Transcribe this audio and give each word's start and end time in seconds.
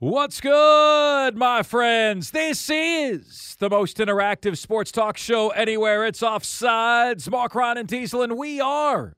What's 0.00 0.40
good, 0.40 1.36
my 1.36 1.64
friends? 1.64 2.30
This 2.30 2.70
is 2.70 3.56
the 3.58 3.68
most 3.68 3.96
interactive 3.96 4.56
sports 4.56 4.92
talk 4.92 5.16
show 5.16 5.48
anywhere. 5.48 6.06
It's 6.06 6.20
offsides. 6.20 7.28
Mark 7.28 7.56
Ryan 7.56 7.78
and 7.78 7.88
Diesel, 7.88 8.22
and 8.22 8.38
we 8.38 8.60
are 8.60 9.16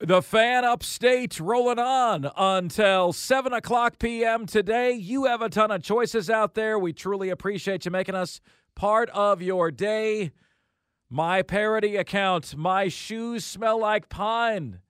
the 0.00 0.22
fan 0.22 0.64
upstate 0.64 1.38
rolling 1.38 1.78
on 1.78 2.30
until 2.38 3.12
7 3.12 3.52
o'clock 3.52 3.98
p.m. 3.98 4.46
today. 4.46 4.92
You 4.92 5.26
have 5.26 5.42
a 5.42 5.50
ton 5.50 5.70
of 5.70 5.82
choices 5.82 6.30
out 6.30 6.54
there. 6.54 6.78
We 6.78 6.94
truly 6.94 7.28
appreciate 7.28 7.84
you 7.84 7.90
making 7.90 8.14
us 8.14 8.40
part 8.74 9.10
of 9.10 9.42
your 9.42 9.70
day. 9.70 10.30
My 11.10 11.42
parody 11.42 11.96
account, 11.96 12.56
My 12.56 12.88
Shoes 12.88 13.44
Smell 13.44 13.78
Like 13.78 14.08
Pine. 14.08 14.80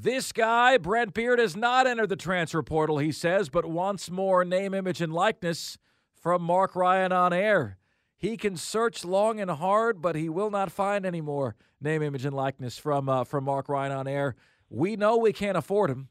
This 0.00 0.30
guy, 0.30 0.78
Brent 0.78 1.12
Beaird, 1.12 1.40
has 1.40 1.56
not 1.56 1.88
entered 1.88 2.08
the 2.08 2.14
transfer 2.14 2.62
portal, 2.62 2.98
he 2.98 3.10
says, 3.10 3.48
but 3.48 3.66
wants 3.66 4.08
more 4.08 4.44
name, 4.44 4.72
image, 4.72 5.00
and 5.00 5.12
likeness 5.12 5.76
from 6.14 6.40
Mark 6.40 6.76
Ryan 6.76 7.10
on 7.10 7.32
air. 7.32 7.78
He 8.16 8.36
can 8.36 8.56
search 8.56 9.04
long 9.04 9.40
and 9.40 9.50
hard, 9.50 10.00
but 10.00 10.14
he 10.14 10.28
will 10.28 10.50
not 10.50 10.70
find 10.70 11.04
any 11.04 11.20
more 11.20 11.56
name, 11.80 12.00
image, 12.00 12.24
and 12.24 12.36
likeness 12.36 12.78
from 12.78 13.08
uh, 13.08 13.24
from 13.24 13.42
Mark 13.42 13.68
Ryan 13.68 13.90
on 13.90 14.06
air. 14.06 14.36
We 14.70 14.94
know 14.94 15.16
we 15.16 15.32
can't 15.32 15.58
afford 15.58 15.90
him, 15.90 16.10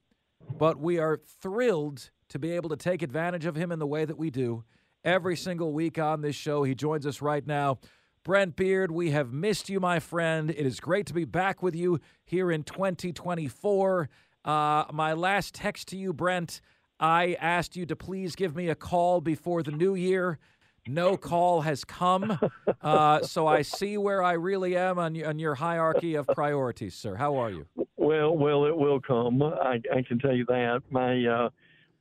but 0.57 0.77
we 0.77 0.99
are 0.99 1.21
thrilled 1.41 2.09
to 2.27 2.39
be 2.39 2.51
able 2.51 2.69
to 2.69 2.75
take 2.75 3.01
advantage 3.01 3.45
of 3.45 3.55
him 3.55 3.71
in 3.71 3.79
the 3.79 3.87
way 3.87 4.03
that 4.03 4.17
we 4.17 4.29
do 4.29 4.65
every 5.05 5.37
single 5.37 5.71
week 5.71 5.97
on 5.97 6.19
this 6.19 6.35
show. 6.35 6.63
He 6.63 6.75
joins 6.75 7.05
us 7.05 7.21
right 7.21 7.47
now. 7.47 7.79
Brent 8.27 8.57
Beaird, 8.57 8.91
we 8.91 9.11
have 9.11 9.31
missed 9.31 9.69
you, 9.69 9.79
my 9.79 9.99
friend. 9.99 10.49
It 10.49 10.65
is 10.65 10.81
great 10.81 11.05
to 11.05 11.13
be 11.13 11.23
back 11.23 11.63
with 11.63 11.73
you 11.73 12.01
here 12.25 12.51
in 12.51 12.63
2024. 12.63 14.09
Uh, 14.43 14.83
my 14.91 15.13
last 15.13 15.55
text 15.55 15.87
to 15.87 15.97
you, 15.97 16.11
Brent, 16.11 16.59
I 16.99 17.37
asked 17.39 17.77
you 17.77 17.85
to 17.85 17.95
please 17.95 18.35
give 18.35 18.53
me 18.53 18.67
a 18.67 18.75
call 18.75 19.21
before 19.21 19.63
the 19.63 19.71
new 19.71 19.95
year. 19.95 20.39
No 20.85 21.15
call 21.15 21.61
has 21.61 21.85
come. 21.85 22.37
Uh, 22.81 23.21
so 23.21 23.47
I 23.47 23.61
see 23.61 23.97
where 23.97 24.21
I 24.21 24.33
really 24.33 24.75
am 24.75 24.99
on, 24.99 25.23
on 25.23 25.39
your 25.39 25.55
hierarchy 25.55 26.15
of 26.15 26.27
priorities, 26.27 26.95
sir. 26.95 27.15
How 27.15 27.37
are 27.37 27.49
you? 27.49 27.65
Well, 27.95 28.35
well, 28.35 28.65
it 28.65 28.75
will 28.75 28.99
come. 28.99 29.41
I, 29.41 29.81
I 29.93 30.01
can 30.05 30.19
tell 30.19 30.35
you 30.35 30.45
that. 30.45 30.81
My, 30.89 31.25
uh, 31.25 31.49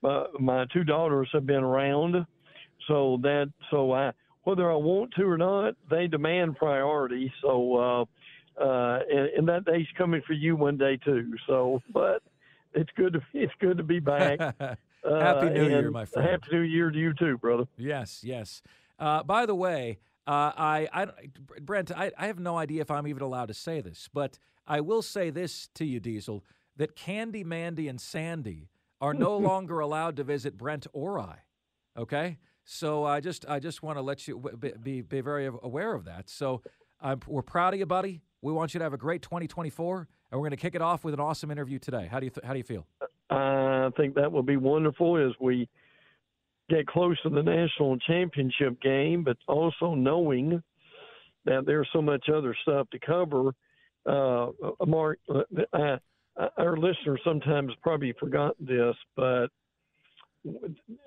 my 0.02 0.26
my 0.40 0.66
two 0.72 0.82
daughters 0.82 1.28
have 1.32 1.46
been 1.46 1.62
around, 1.62 2.26
so 2.88 3.18
that 3.22 3.50
so 3.70 3.92
I 3.92 4.12
whether 4.46 4.70
I 4.70 4.76
want 4.76 5.12
to 5.14 5.24
or 5.24 5.36
not, 5.36 5.74
they 5.90 6.06
demand 6.06 6.56
priority. 6.56 7.32
So 7.42 7.76
uh, 7.76 8.04
uh, 8.62 9.00
and, 9.10 9.28
and 9.36 9.48
that 9.48 9.64
day's 9.64 9.86
coming 9.98 10.22
for 10.26 10.32
you 10.34 10.54
one 10.56 10.76
day 10.78 10.96
too. 11.04 11.34
So, 11.46 11.82
but 11.92 12.22
it's 12.72 12.90
good 12.96 13.12
to 13.14 13.20
it's 13.34 13.52
good 13.60 13.76
to 13.78 13.82
be 13.82 13.98
back. 13.98 14.38
Happy 15.04 15.50
New 15.50 15.64
Uh, 15.64 15.68
Year, 15.68 15.90
my 15.90 16.04
friend. 16.04 16.28
Happy 16.30 16.48
New 16.52 16.60
Year 16.62 16.90
to 16.90 16.98
you 16.98 17.12
too, 17.14 17.38
brother. 17.38 17.64
Yes, 17.76 18.22
yes. 18.24 18.62
Uh, 18.98 19.22
by 19.24 19.46
the 19.46 19.54
way, 19.54 19.98
uh, 20.26 20.52
I, 20.56 20.88
I, 20.92 21.06
Brent, 21.60 21.90
I, 21.90 22.10
I 22.16 22.26
have 22.28 22.38
no 22.38 22.56
idea 22.56 22.80
if 22.80 22.90
I'm 22.90 23.06
even 23.06 23.22
allowed 23.22 23.46
to 23.46 23.54
say 23.54 23.80
this, 23.80 24.08
but 24.12 24.38
I 24.66 24.80
will 24.80 25.02
say 25.02 25.30
this 25.30 25.68
to 25.74 25.84
you, 25.84 26.00
Diesel, 26.00 26.44
that 26.76 26.96
Candy, 26.96 27.44
Mandy, 27.44 27.88
and 27.88 28.00
Sandy 28.00 28.68
are 29.00 29.12
no 29.14 29.36
longer 29.50 29.80
allowed 29.80 30.16
to 30.16 30.24
visit 30.24 30.56
Brent 30.56 30.86
or 30.92 31.18
I. 31.20 31.40
Okay, 31.96 32.38
so 32.68 33.04
I 33.04 33.20
just, 33.20 33.46
I 33.48 33.60
just 33.60 33.82
want 33.82 33.96
to 33.96 34.02
let 34.02 34.26
you 34.26 34.38
be, 34.82 35.00
be, 35.00 35.20
very 35.20 35.46
aware 35.46 35.94
of 35.94 36.04
that. 36.06 36.28
So 36.28 36.62
we're 37.26 37.42
proud 37.42 37.74
of 37.74 37.78
you, 37.78 37.86
buddy. 37.86 38.22
We 38.42 38.52
want 38.52 38.74
you 38.74 38.78
to 38.78 38.84
have 38.84 38.92
a 38.92 38.98
great 38.98 39.22
2024, 39.22 40.08
and 40.30 40.40
we're 40.40 40.48
going 40.48 40.50
to 40.50 40.56
kick 40.56 40.74
it 40.74 40.82
off 40.82 41.04
with 41.04 41.14
an 41.14 41.20
awesome 41.20 41.52
interview 41.52 41.78
today. 41.78 42.08
How 42.10 42.18
do 42.18 42.26
you, 42.26 42.30
th- 42.30 42.44
how 42.44 42.52
do 42.52 42.58
you 42.58 42.64
feel? 42.64 42.84
I 43.30 43.90
think 43.96 44.16
that 44.16 44.30
will 44.30 44.42
be 44.42 44.56
wonderful 44.56 45.16
as 45.16 45.32
we 45.40 45.68
get 46.68 46.88
close 46.88 47.16
to 47.22 47.30
the 47.30 47.42
national 47.42 47.98
championship 47.98 48.80
game, 48.82 49.22
but 49.22 49.36
also 49.46 49.94
knowing 49.94 50.60
that 51.44 51.66
there's 51.66 51.88
so 51.92 52.02
much 52.02 52.28
other 52.28 52.56
stuff 52.62 52.88
to 52.90 52.98
cover. 52.98 53.52
Uh, 54.04 54.50
Mark, 54.84 55.20
uh, 55.32 55.42
I, 55.72 55.98
our 56.58 56.76
listeners 56.76 57.20
sometimes 57.24 57.72
probably 57.80 58.12
forgot 58.18 58.56
this, 58.58 58.96
but 59.14 59.46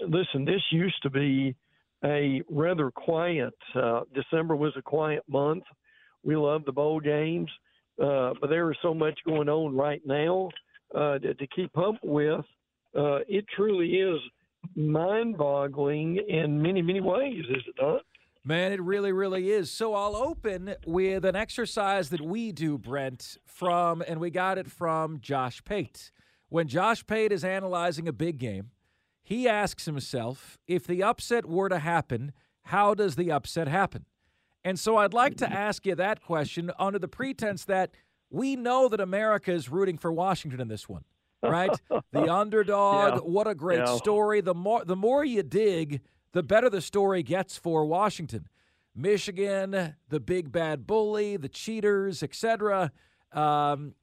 listen, 0.02 0.46
this 0.46 0.62
used 0.72 1.02
to 1.04 1.10
be 1.10 1.56
a 2.04 2.42
rather 2.50 2.92
quiet. 2.92 3.54
Uh, 3.76 4.02
December 4.14 4.56
was 4.56 4.74
a 4.78 4.82
quiet 4.82 5.24
month. 5.28 5.64
We 6.24 6.36
love 6.36 6.66
the 6.66 6.72
bowl 6.72 7.00
games, 7.00 7.50
uh, 8.02 8.34
but 8.40 8.50
there 8.50 8.72
is 8.72 8.78
so 8.82 8.94
much 8.94 9.18
going 9.26 9.50
on 9.50 9.76
right 9.76 10.02
now 10.06 10.50
uh, 10.96 11.20
to, 11.20 11.34
to 11.34 11.48
keep 11.48 11.78
up 11.78 11.96
with. 12.04 12.46
Uh, 12.98 13.20
it 13.28 13.46
truly 13.56 13.88
is 13.96 14.20
mind-boggling 14.76 16.18
in 16.28 16.62
many, 16.62 16.82
many 16.82 17.02
ways, 17.02 17.44
is 17.50 17.64
it 17.68 17.76
not? 17.82 18.02
Man, 18.44 18.72
it 18.72 18.82
really, 18.82 19.12
really 19.12 19.52
is. 19.52 19.70
So 19.70 19.94
I'll 19.94 20.16
open 20.16 20.76
with 20.86 21.26
an 21.26 21.36
exercise 21.36 22.10
that 22.10 22.22
we 22.22 22.52
do, 22.52 22.78
Brent, 22.78 23.38
from, 23.46 24.02
and 24.02 24.20
we 24.20 24.30
got 24.30 24.58
it 24.58 24.72
from 24.72 25.20
Josh 25.20 25.64
Pate. 25.64 26.12
When 26.48 26.68
Josh 26.68 27.06
Pate 27.06 27.32
is 27.32 27.44
analyzing 27.44 28.08
a 28.08 28.14
big 28.14 28.38
game, 28.40 28.72
he 29.30 29.48
asks 29.48 29.86
himself, 29.86 30.58
if 30.68 30.88
the 30.88 31.04
upset 31.04 31.46
were 31.46 31.70
to 31.70 31.78
happen, 31.78 32.32
how 32.64 32.96
does 32.96 33.16
the 33.16 33.32
upset 33.32 33.68
happen? 33.68 34.06
And 34.64 34.80
so 34.80 34.98
I'd 34.98 35.14
like 35.14 35.36
to 35.38 35.52
ask 35.52 35.86
you 35.86 35.94
that 35.94 36.20
question 36.24 36.72
under 36.80 36.98
the 36.98 37.08
pretense 37.08 37.64
that 37.66 37.92
we 38.32 38.56
know 38.56 38.90
that 38.90 39.00
America 39.00 39.52
is 39.52 39.70
rooting 39.70 40.00
for 40.00 40.12
Washington 40.12 40.60
in 40.60 40.68
this 40.68 40.90
one, 40.90 41.04
right? 41.44 41.80
the 42.12 42.28
underdog, 42.28 43.14
Yeah. 43.14 43.20
what 43.20 43.46
a 43.46 43.54
great 43.54 43.80
Yeah. 43.80 43.98
story. 43.98 44.42
The 44.42 44.56
more 44.56 44.84
the 44.84 44.96
more 44.96 45.24
you 45.24 45.44
dig, 45.44 46.02
the 46.32 46.42
better 46.42 46.68
the 46.72 46.82
story 46.82 47.22
gets 47.22 47.56
for 47.56 47.86
Washington. 47.86 48.48
Michigan, 48.96 49.96
the 50.10 50.20
big 50.20 50.52
bad 50.52 50.88
bully, 50.88 51.38
the 51.38 51.50
cheaters, 51.50 52.24
etc. 52.24 52.92
Um, 53.32 53.94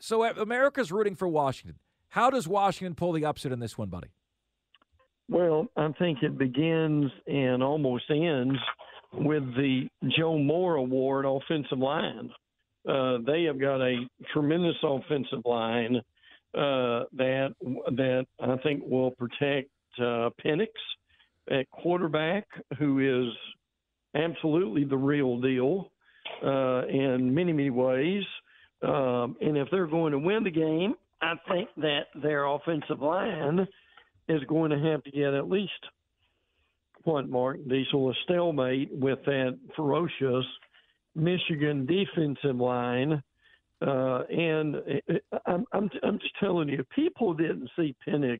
so 0.00 0.22
uh, 0.24 0.34
America's 0.38 0.90
rooting 0.90 1.14
for 1.14 1.28
Washington. 1.28 1.78
How 2.08 2.30
does 2.30 2.48
Washington 2.48 2.96
pull 2.96 3.12
the 3.12 3.24
upset 3.24 3.52
in 3.52 3.60
this 3.60 3.78
one, 3.78 3.88
buddy? 3.88 4.08
Well, 5.32 5.66
I 5.78 5.88
think 5.98 6.18
it 6.22 6.36
begins 6.36 7.10
and 7.26 7.62
almost 7.62 8.04
ends 8.10 8.58
with 9.14 9.42
the 9.56 9.88
Joe 10.14 10.36
Moore 10.36 10.74
Award 10.74 11.24
offensive 11.24 11.78
line. 11.78 12.30
Uh, 12.86 13.16
they 13.26 13.44
have 13.44 13.58
got 13.58 13.80
a 13.80 13.96
tremendous 14.34 14.76
offensive 14.82 15.40
line 15.46 15.96
uh, 16.54 17.08
that 17.16 17.54
that 17.62 18.26
I 18.40 18.56
think 18.62 18.82
will 18.86 19.12
protect 19.12 19.70
uh, 19.98 20.28
Penix 20.44 20.68
at 21.50 21.70
quarterback, 21.70 22.46
who 22.78 23.28
is 23.28 23.34
absolutely 24.14 24.84
the 24.84 24.98
real 24.98 25.40
deal 25.40 25.90
uh, 26.44 26.86
in 26.88 27.34
many 27.34 27.54
many 27.54 27.70
ways. 27.70 28.24
Um, 28.82 29.36
and 29.40 29.56
if 29.56 29.68
they're 29.70 29.86
going 29.86 30.12
to 30.12 30.18
win 30.18 30.44
the 30.44 30.50
game, 30.50 30.94
I 31.22 31.36
think 31.48 31.70
that 31.78 32.08
their 32.20 32.44
offensive 32.44 33.00
line 33.00 33.66
is 34.28 34.42
going 34.48 34.70
to 34.70 34.90
have 34.90 35.02
to 35.04 35.10
get 35.10 35.34
at 35.34 35.48
least 35.48 35.72
what 37.04 37.28
Mark 37.28 37.58
Diesel 37.68 38.10
a 38.10 38.14
stalemate 38.24 38.92
with 38.92 39.18
that 39.26 39.58
ferocious 39.74 40.44
Michigan 41.14 41.86
defensive 41.86 42.56
line. 42.56 43.22
Uh, 43.84 44.22
and 44.30 44.76
it, 44.86 45.04
it, 45.08 45.24
I'm, 45.46 45.64
I'm 45.72 45.90
I'm 46.04 46.18
just 46.20 46.38
telling 46.38 46.68
you, 46.68 46.84
people 46.94 47.34
didn't 47.34 47.68
see 47.76 47.96
Penix 48.06 48.38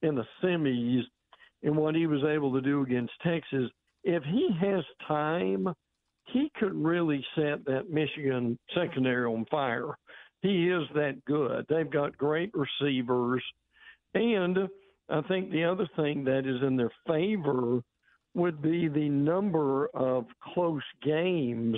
in 0.00 0.14
the 0.14 0.24
semis 0.42 1.02
and 1.62 1.76
what 1.76 1.94
he 1.94 2.06
was 2.06 2.24
able 2.24 2.52
to 2.54 2.62
do 2.62 2.82
against 2.82 3.12
Texas. 3.22 3.70
If 4.02 4.22
he 4.24 4.48
has 4.60 4.82
time, 5.06 5.68
he 6.32 6.50
could 6.58 6.74
really 6.74 7.24
set 7.34 7.64
that 7.66 7.90
Michigan 7.90 8.58
secondary 8.74 9.26
on 9.26 9.44
fire. 9.50 9.98
He 10.40 10.68
is 10.68 10.84
that 10.94 11.22
good. 11.26 11.66
They've 11.68 11.90
got 11.90 12.16
great 12.16 12.50
receivers. 12.54 13.42
And 14.14 14.68
I 15.08 15.20
think 15.22 15.50
the 15.50 15.64
other 15.64 15.88
thing 15.96 16.24
that 16.24 16.46
is 16.46 16.62
in 16.62 16.76
their 16.76 16.90
favor 17.06 17.80
would 18.34 18.60
be 18.60 18.88
the 18.88 19.08
number 19.08 19.88
of 19.94 20.26
close 20.52 20.82
games 21.02 21.76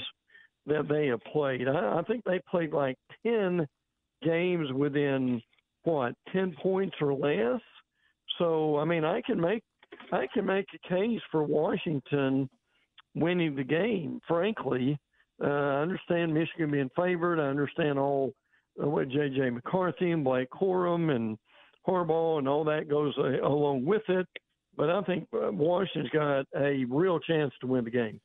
that 0.67 0.89
they 0.89 1.07
have 1.07 1.23
played. 1.33 1.69
I, 1.69 1.99
I 1.99 2.03
think 2.03 2.25
they 2.25 2.41
played 2.51 2.73
like 2.73 2.97
10 3.25 3.67
games 4.23 4.73
within, 4.73 5.41
what, 5.85 6.15
10 6.33 6.55
points 6.63 6.97
or 7.01 7.15
less? 7.15 7.61
So, 8.39 8.79
I 8.79 8.85
mean, 8.85 9.05
I 9.05 9.23
can 9.23 9.41
make 9.41 9.63
I 10.13 10.27
can 10.33 10.47
make 10.47 10.67
a 10.75 10.89
case 10.89 11.21
for 11.31 11.43
Washington 11.43 12.49
winning 13.15 13.55
the 13.55 13.65
game. 13.65 14.21
Frankly, 14.27 14.99
uh, 15.43 15.47
I 15.47 15.83
understand 15.83 16.33
Michigan 16.33 16.71
being 16.71 16.91
favored. 16.97 17.41
I 17.41 17.49
understand 17.49 17.99
all 17.99 18.33
uh, 18.83 18.89
what 18.89 19.09
J.J. 19.09 19.51
McCarthy 19.51 20.11
and 20.11 20.25
Blake 20.25 20.51
Corum 20.51 21.15
and 21.15 21.39
Harbaugh 21.89 22.39
and 22.39 22.49
all 22.49 22.65
that 22.65 22.89
goes 22.89 23.15
uh, 23.19 23.47
along 23.47 23.85
with 23.85 24.03
it. 24.09 24.27
But 24.77 24.91
I 24.91 25.03
think 25.03 25.27
uh, 25.35 25.51
Washington's 25.51 26.11
got 26.11 26.47
a 26.55 26.85
real 26.85 27.19
chance 27.19 27.53
to 27.61 27.67
win 27.67 27.85
the 27.85 27.91
game. 27.91 28.21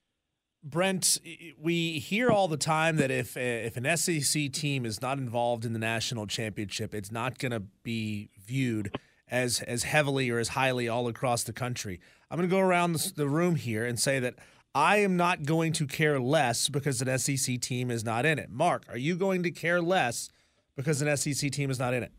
Brent, 0.64 1.20
we 1.60 2.00
hear 2.00 2.30
all 2.30 2.48
the 2.48 2.58
time 2.58 2.96
that 2.98 3.12
if 3.12 3.36
if 3.36 3.76
an 3.76 3.98
SEC 3.98 4.52
team 4.52 4.86
is 4.86 5.02
not 5.02 5.18
involved 5.18 5.66
in 5.66 5.74
the 5.74 5.80
national 5.80 6.26
championship, 6.26 6.94
it's 6.94 7.12
not 7.12 7.38
going 7.38 7.52
to 7.52 7.64
be 7.84 8.30
viewed 8.46 8.96
as 9.30 9.62
as 9.62 9.84
heavily 9.84 10.30
or 10.30 10.40
as 10.40 10.50
highly 10.50 10.88
all 10.88 11.08
across 11.08 11.44
the 11.44 11.52
country. 11.52 12.00
I'm 12.32 12.38
going 12.38 12.50
to 12.50 12.56
go 12.56 12.62
around 12.62 12.96
the 13.18 13.28
room 13.28 13.56
here 13.56 13.86
and 13.86 14.00
say 14.00 14.20
that 14.20 14.36
I 14.74 14.98
am 14.98 15.18
not 15.18 15.44
going 15.44 15.74
to 15.74 15.86
care 15.86 16.20
less 16.20 16.70
because 16.70 17.02
an 17.02 17.18
SEC 17.18 17.60
team 17.60 17.92
is 17.92 18.06
not 18.06 18.26
in 18.26 18.40
it. 18.40 18.50
Mark, 18.50 18.86
are 18.90 18.98
you 18.98 19.16
going 19.16 19.44
to 19.44 19.52
care 19.52 19.82
less 19.82 20.30
because 20.76 21.02
an 21.02 21.16
SEC 21.18 21.52
team 21.52 21.70
is 21.70 21.78
not 21.78 21.94
in 21.94 22.04
it? 22.04 22.12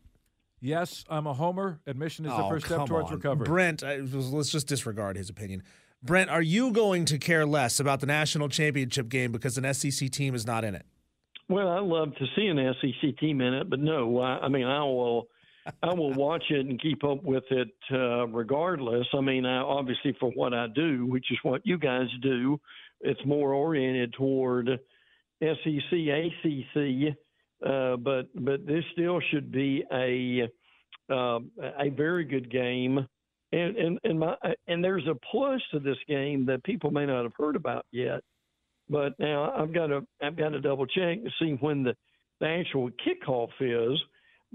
Yes, 0.65 1.05
I'm 1.09 1.27
a 1.27 1.33
homer. 1.33 1.79
Admission 1.85 2.25
is 2.25 2.31
oh, 2.33 2.37
the 2.37 2.49
first 2.49 2.65
step 2.65 2.87
towards 2.87 3.09
on. 3.09 3.17
recovery. 3.17 3.45
Brent, 3.45 3.83
I, 3.83 3.97
let's 3.97 4.49
just 4.49 4.67
disregard 4.67 5.15
his 5.15 5.29
opinion. 5.29 5.61
Brent, 6.01 6.31
are 6.31 6.41
you 6.41 6.71
going 6.71 7.05
to 7.05 7.19
care 7.19 7.45
less 7.45 7.79
about 7.79 7.99
the 7.99 8.07
national 8.07 8.49
championship 8.49 9.07
game 9.07 9.31
because 9.31 9.59
an 9.59 9.73
SEC 9.73 10.09
team 10.09 10.33
is 10.33 10.45
not 10.45 10.63
in 10.63 10.73
it? 10.73 10.85
Well, 11.49 11.69
I 11.69 11.79
love 11.79 12.15
to 12.15 12.25
see 12.35 12.47
an 12.47 12.75
SEC 12.81 13.17
team 13.19 13.41
in 13.41 13.53
it, 13.53 13.69
but 13.69 13.79
no, 13.79 14.19
I, 14.19 14.39
I 14.39 14.47
mean 14.49 14.65
I 14.65 14.83
will 14.83 15.27
I 15.83 15.93
will 15.93 16.13
watch 16.13 16.43
it 16.49 16.65
and 16.65 16.81
keep 16.81 17.03
up 17.03 17.23
with 17.23 17.43
it 17.51 17.69
uh, 17.91 18.27
regardless. 18.27 19.05
I 19.13 19.21
mean, 19.21 19.45
I, 19.45 19.59
obviously 19.59 20.15
for 20.19 20.31
what 20.31 20.55
I 20.55 20.65
do, 20.73 21.05
which 21.05 21.25
is 21.31 21.37
what 21.43 21.61
you 21.63 21.77
guys 21.77 22.07
do, 22.23 22.59
it's 23.01 23.23
more 23.23 23.53
oriented 23.53 24.13
toward 24.13 24.67
SEC, 25.41 25.91
ACC, 25.91 27.15
uh, 27.65 27.97
but 27.97 28.27
but 28.35 28.65
this 28.65 28.83
still 28.93 29.19
should 29.31 29.51
be 29.51 29.83
a 29.91 30.49
uh, 31.13 31.39
a 31.79 31.89
very 31.89 32.25
good 32.25 32.51
game. 32.51 33.07
And 33.51 33.77
and 33.77 33.99
and 34.03 34.19
my 34.19 34.35
and 34.67 34.83
there's 34.83 35.07
a 35.07 35.15
plus 35.31 35.61
to 35.71 35.79
this 35.79 35.97
game 36.07 36.45
that 36.47 36.63
people 36.63 36.91
may 36.91 37.05
not 37.05 37.23
have 37.23 37.33
heard 37.37 37.55
about 37.55 37.85
yet. 37.91 38.21
But 38.89 39.13
now 39.19 39.51
I've 39.51 39.73
got 39.73 39.87
to 39.87 40.05
I've 40.21 40.35
got 40.35 40.49
to 40.49 40.61
double 40.61 40.85
check 40.85 41.23
to 41.23 41.29
see 41.39 41.57
when 41.59 41.83
the, 41.83 41.95
the 42.39 42.47
actual 42.47 42.89
kickoff 43.05 43.49
is 43.59 43.99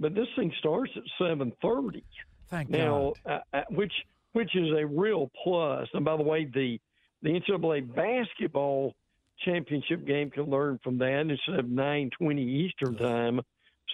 but 0.01 0.15
this 0.15 0.27
thing 0.35 0.53
starts 0.59 0.93
at 0.97 1.03
seven 1.19 1.53
thirty. 1.63 2.03
Thank 2.49 2.71
now, 2.71 3.13
God. 3.25 3.43
Uh, 3.53 3.57
uh, 3.59 3.63
which 3.71 3.93
which 4.33 4.57
is 4.57 4.69
a 4.77 4.87
real 4.87 5.31
plus. 5.45 5.89
And 5.93 6.05
by 6.05 6.17
the 6.17 6.23
way, 6.23 6.47
the 6.53 6.81
the 7.23 7.39
NCAA 7.39 7.95
basketball 7.95 8.95
championship 9.45 10.07
game 10.07 10.31
can 10.31 10.45
learn 10.45 10.79
from 10.83 10.99
that 10.99 11.21
instead 11.21 11.59
of 11.59 11.69
nine 11.69 12.11
twenty 12.19 12.43
Eastern 12.43 12.97
time. 12.97 13.41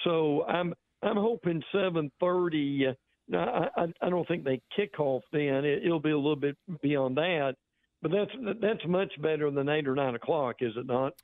So 0.04 0.44
I'm 0.44 0.74
I'm 1.02 1.16
hoping 1.16 1.62
seven 1.72 2.10
thirty. 2.20 2.86
Uh, 2.86 3.36
I, 3.36 3.68
I 3.76 3.86
I 4.02 4.10
don't 4.10 4.26
think 4.28 4.44
they 4.44 4.60
kick 4.74 5.00
off 5.00 5.22
then. 5.32 5.64
It, 5.64 5.84
it'll 5.84 6.00
be 6.00 6.10
a 6.10 6.16
little 6.16 6.36
bit 6.36 6.56
beyond 6.82 7.16
that, 7.16 7.54
but 8.02 8.10
that's 8.10 8.30
that's 8.60 8.86
much 8.86 9.12
better 9.20 9.50
than 9.50 9.68
eight 9.68 9.88
or 9.88 9.94
nine 9.94 10.14
o'clock, 10.14 10.56
is 10.60 10.72
it 10.76 10.86
not? 10.86 11.14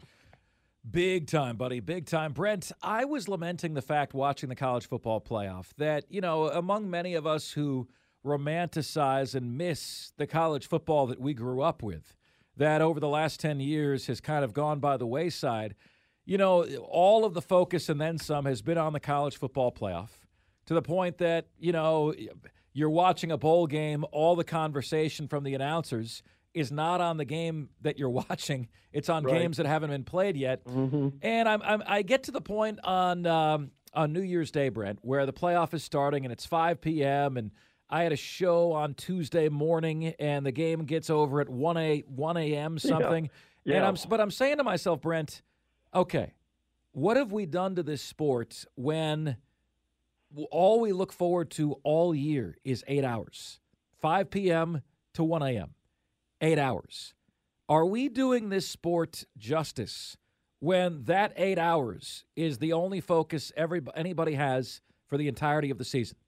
Big 0.90 1.28
time, 1.28 1.56
buddy. 1.56 1.78
Big 1.78 2.06
time. 2.06 2.32
Brent, 2.32 2.72
I 2.82 3.04
was 3.04 3.28
lamenting 3.28 3.74
the 3.74 3.82
fact 3.82 4.14
watching 4.14 4.48
the 4.48 4.56
college 4.56 4.88
football 4.88 5.20
playoff 5.20 5.68
that, 5.78 6.10
you 6.10 6.20
know, 6.20 6.48
among 6.48 6.90
many 6.90 7.14
of 7.14 7.24
us 7.24 7.52
who 7.52 7.86
romanticize 8.26 9.36
and 9.36 9.56
miss 9.56 10.12
the 10.16 10.26
college 10.26 10.66
football 10.66 11.06
that 11.06 11.20
we 11.20 11.34
grew 11.34 11.62
up 11.62 11.84
with, 11.84 12.16
that 12.62 12.80
over 12.80 13.00
the 13.00 13.08
last 13.08 13.40
10 13.40 13.60
years 13.60 14.06
has 14.06 14.20
kind 14.20 14.44
of 14.44 14.52
gone 14.52 14.78
by 14.78 14.96
the 14.96 15.06
wayside. 15.06 15.74
You 16.24 16.38
know, 16.38 16.64
all 16.64 17.24
of 17.24 17.34
the 17.34 17.42
focus 17.42 17.88
and 17.88 18.00
then 18.00 18.18
some 18.18 18.44
has 18.44 18.62
been 18.62 18.78
on 18.78 18.92
the 18.92 19.00
college 19.00 19.36
football 19.36 19.72
playoff 19.72 20.10
to 20.66 20.74
the 20.74 20.82
point 20.82 21.18
that, 21.18 21.48
you 21.58 21.72
know, 21.72 22.14
you're 22.72 22.90
watching 22.90 23.32
a 23.32 23.36
bowl 23.36 23.66
game, 23.66 24.04
all 24.12 24.36
the 24.36 24.44
conversation 24.44 25.26
from 25.26 25.42
the 25.44 25.54
announcers 25.54 26.22
is 26.54 26.70
not 26.70 27.00
on 27.00 27.16
the 27.16 27.24
game 27.24 27.70
that 27.80 27.98
you're 27.98 28.10
watching. 28.28 28.68
It's 28.92 29.08
on 29.08 29.24
right. 29.24 29.34
games 29.34 29.56
that 29.56 29.66
haven't 29.66 29.90
been 29.90 30.04
played 30.04 30.36
yet. 30.36 30.64
Mm-hmm. 30.64 31.08
And 31.22 31.48
I'm, 31.48 31.62
I'm, 31.62 31.82
i 31.86 32.02
get 32.02 32.24
to 32.24 32.30
the 32.30 32.40
point 32.40 32.78
on 32.84 33.26
um, 33.26 33.70
on 33.94 34.12
New 34.12 34.22
Year's 34.22 34.50
Day, 34.50 34.68
Brent, 34.68 35.00
where 35.02 35.26
the 35.26 35.32
playoff 35.32 35.74
is 35.74 35.82
starting 35.82 36.24
and 36.24 36.32
it's 36.32 36.46
5 36.46 36.80
p.m. 36.80 37.36
and 37.36 37.50
I 37.92 38.02
had 38.02 38.12
a 38.12 38.16
show 38.16 38.72
on 38.72 38.94
Tuesday 38.94 39.48
morning 39.48 40.14
and 40.18 40.44
the 40.44 40.50
game 40.50 40.84
gets 40.84 41.10
over 41.10 41.40
at 41.40 41.48
1 41.48 41.76
a 41.76 42.00
1 42.00 42.36
a.m. 42.38 42.78
something. 42.78 43.24
Yeah. 43.24 43.30
Yeah. 43.64 43.76
And 43.76 43.86
I'm 43.86 44.08
but 44.08 44.20
I'm 44.20 44.32
saying 44.32 44.56
to 44.56 44.64
myself, 44.64 45.00
Brent, 45.00 45.42
okay, 45.94 46.32
what 46.90 47.16
have 47.16 47.30
we 47.30 47.46
done 47.46 47.76
to 47.76 47.84
this 47.84 48.02
sport 48.02 48.64
when 48.74 49.36
all 50.50 50.80
we 50.80 50.92
look 50.92 51.12
forward 51.12 51.50
to 51.52 51.74
all 51.84 52.12
year 52.12 52.56
is 52.64 52.82
eight 52.88 53.04
hours, 53.04 53.60
5 54.00 54.30
p.m. 54.30 54.82
to 55.14 55.22
1 55.22 55.42
a.m 55.42 55.74
eight 56.42 56.58
hours. 56.58 57.14
Are 57.68 57.86
we 57.86 58.08
doing 58.08 58.50
this 58.50 58.68
sport 58.68 59.24
justice 59.38 60.18
when 60.58 61.04
that 61.04 61.32
eight 61.36 61.58
hours 61.58 62.24
is 62.36 62.58
the 62.58 62.72
only 62.72 63.00
focus 63.00 63.52
every 63.56 63.80
anybody 63.94 64.34
has 64.34 64.82
for 65.06 65.16
the 65.16 65.28
entirety 65.28 65.70
of 65.70 65.78
the 65.78 65.84
season? 65.84 66.18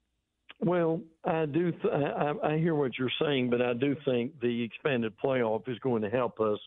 Well, 0.65 0.99
I 1.23 1.45
do. 1.45 1.71
Th- 1.71 1.93
I, 1.93 2.33
I 2.43 2.57
hear 2.57 2.73
what 2.73 2.97
you're 2.97 3.11
saying, 3.21 3.51
but 3.51 3.61
I 3.61 3.73
do 3.73 3.95
think 4.03 4.39
the 4.41 4.63
expanded 4.63 5.13
playoff 5.23 5.69
is 5.69 5.77
going 5.77 6.01
to 6.01 6.09
help 6.09 6.39
us 6.39 6.57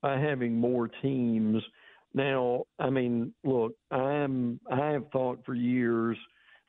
by 0.00 0.18
having 0.18 0.58
more 0.58 0.88
teams. 1.02 1.62
Now, 2.14 2.64
I 2.78 2.88
mean, 2.88 3.34
look, 3.44 3.74
I'm. 3.90 4.58
I 4.72 4.86
have 4.92 5.10
thought 5.12 5.44
for 5.44 5.54
years 5.54 6.16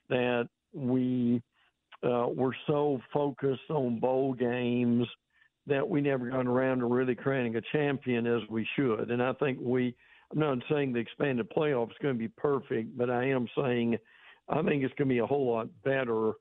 that 0.09 0.49
we 0.73 1.41
uh, 2.03 2.27
were 2.35 2.55
so 2.67 2.99
focused 3.13 3.69
on 3.69 4.01
bowl 4.01 4.33
games 4.33 5.07
that 5.67 5.87
we 5.87 6.01
never 6.01 6.29
got 6.29 6.47
around 6.47 6.79
to 6.79 6.85
really 6.85 7.15
creating 7.15 7.55
a 7.55 7.61
champion 7.71 8.27
as 8.27 8.41
we 8.49 8.67
should. 8.75 9.09
And 9.09 9.23
I 9.23 9.31
think 9.33 9.57
we, 9.61 9.95
I'm 10.33 10.39
not 10.39 10.57
saying 10.69 10.91
the 10.91 10.99
expanded 10.99 11.49
playoff 11.49 11.91
is 11.91 11.97
going 12.01 12.15
to 12.15 12.19
be 12.19 12.27
perfect, 12.27 12.97
but 12.97 13.09
I 13.09 13.29
am 13.29 13.47
saying 13.57 13.97
I 14.49 14.61
think 14.63 14.83
it's 14.83 14.93
going 14.95 15.07
to 15.07 15.13
be 15.13 15.19
a 15.19 15.25
whole 15.25 15.49
lot 15.49 15.69
better 15.85 16.33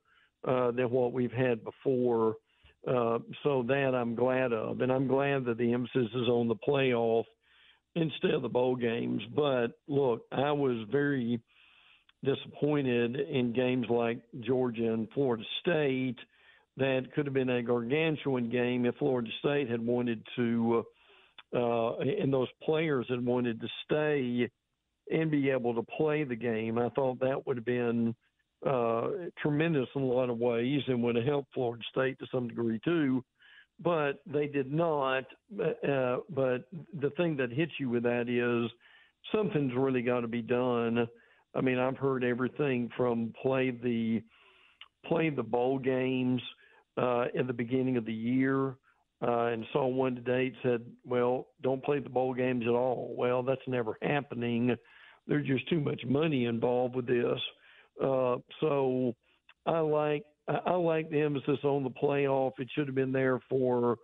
uh, 0.47 0.71
than 0.71 0.91
what 0.91 1.13
we've 1.13 1.33
had 1.33 1.65
before. 1.65 2.37
Uh, 2.87 3.19
so 3.43 3.65
that 3.67 3.97
I'm 3.97 4.15
glad 4.15 4.53
of, 4.53 4.81
and 4.81 4.93
I'm 4.93 5.09
glad 5.09 5.45
that 5.47 5.59
the 5.59 5.73
emphasis 5.73 6.09
is 6.15 6.29
on 6.29 6.47
the 6.47 6.55
playoff 6.55 7.25
instead 7.97 8.31
of 8.31 8.43
the 8.43 8.49
bowl 8.49 8.77
games. 8.77 9.23
But 9.35 9.73
look, 9.89 10.23
I 10.31 10.53
was 10.53 10.87
very 10.93 11.41
disappointed 12.23 13.17
in 13.17 13.53
games 13.53 13.87
like 13.91 14.21
Georgia 14.41 14.93
and 14.93 15.09
Florida 15.15 15.43
State 15.61 16.19
that 16.77 17.09
could 17.15 17.27
have 17.27 17.35
been 17.35 17.51
a 17.51 17.63
gargantuan 17.63 18.51
game 18.51 18.85
if 18.85 18.95
Florida 18.97 19.31
State 19.41 19.71
had 19.71 19.85
wanted 19.85 20.23
to, 20.37 20.85
uh, 21.55 21.97
and 21.99 22.33
those 22.33 22.49
players 22.63 23.07
had 23.09 23.25
wanted 23.25 23.61
to 23.61 23.69
stay 23.85 24.49
and 25.11 25.31
be 25.31 25.51
able 25.51 25.75
to 25.75 25.83
play 25.97 26.25
the 26.25 26.37
game. 26.37 26.79
I 26.79 26.91
thought 26.91 27.21
that 27.21 27.47
would 27.47 27.57
have 27.57 27.65
been 27.65 28.15
uh, 28.67 29.09
tremendous 29.41 29.89
in 29.95 30.03
a 30.03 30.07
lot 30.07 30.31
of 30.31 30.39
ways 30.39 30.83
and 30.89 31.03
would 31.03 31.17
have 31.17 31.25
helped 31.25 31.55
Florida 31.55 31.83
State 31.91 32.19
to 32.19 32.27
some 32.33 32.49
degree 32.49 32.81
too. 32.85 33.25
But 33.83 34.21
they 34.27 34.47
did 34.47 34.73
not. 34.73 35.25
Uh, 35.61 36.17
but 36.31 36.65
the 36.99 37.11
thing 37.17 37.37
that 37.37 37.53
hits 37.53 37.73
you 37.79 37.91
with 37.91 38.05
that 38.05 38.29
is 38.29 38.71
something's 39.35 39.73
really 39.77 40.03
got 40.03 40.21
to 40.21 40.29
be 40.29 40.43
done. 40.43 41.07
I 41.55 41.61
mean, 41.61 41.79
I've 41.79 41.97
heard 41.97 42.25
everything 42.25 42.91
from 42.97 43.33
play 43.43 43.71
the 43.71 44.23
play 45.07 45.31
the 45.31 45.43
bowl 45.43 45.79
games 45.79 46.41
uh, 46.97 47.27
in 47.35 47.47
the 47.47 47.53
beginning 47.53 47.97
of 47.97 48.05
the 48.05 48.13
year, 48.13 48.69
uh, 49.23 49.47
and 49.47 49.65
saw 49.73 49.87
one 49.87 50.15
today 50.15 50.53
said, 50.63 50.83
"Well, 51.05 51.49
don't 51.63 51.85
play 51.85 51.99
the 52.01 52.09
bowl 52.09 52.35
games 52.35 52.65
at 52.67 52.75
all." 52.75 53.15
Well, 53.17 53.43
that's 53.43 53.67
never 53.67 53.97
happening. 54.03 54.75
There's 55.27 55.47
just 55.47 55.69
too 55.69 55.81
much 55.81 56.03
money 56.07 56.47
involved 56.47 56.95
with 56.95 57.07
this. 57.07 57.41
Uh, 58.03 58.37
so 58.61 59.15
I 59.67 59.79
like 59.81 60.25
I 60.49 60.75
like 60.75 61.11
the 61.11 61.21
emphasis 61.21 61.59
on 61.65 61.83
the 61.83 61.91
playoff. 61.91 62.53
It 62.59 62.69
should 62.73 62.87
have 62.87 62.95
been 62.95 63.11
there 63.11 63.41
for, 63.49 63.97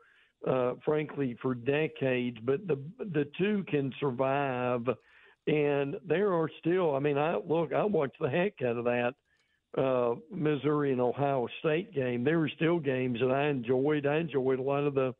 uh, 0.49 0.73
frankly, 0.85 1.37
for 1.41 1.55
decades. 1.55 2.39
But 2.43 2.67
the 2.67 2.83
the 2.99 3.29
two 3.39 3.65
can 3.69 3.93
survive, 4.01 4.87
and 5.47 5.97
there 6.07 6.33
are 6.33 6.51
still. 6.59 6.97
I 6.97 6.99
mean, 6.99 7.19
I 7.19 7.37
look. 7.37 7.73
I 7.73 7.85
watched 7.85 8.19
the 8.21 8.29
heck 8.29 8.55
out 8.63 8.77
of 8.77 8.85
that 8.85 9.15
uh, 9.77 10.15
Missouri 10.31 10.93
and 10.93 11.01
Ohio 11.01 11.49
State 11.61 11.95
game, 11.95 12.25
there 12.25 12.39
were 12.39 12.51
still 12.57 12.79
games 12.79 13.21
that 13.21 13.31
I 13.31 13.49
enjoyed. 13.49 14.07
I 14.07 14.19
enjoyed 14.19 14.59
a 14.59 14.63
lot 14.63 14.85
of 14.85 14.95
the 14.95 15.15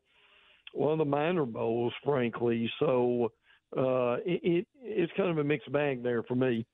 a 0.75 0.79
lot 0.79 0.93
of 0.93 0.97
the 0.99 1.05
minor 1.05 1.45
bowls, 1.45 1.93
frankly. 2.03 2.71
So 2.79 3.31
uh, 3.75 4.17
it, 4.25 4.41
it 4.43 4.67
it's 4.81 5.13
kind 5.17 5.29
of 5.29 5.37
a 5.39 5.43
mixed 5.43 5.71
bag 5.71 6.03
there 6.03 6.23
for 6.23 6.35
me. 6.35 6.65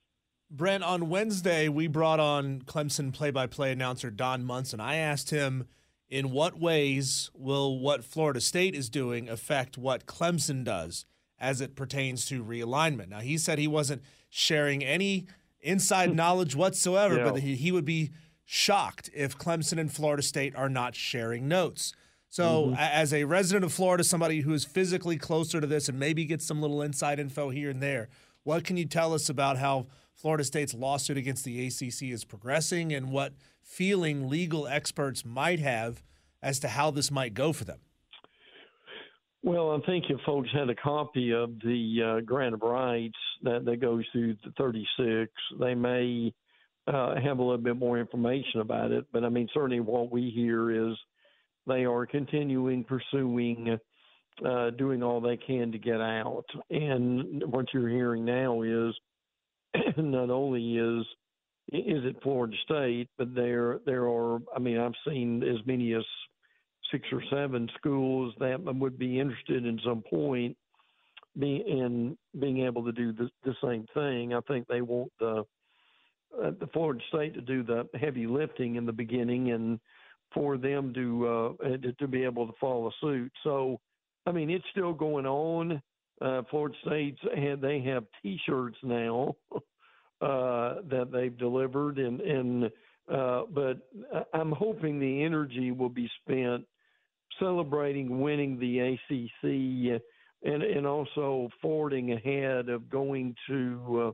Brent, 0.52 0.84
on 0.84 1.10
Wednesday, 1.10 1.70
we 1.70 1.88
brought 1.88 2.20
on 2.20 2.62
Clemson 2.62 3.14
play 3.14 3.30
by 3.30 3.46
play 3.46 3.72
announcer 3.72 4.10
Don 4.10 4.44
Munson. 4.44 4.80
I 4.80 4.96
asked 4.96 5.30
him, 5.30 5.68
in 6.10 6.32
what 6.32 6.60
ways 6.60 7.30
will 7.34 7.80
what 7.80 8.04
Florida 8.04 8.42
State 8.42 8.74
is 8.74 8.90
doing 8.90 9.30
affect 9.30 9.78
what 9.78 10.06
Clemson 10.06 10.64
does 10.64 11.06
as 11.40 11.62
it 11.62 11.76
pertains 11.76 12.26
to 12.28 12.44
realignment? 12.44 13.10
Now, 13.10 13.20
he 13.20 13.38
said 13.38 13.60
he 13.60 13.68
wasn't 13.68 14.02
sharing 14.30 14.84
any 14.84 15.28
inside 15.62 16.16
knowledge 16.16 16.56
whatsoever, 16.56 17.18
yeah. 17.18 17.32
but 17.32 17.42
he, 17.42 17.56
he 17.56 17.72
would 17.72 17.86
be 17.86 18.12
shocked 18.44 19.10
if 19.14 19.38
Clemson 19.38 19.80
and 19.80 19.92
Florida 19.94 20.24
State 20.24 20.56
are 20.56 20.70
not 20.70 20.96
sharing 20.96 21.48
notes. 21.48 21.94
So, 22.32 22.68
mm-hmm. 22.68 22.76
as 22.78 23.14
a 23.14 23.24
resident 23.24 23.66
of 23.66 23.74
Florida, 23.74 24.04
somebody 24.04 24.42
who 24.42 24.54
is 24.54 24.64
physically 24.64 25.18
closer 25.18 25.62
to 25.62 25.68
this 25.68 25.90
and 25.90 26.00
maybe 26.00 26.26
gets 26.26 26.46
some 26.46 26.62
little 26.62 26.82
inside 26.82 27.20
info 27.20 27.50
here 27.50 27.70
and 27.70 27.82
there, 27.82 28.10
what 28.44 28.64
can 28.64 28.78
you 28.78 28.86
tell 28.86 29.14
us 29.14 29.30
about 29.30 29.58
how 29.58 29.88
Florida 30.20 30.44
State's 30.44 30.74
lawsuit 30.74 31.16
against 31.16 31.46
the 31.46 31.66
ACC 31.66 32.12
is 32.12 32.26
progressing 32.26 32.92
and 32.94 33.10
what 33.10 33.32
feeling 33.64 34.28
legal 34.28 34.68
experts 34.68 35.24
might 35.24 35.60
have 35.60 36.04
as 36.44 36.60
to 36.60 36.68
how 36.68 36.92
this 36.92 37.10
might 37.10 37.34
go 37.34 37.54
for 37.54 37.64
them? 37.64 37.80
Well, 39.42 39.72
I 39.72 39.80
think 39.86 40.06
if 40.10 40.20
folks 40.26 40.50
had 40.54 40.70
a 40.70 40.76
copy 40.76 41.32
of 41.32 41.52
the 41.64 42.18
uh, 42.18 42.26
grant 42.26 42.54
of 42.54 42.62
rights 42.62 43.18
that, 43.44 43.64
that 43.64 43.80
goes 43.80 44.04
through 44.12 44.36
the 44.44 44.52
36, 44.58 45.32
they 45.58 45.74
may 45.74 46.34
uh, 46.88 47.16
have 47.22 47.40
a 47.40 47.42
little 47.42 47.58
bit 47.58 47.78
more 47.78 47.98
information 47.98 48.60
about 48.60 48.92
it. 48.92 49.06
But 49.14 49.24
I 49.24 49.30
mean, 49.30 49.48
certainly 49.54 49.80
what 49.80 50.12
we 50.12 50.32
hear 50.36 50.90
is 50.90 50.98
they 51.66 51.86
are 51.86 52.06
continuing 52.06 52.84
pursuing, 52.84 53.78
uh, 54.46 54.72
doing 54.72 55.02
all 55.02 55.22
they 55.22 55.38
can 55.38 55.72
to 55.72 55.78
get 55.78 56.02
out. 56.02 56.44
And 56.70 57.42
what 57.46 57.68
you're 57.74 57.88
hearing 57.88 58.26
now 58.26 58.64
is 58.64 58.94
not 59.98 60.30
only 60.30 60.78
is 60.78 61.06
is 61.72 62.04
it 62.04 62.22
Florida 62.24 62.56
State, 62.64 63.10
but 63.18 63.36
there 63.36 63.80
there 63.86 64.08
are. 64.08 64.40
I 64.56 64.60
mean, 64.60 64.80
I've 64.80 64.94
seen 65.08 65.44
as 65.44 65.66
many 65.66 65.94
as 65.94 66.04
six 66.92 67.08
or 67.12 67.22
seven 67.30 67.70
schools 67.78 68.34
that 68.40 68.60
would 68.64 68.98
be 68.98 69.20
interested 69.20 69.66
in 69.66 69.80
some 69.86 70.02
point 70.10 70.58
be 71.38 71.64
in 71.68 72.18
being 72.40 72.66
able 72.66 72.84
to 72.84 72.92
do 72.92 73.14
the, 73.14 73.30
the 73.44 73.54
same 73.64 73.86
thing. 73.94 74.34
I 74.34 74.42
think 74.48 74.68
they 74.68 74.82
want 74.82 75.12
the 75.20 75.44
uh, 76.44 76.52
the 76.60 76.68
Florida 76.74 77.02
State 77.10 77.34
to 77.34 77.42
do 77.42 77.64
the 77.64 77.88
heavy 78.00 78.28
lifting 78.28 78.76
in 78.76 78.86
the 78.86 78.94
beginning 78.94 79.52
and 79.52 79.80
for 80.34 80.58
them 80.58 80.94
to 80.94 81.56
uh, 81.62 81.68
to, 81.78 81.94
to 81.94 82.08
be 82.08 82.24
able 82.24 82.48
to 82.48 82.54
follow 82.60 82.92
suit. 83.02 83.32
So, 83.44 83.80
I 84.26 84.32
mean, 84.32 84.50
it's 84.50 84.66
still 84.72 84.94
going 84.94 85.26
on. 85.26 85.82
Uh, 86.22 86.42
Florida 86.50 86.76
State's 86.86 87.20
and 87.36 87.62
they 87.62 87.82
have 87.82 88.04
T-shirts 88.22 88.78
now 88.84 89.36
uh, 90.22 90.76
that 90.90 91.10
they've 91.12 91.38
delivered, 91.38 91.98
and 91.98 92.20
and 92.22 92.66
uh, 93.12 93.44
but 93.54 93.78
I'm 94.34 94.52
hoping 94.52 95.00
the 95.00 95.24
energy 95.24 95.72
will 95.72 95.90
be 95.90 96.10
spent 96.22 96.66
celebrating 97.40 98.20
winning 98.20 98.60
the 98.60 98.80
ACC 98.80 100.02
and 100.44 100.64
and 100.64 100.86
also 100.86 101.50
forwarding 101.62 102.14
ahead 102.14 102.70
of 102.70 102.90
going 102.90 103.36
to 103.48 104.14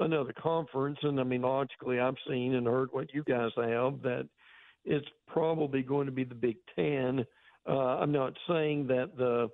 uh, 0.00 0.04
another 0.04 0.32
conference. 0.32 0.98
And 1.02 1.20
I 1.20 1.24
mean, 1.24 1.42
logically, 1.42 2.00
I've 2.00 2.16
seen 2.28 2.54
and 2.54 2.66
heard 2.66 2.88
what 2.92 3.12
you 3.12 3.22
guys 3.24 3.50
have 3.56 4.02
that 4.02 4.28
it's 4.84 5.08
probably 5.26 5.82
going 5.82 6.06
to 6.06 6.12
be 6.12 6.24
the 6.24 6.34
Big 6.34 6.56
Ten. 6.74 7.24
Uh, 7.68 7.98
I'm 7.98 8.12
not 8.12 8.32
saying 8.48 8.86
that 8.88 9.16
the 9.16 9.48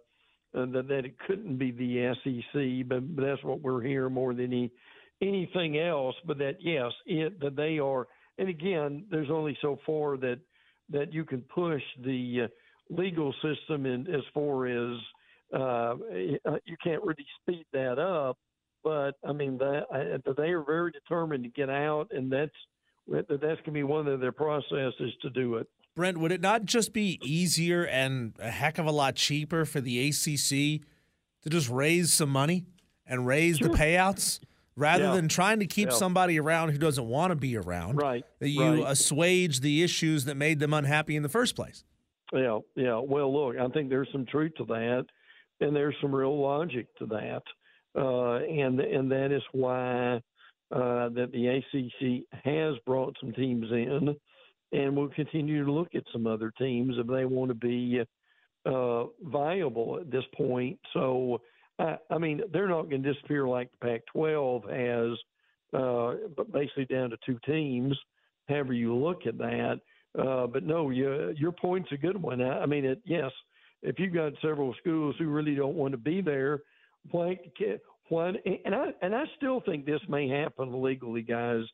uh, 0.55 0.67
that 0.67 0.89
that 0.89 1.05
it 1.05 1.17
couldn't 1.27 1.59
be 1.59 1.71
the 1.71 2.15
SEC, 2.23 2.89
but, 2.89 3.17
but 3.17 3.25
that's 3.25 3.45
what 3.45 3.61
we're 3.61 3.83
hearing 3.83 4.15
more 4.15 4.35
than 4.35 4.47
any 4.47 4.71
anything 5.21 5.79
else. 5.79 6.15
But 6.27 6.39
that 6.39 6.57
yes, 6.61 6.93
it 7.07 7.41
that 7.41 7.57
they 7.57 7.79
are. 7.79 8.07
And 8.39 8.49
again, 8.49 9.05
there's 9.11 9.31
only 9.31 9.57
so 9.63 9.79
far 9.87 10.17
that 10.19 10.41
that 10.91 11.13
you 11.13 11.25
can 11.25 11.41
push 11.43 11.83
the 12.05 12.43
uh, 12.45 12.49
legal 12.91 13.33
system 13.43 13.87
in 13.87 14.07
as 14.13 14.23
far 14.33 14.67
as 14.67 14.99
uh, 15.53 15.95
you 16.65 16.77
can't 16.83 17.03
really 17.03 17.27
speed 17.41 17.65
that 17.73 17.99
up. 17.99 18.39
But 18.83 19.13
I 19.27 19.33
mean, 19.33 19.57
that, 19.59 20.23
they 20.37 20.51
are 20.51 20.63
very 20.63 20.91
determined 20.91 21.45
to 21.45 21.51
get 21.51 21.71
out, 21.71 22.09
and 22.11 22.31
that's 22.31 22.53
that's 23.09 23.41
going 23.41 23.65
to 23.65 23.71
be 23.71 23.83
one 23.83 24.07
of 24.07 24.21
their 24.21 24.33
processes 24.33 25.13
to 25.23 25.31
do 25.31 25.57
it. 25.57 25.67
Brent, 25.95 26.19
would 26.19 26.33
it 26.33 26.41
not 26.41 26.65
just 26.65 26.93
be 26.93 27.21
easier 27.23 27.85
and 27.85 28.35
a 28.39 28.51
heck 28.51 28.79
of 28.79 28.87
a 28.87 28.91
lot 28.91 29.15
cheaper 29.15 29.65
for 29.65 29.81
the 29.81 30.09
ACC 30.09 30.83
to 31.43 31.51
just 31.51 31.69
raise 31.69 32.13
some 32.13 32.31
money 32.31 32.65
and 33.07 33.27
raise 33.27 33.59
sure. 33.59 33.69
the 33.69 33.75
payouts 33.75 34.41
rather 34.77 35.05
yeah. 35.05 35.15
than 35.15 35.29
trying 35.29 35.61
to 35.61 35.67
keep 35.67 35.91
yeah. 35.91 35.95
somebody 35.95 36.39
around 36.39 36.71
who 36.71 36.79
doesn't 36.79 37.07
want 37.07 37.31
to 37.31 37.37
be 37.37 37.57
around? 37.57 37.97
Right. 37.97 38.25
That 38.41 38.49
you 38.49 38.83
right. 38.83 38.91
assuage 38.93 39.61
the 39.61 39.83
issues 39.83 40.25
that 40.25 40.37
made 40.37 40.59
them 40.59 40.75
unhappy 40.75 41.17
in 41.17 41.23
the 41.23 41.29
first 41.29 41.55
place. 41.55 41.85
Yeah, 42.33 42.59
yeah. 42.75 42.99
Well, 42.99 43.33
look, 43.33 43.57
I 43.57 43.69
think 43.69 43.91
there's 43.91 44.09
some 44.11 44.27
truth 44.27 44.53
to 44.59 44.65
that, 44.65 45.07
and 45.61 45.77
there's 45.77 45.95
some 46.01 46.15
real 46.15 46.41
logic 46.41 46.87
to 46.99 47.07
that, 47.07 47.43
uh, 47.97 48.37
and 48.39 48.81
and 48.81 49.11
that 49.13 49.31
is 49.31 49.43
why 49.53 50.17
uh, 50.73 51.11
that 51.11 51.31
the 51.33 51.47
ACC 51.47 52.25
has 52.45 52.75
brought 52.87 53.17
some 53.21 53.33
teams 53.33 53.67
in, 53.71 54.17
and 54.73 54.97
we'll 54.97 55.09
continue 55.09 55.65
to 55.65 55.73
look 55.73 55.95
at 55.95 56.05
some 56.13 56.27
other 56.27 56.53
teams 56.59 56.97
if 56.99 57.07
they 57.07 57.25
want 57.25 57.49
to 57.51 57.55
be 57.55 58.03
uh, 58.67 59.05
viable 59.23 59.99
at 60.01 60.11
this 60.11 60.25
point. 60.37 60.79
So, 60.93 61.41
I, 61.79 61.97
I 62.11 62.19
mean, 62.19 62.41
they're 62.53 62.69
not 62.69 62.91
going 62.91 63.03
to 63.03 63.13
disappear 63.13 63.47
like 63.47 63.71
the 63.73 63.87
Pac-12 63.87 64.71
has, 64.71 65.19
uh, 65.73 66.29
but 66.37 66.53
basically 66.53 66.87
down 66.87 67.11
to 67.11 67.17
two 67.25 67.39
teams. 67.47 67.97
However 68.49 68.73
you 68.73 68.95
look 68.95 69.27
at 69.27 69.39
that 69.39 69.81
uh, 70.19 70.47
but 70.47 70.65
no, 70.65 70.91
you, 70.91 71.35
your 71.37 71.53
point's 71.53 71.91
a 71.93 71.97
good 71.97 72.21
one. 72.21 72.41
I, 72.41 72.61
I 72.61 72.67
mean, 72.67 72.85
it, 72.85 73.01
yes, 73.05 73.31
if 73.83 73.99
you've 73.99 74.15
got 74.15 74.33
several 74.41 74.75
schools 74.81 75.15
who 75.19 75.27
really 75.27 75.55
don't 75.55 75.75
want 75.75 75.93
to 75.93 75.99
be 75.99 76.21
there, 76.21 76.63
why, 77.11 77.39
why, 78.09 78.33
and 78.65 78.75
I 78.75 78.87
and 79.03 79.15
I 79.15 79.25
still 79.37 79.61
think 79.61 79.85
this 79.85 80.01
may 80.09 80.29
happen 80.29 80.83
legally, 80.83 81.23
guys, 81.23 81.65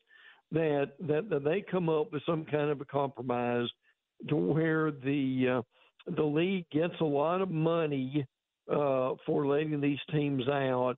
that 0.52 0.92
that, 1.00 1.30
that 1.30 1.44
they 1.44 1.64
come 1.70 1.88
up 1.88 2.12
with 2.12 2.22
some 2.26 2.44
kind 2.44 2.70
of 2.70 2.80
a 2.80 2.84
compromise 2.84 3.68
to 4.28 4.36
where 4.36 4.90
the 4.90 5.58
uh, 5.58 5.62
the 6.16 6.22
league 6.22 6.66
gets 6.70 6.94
a 7.00 7.04
lot 7.04 7.40
of 7.40 7.50
money 7.50 8.26
uh, 8.70 9.12
for 9.26 9.46
letting 9.46 9.80
these 9.80 9.98
teams 10.12 10.48
out, 10.48 10.94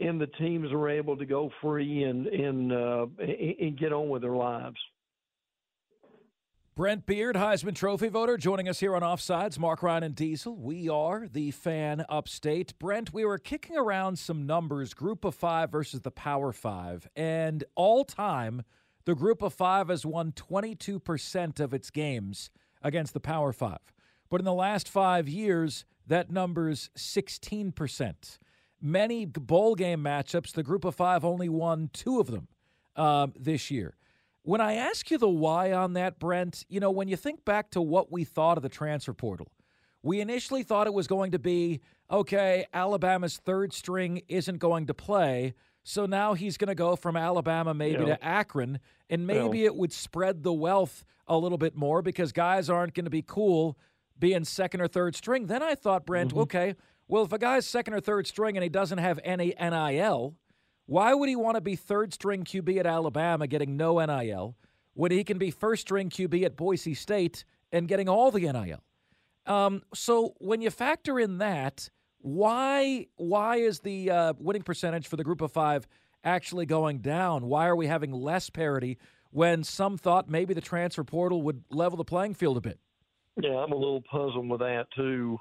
and 0.00 0.20
the 0.20 0.26
teams 0.38 0.70
are 0.72 0.88
able 0.88 1.16
to 1.16 1.26
go 1.26 1.50
free 1.60 2.04
and 2.04 2.26
and 2.26 2.72
uh, 2.72 3.06
and 3.18 3.78
get 3.78 3.92
on 3.92 4.08
with 4.08 4.22
their 4.22 4.36
lives. 4.36 4.76
Brent 6.76 7.06
Beaird, 7.06 7.36
Heisman 7.36 7.74
Trophy 7.74 8.08
voter, 8.08 8.36
joining 8.36 8.68
us 8.68 8.80
here 8.80 8.94
on 8.94 9.00
Offsides. 9.00 9.58
Mark 9.58 9.82
Ryan 9.82 10.02
and 10.02 10.14
Diesel. 10.14 10.54
We 10.54 10.90
are 10.90 11.26
the 11.26 11.50
fan 11.52 12.04
upstate. 12.10 12.78
Brent, 12.78 13.14
we 13.14 13.24
were 13.24 13.38
kicking 13.38 13.78
around 13.78 14.18
some 14.18 14.44
numbers 14.44 14.92
group 14.92 15.24
of 15.24 15.34
five 15.34 15.72
versus 15.72 16.02
the 16.02 16.10
power 16.10 16.52
five. 16.52 17.08
And 17.16 17.64
all 17.76 18.04
time, 18.04 18.62
the 19.06 19.14
group 19.14 19.40
of 19.40 19.54
five 19.54 19.88
has 19.88 20.04
won 20.04 20.32
22% 20.32 21.60
of 21.60 21.72
its 21.72 21.90
games 21.90 22.50
against 22.82 23.14
the 23.14 23.20
power 23.20 23.52
five. 23.52 23.78
But 24.28 24.40
in 24.40 24.44
the 24.44 24.52
last 24.52 24.88
five 24.88 25.28
years, 25.28 25.84
that 26.06 26.30
number's 26.30 26.90
16%. 26.96 28.38
Many 28.82 29.24
bowl 29.24 29.74
game 29.74 30.02
matchups, 30.02 30.52
the 30.52 30.62
group 30.62 30.84
of 30.84 30.94
five 30.94 31.24
only 31.24 31.48
won 31.48 31.88
two 31.92 32.20
of 32.20 32.26
them 32.26 32.48
um, 32.96 33.32
this 33.38 33.70
year. 33.70 33.96
When 34.42 34.60
I 34.60 34.74
ask 34.74 35.10
you 35.10 35.18
the 35.18 35.28
why 35.28 35.72
on 35.72 35.94
that, 35.94 36.18
Brent, 36.18 36.64
you 36.68 36.78
know, 36.78 36.90
when 36.90 37.08
you 37.08 37.16
think 37.16 37.44
back 37.44 37.70
to 37.70 37.80
what 37.80 38.12
we 38.12 38.24
thought 38.24 38.58
of 38.58 38.62
the 38.62 38.68
transfer 38.68 39.12
portal, 39.12 39.48
we 40.02 40.20
initially 40.20 40.62
thought 40.62 40.86
it 40.86 40.94
was 40.94 41.08
going 41.08 41.32
to 41.32 41.38
be 41.38 41.80
okay, 42.10 42.66
Alabama's 42.72 43.38
third 43.38 43.72
string 43.72 44.22
isn't 44.28 44.58
going 44.58 44.86
to 44.86 44.94
play. 44.94 45.54
So 45.88 46.04
now 46.04 46.34
he's 46.34 46.56
going 46.56 46.66
to 46.66 46.74
go 46.74 46.96
from 46.96 47.16
Alabama 47.16 47.72
maybe 47.72 48.02
yeah. 48.02 48.16
to 48.16 48.24
Akron, 48.24 48.80
and 49.08 49.24
maybe 49.24 49.60
yeah. 49.60 49.66
it 49.66 49.76
would 49.76 49.92
spread 49.92 50.42
the 50.42 50.52
wealth 50.52 51.04
a 51.28 51.38
little 51.38 51.58
bit 51.58 51.76
more 51.76 52.02
because 52.02 52.32
guys 52.32 52.68
aren't 52.68 52.92
going 52.92 53.04
to 53.04 53.10
be 53.10 53.22
cool 53.22 53.78
being 54.18 54.44
second 54.44 54.80
or 54.80 54.88
third 54.88 55.14
string. 55.14 55.46
Then 55.46 55.62
I 55.62 55.76
thought, 55.76 56.04
Brent, 56.04 56.30
mm-hmm. 56.30 56.40
okay, 56.40 56.74
well, 57.06 57.22
if 57.22 57.32
a 57.32 57.38
guy's 57.38 57.66
second 57.66 57.94
or 57.94 58.00
third 58.00 58.26
string 58.26 58.56
and 58.56 58.64
he 58.64 58.68
doesn't 58.68 58.98
have 58.98 59.20
any 59.22 59.54
NIL, 59.60 60.34
why 60.86 61.14
would 61.14 61.28
he 61.28 61.36
want 61.36 61.54
to 61.54 61.60
be 61.60 61.76
third 61.76 62.12
string 62.12 62.42
QB 62.42 62.78
at 62.78 62.86
Alabama 62.86 63.46
getting 63.46 63.76
no 63.76 64.04
NIL 64.04 64.56
when 64.94 65.12
he 65.12 65.22
can 65.22 65.38
be 65.38 65.52
first 65.52 65.82
string 65.82 66.10
QB 66.10 66.44
at 66.44 66.56
Boise 66.56 66.94
State 66.94 67.44
and 67.70 67.86
getting 67.86 68.08
all 68.08 68.32
the 68.32 68.40
NIL? 68.40 68.82
Um, 69.46 69.84
so 69.94 70.34
when 70.38 70.62
you 70.62 70.70
factor 70.70 71.20
in 71.20 71.38
that, 71.38 71.90
why 72.26 73.06
why 73.14 73.58
is 73.58 73.78
the 73.80 74.10
uh, 74.10 74.32
winning 74.40 74.62
percentage 74.62 75.06
for 75.06 75.14
the 75.14 75.22
group 75.22 75.40
of 75.40 75.52
five 75.52 75.86
actually 76.24 76.66
going 76.66 76.98
down? 76.98 77.46
Why 77.46 77.68
are 77.68 77.76
we 77.76 77.86
having 77.86 78.10
less 78.10 78.50
parity 78.50 78.98
when 79.30 79.62
some 79.62 79.96
thought 79.96 80.28
maybe 80.28 80.52
the 80.52 80.60
transfer 80.60 81.04
portal 81.04 81.42
would 81.42 81.62
level 81.70 81.96
the 81.96 82.04
playing 82.04 82.34
field 82.34 82.56
a 82.56 82.60
bit? 82.60 82.80
Yeah, 83.40 83.50
I'm 83.50 83.70
a 83.70 83.76
little 83.76 84.02
puzzled 84.10 84.48
with 84.48 84.58
that 84.58 84.86
too, 84.96 85.38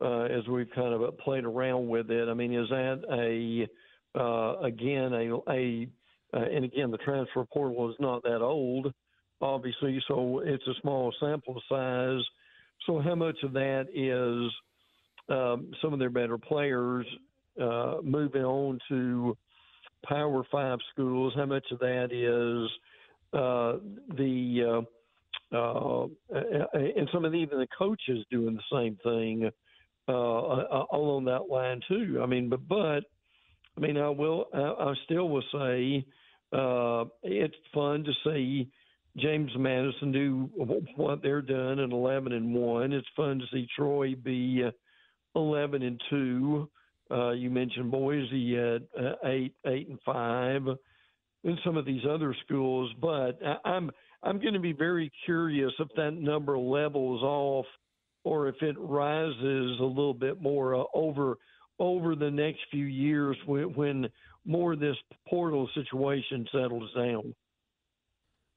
uh, 0.00 0.22
as 0.22 0.48
we've 0.48 0.70
kind 0.74 0.94
of 0.94 1.18
played 1.18 1.44
around 1.44 1.88
with 1.88 2.10
it. 2.10 2.30
I 2.30 2.32
mean, 2.32 2.54
is 2.54 2.68
that 2.70 3.02
a 3.12 4.18
uh, 4.18 4.58
again, 4.60 5.12
a, 5.12 5.36
a 5.50 5.88
uh, 6.34 6.46
and 6.50 6.64
again, 6.64 6.90
the 6.90 6.98
transfer 6.98 7.44
portal 7.52 7.90
is 7.90 7.96
not 8.00 8.22
that 8.22 8.40
old, 8.40 8.90
obviously, 9.42 10.02
so 10.08 10.38
it's 10.38 10.66
a 10.66 10.80
small 10.80 11.12
sample 11.20 11.60
size. 11.68 12.22
So, 12.86 13.00
how 13.00 13.16
much 13.16 13.36
of 13.42 13.52
that 13.52 13.88
is 13.94 14.50
um, 15.28 15.72
some 15.80 15.92
of 15.92 15.98
their 15.98 16.10
better 16.10 16.38
players 16.38 17.06
uh, 17.60 17.96
moving 18.02 18.44
on 18.44 18.78
to 18.88 19.36
Power 20.04 20.42
Five 20.50 20.78
schools? 20.92 21.32
How 21.36 21.46
much 21.46 21.66
of 21.70 21.78
that 21.80 22.12
is 22.12 22.70
uh, 23.32 23.78
the 24.16 24.84
uh, 25.52 25.56
uh, 25.56 26.06
and 26.74 27.08
some 27.12 27.24
of 27.24 27.32
the, 27.32 27.38
even 27.38 27.58
the 27.58 27.68
coaches 27.76 28.24
doing 28.30 28.54
the 28.56 28.76
same 28.76 28.98
thing 29.02 29.50
along 30.08 31.24
that 31.26 31.48
line 31.50 31.80
too? 31.88 32.20
I 32.22 32.26
mean, 32.26 32.48
but 32.48 32.66
but 32.68 33.04
I 33.76 33.80
mean, 33.80 33.96
I 33.96 34.08
will. 34.08 34.46
I, 34.52 34.90
I 34.90 34.94
still 35.04 35.28
will 35.28 35.44
say 35.52 36.04
Uh, 36.52 37.06
it's 37.22 37.56
fun 37.72 38.04
to 38.04 38.12
see 38.24 38.68
James 39.16 39.50
Madison 39.56 40.12
do 40.12 40.50
what 40.96 41.22
they're 41.22 41.40
doing 41.40 41.80
at 41.80 41.90
11 41.90 42.32
and 42.32 42.54
one. 42.54 42.92
It's 42.92 43.08
fun 43.16 43.38
to 43.38 43.46
see 43.50 43.66
Troy 43.74 44.14
be 44.14 44.62
11 45.34 45.82
and 45.82 46.00
two. 46.10 46.68
Uh, 47.10 47.30
you 47.30 47.50
mentioned 47.50 47.90
Boise 47.90 48.56
at 48.56 48.82
uh, 48.98 49.14
eight, 49.24 49.54
eight 49.66 49.88
and 49.88 49.98
five, 50.04 50.62
and 51.44 51.58
some 51.64 51.76
of 51.76 51.84
these 51.84 52.02
other 52.08 52.34
schools. 52.44 52.90
But 53.00 53.38
I, 53.44 53.56
I'm 53.68 53.90
I'm 54.22 54.40
going 54.40 54.54
to 54.54 54.60
be 54.60 54.72
very 54.72 55.10
curious 55.24 55.72
if 55.78 55.88
that 55.96 56.12
number 56.12 56.58
levels 56.58 57.22
off, 57.22 57.66
or 58.24 58.48
if 58.48 58.56
it 58.62 58.76
rises 58.78 59.78
a 59.80 59.84
little 59.84 60.14
bit 60.14 60.40
more 60.40 60.74
uh, 60.74 60.84
over 60.94 61.36
over 61.78 62.14
the 62.14 62.30
next 62.30 62.60
few 62.70 62.84
years 62.84 63.36
when, 63.46 63.74
when 63.74 64.08
more 64.44 64.74
of 64.74 64.80
this 64.80 64.96
portal 65.28 65.68
situation 65.74 66.46
settles 66.52 66.90
down. 66.94 67.34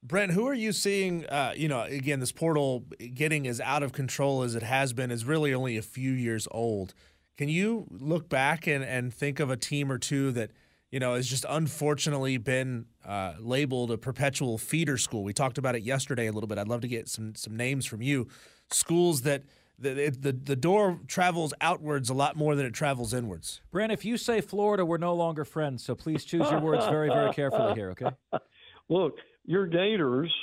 Brent, 0.07 0.33
who 0.33 0.47
are 0.47 0.53
you 0.53 0.71
seeing? 0.71 1.25
Uh, 1.25 1.53
you 1.55 1.67
know, 1.67 1.81
again, 1.81 2.19
this 2.19 2.31
portal 2.31 2.85
getting 3.15 3.47
as 3.47 3.59
out 3.59 3.81
of 3.81 3.91
control 3.91 4.43
as 4.43 4.53
it 4.53 4.61
has 4.61 4.93
been 4.93 5.09
is 5.09 5.25
really 5.25 5.51
only 5.51 5.77
a 5.77 5.81
few 5.81 6.11
years 6.11 6.47
old. 6.51 6.93
Can 7.37 7.49
you 7.49 7.87
look 7.89 8.29
back 8.29 8.67
and, 8.67 8.83
and 8.83 9.11
think 9.11 9.39
of 9.39 9.49
a 9.49 9.57
team 9.57 9.91
or 9.91 9.97
two 9.97 10.31
that, 10.33 10.51
you 10.91 10.99
know, 10.99 11.15
has 11.15 11.27
just 11.27 11.43
unfortunately 11.49 12.37
been 12.37 12.85
uh, 13.03 13.33
labeled 13.39 13.89
a 13.89 13.97
perpetual 13.97 14.59
feeder 14.59 14.97
school? 14.99 15.23
We 15.23 15.33
talked 15.33 15.57
about 15.57 15.75
it 15.75 15.81
yesterday 15.81 16.27
a 16.27 16.31
little 16.31 16.47
bit. 16.47 16.59
I'd 16.59 16.67
love 16.67 16.81
to 16.81 16.87
get 16.87 17.09
some 17.09 17.33
some 17.33 17.57
names 17.57 17.87
from 17.87 18.03
you. 18.03 18.27
Schools 18.71 19.23
that 19.23 19.43
the, 19.79 20.15
the, 20.17 20.31
the 20.31 20.55
door 20.55 20.99
travels 21.07 21.53
outwards 21.61 22.09
a 22.09 22.13
lot 22.13 22.35
more 22.35 22.55
than 22.55 22.65
it 22.65 22.73
travels 22.73 23.13
inwards. 23.13 23.59
Brent, 23.71 23.91
if 23.91 24.05
you 24.05 24.17
say 24.17 24.39
Florida, 24.39 24.85
we're 24.85 24.97
no 24.97 25.15
longer 25.15 25.43
friends. 25.43 25.83
So 25.83 25.95
please 25.95 26.23
choose 26.23 26.49
your 26.49 26.61
words 26.61 26.85
very, 26.85 27.09
very 27.09 27.33
carefully 27.33 27.73
here, 27.73 27.89
okay? 27.89 28.11
Look, 28.87 29.19
your 29.45 29.67
Gators 29.67 30.33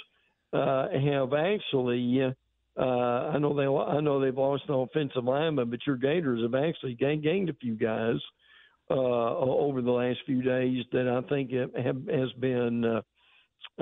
uh, 0.53 0.89
have 0.91 1.33
actually 1.33 2.35
uh, 2.77 2.83
I 2.83 3.39
know 3.39 3.55
they 3.55 3.67
I 3.67 4.01
know 4.01 4.21
they've 4.21 4.37
lost 4.37 4.65
an 4.69 4.75
offensive 4.75 5.25
lineman, 5.25 5.71
but 5.71 5.87
your 5.87 5.97
Gators 5.97 6.43
have 6.43 6.55
actually 6.55 6.95
gained, 6.95 7.23
gained 7.23 7.51
a 7.51 7.55
few 7.55 7.75
guys 7.75 8.17
uh, 8.91 8.95
over 8.95 9.83
the 9.83 9.91
last 9.91 10.21
few 10.25 10.43
days 10.43 10.85
that 10.93 11.07
I 11.09 11.29
think 11.29 11.51
have, 11.53 12.07
has 12.09 12.33
been 12.41 12.85
uh, 12.85 13.03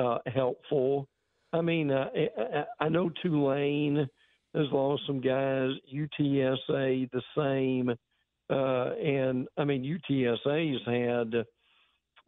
uh, 0.00 0.18
helpful. 0.26 1.08
I 1.52 1.60
mean, 1.60 1.90
uh, 1.92 2.08
I, 2.36 2.84
I 2.84 2.88
know 2.88 3.10
Tulane 3.22 4.08
has 4.54 4.66
lost 4.72 5.02
some 5.06 5.20
guys. 5.20 5.70
UTSA 5.94 7.10
the 7.12 7.22
same, 7.36 7.90
uh, 8.50 8.94
and 8.94 9.46
I 9.56 9.64
mean 9.64 9.84
UTSA's 9.84 10.82
had 10.84 11.44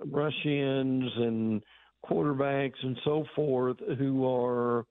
rush-ins 0.04 1.12
and 1.16 1.62
quarterbacks 2.04 2.82
and 2.82 2.98
so 3.04 3.24
forth 3.34 3.76
who 3.98 4.26
are 4.26 4.84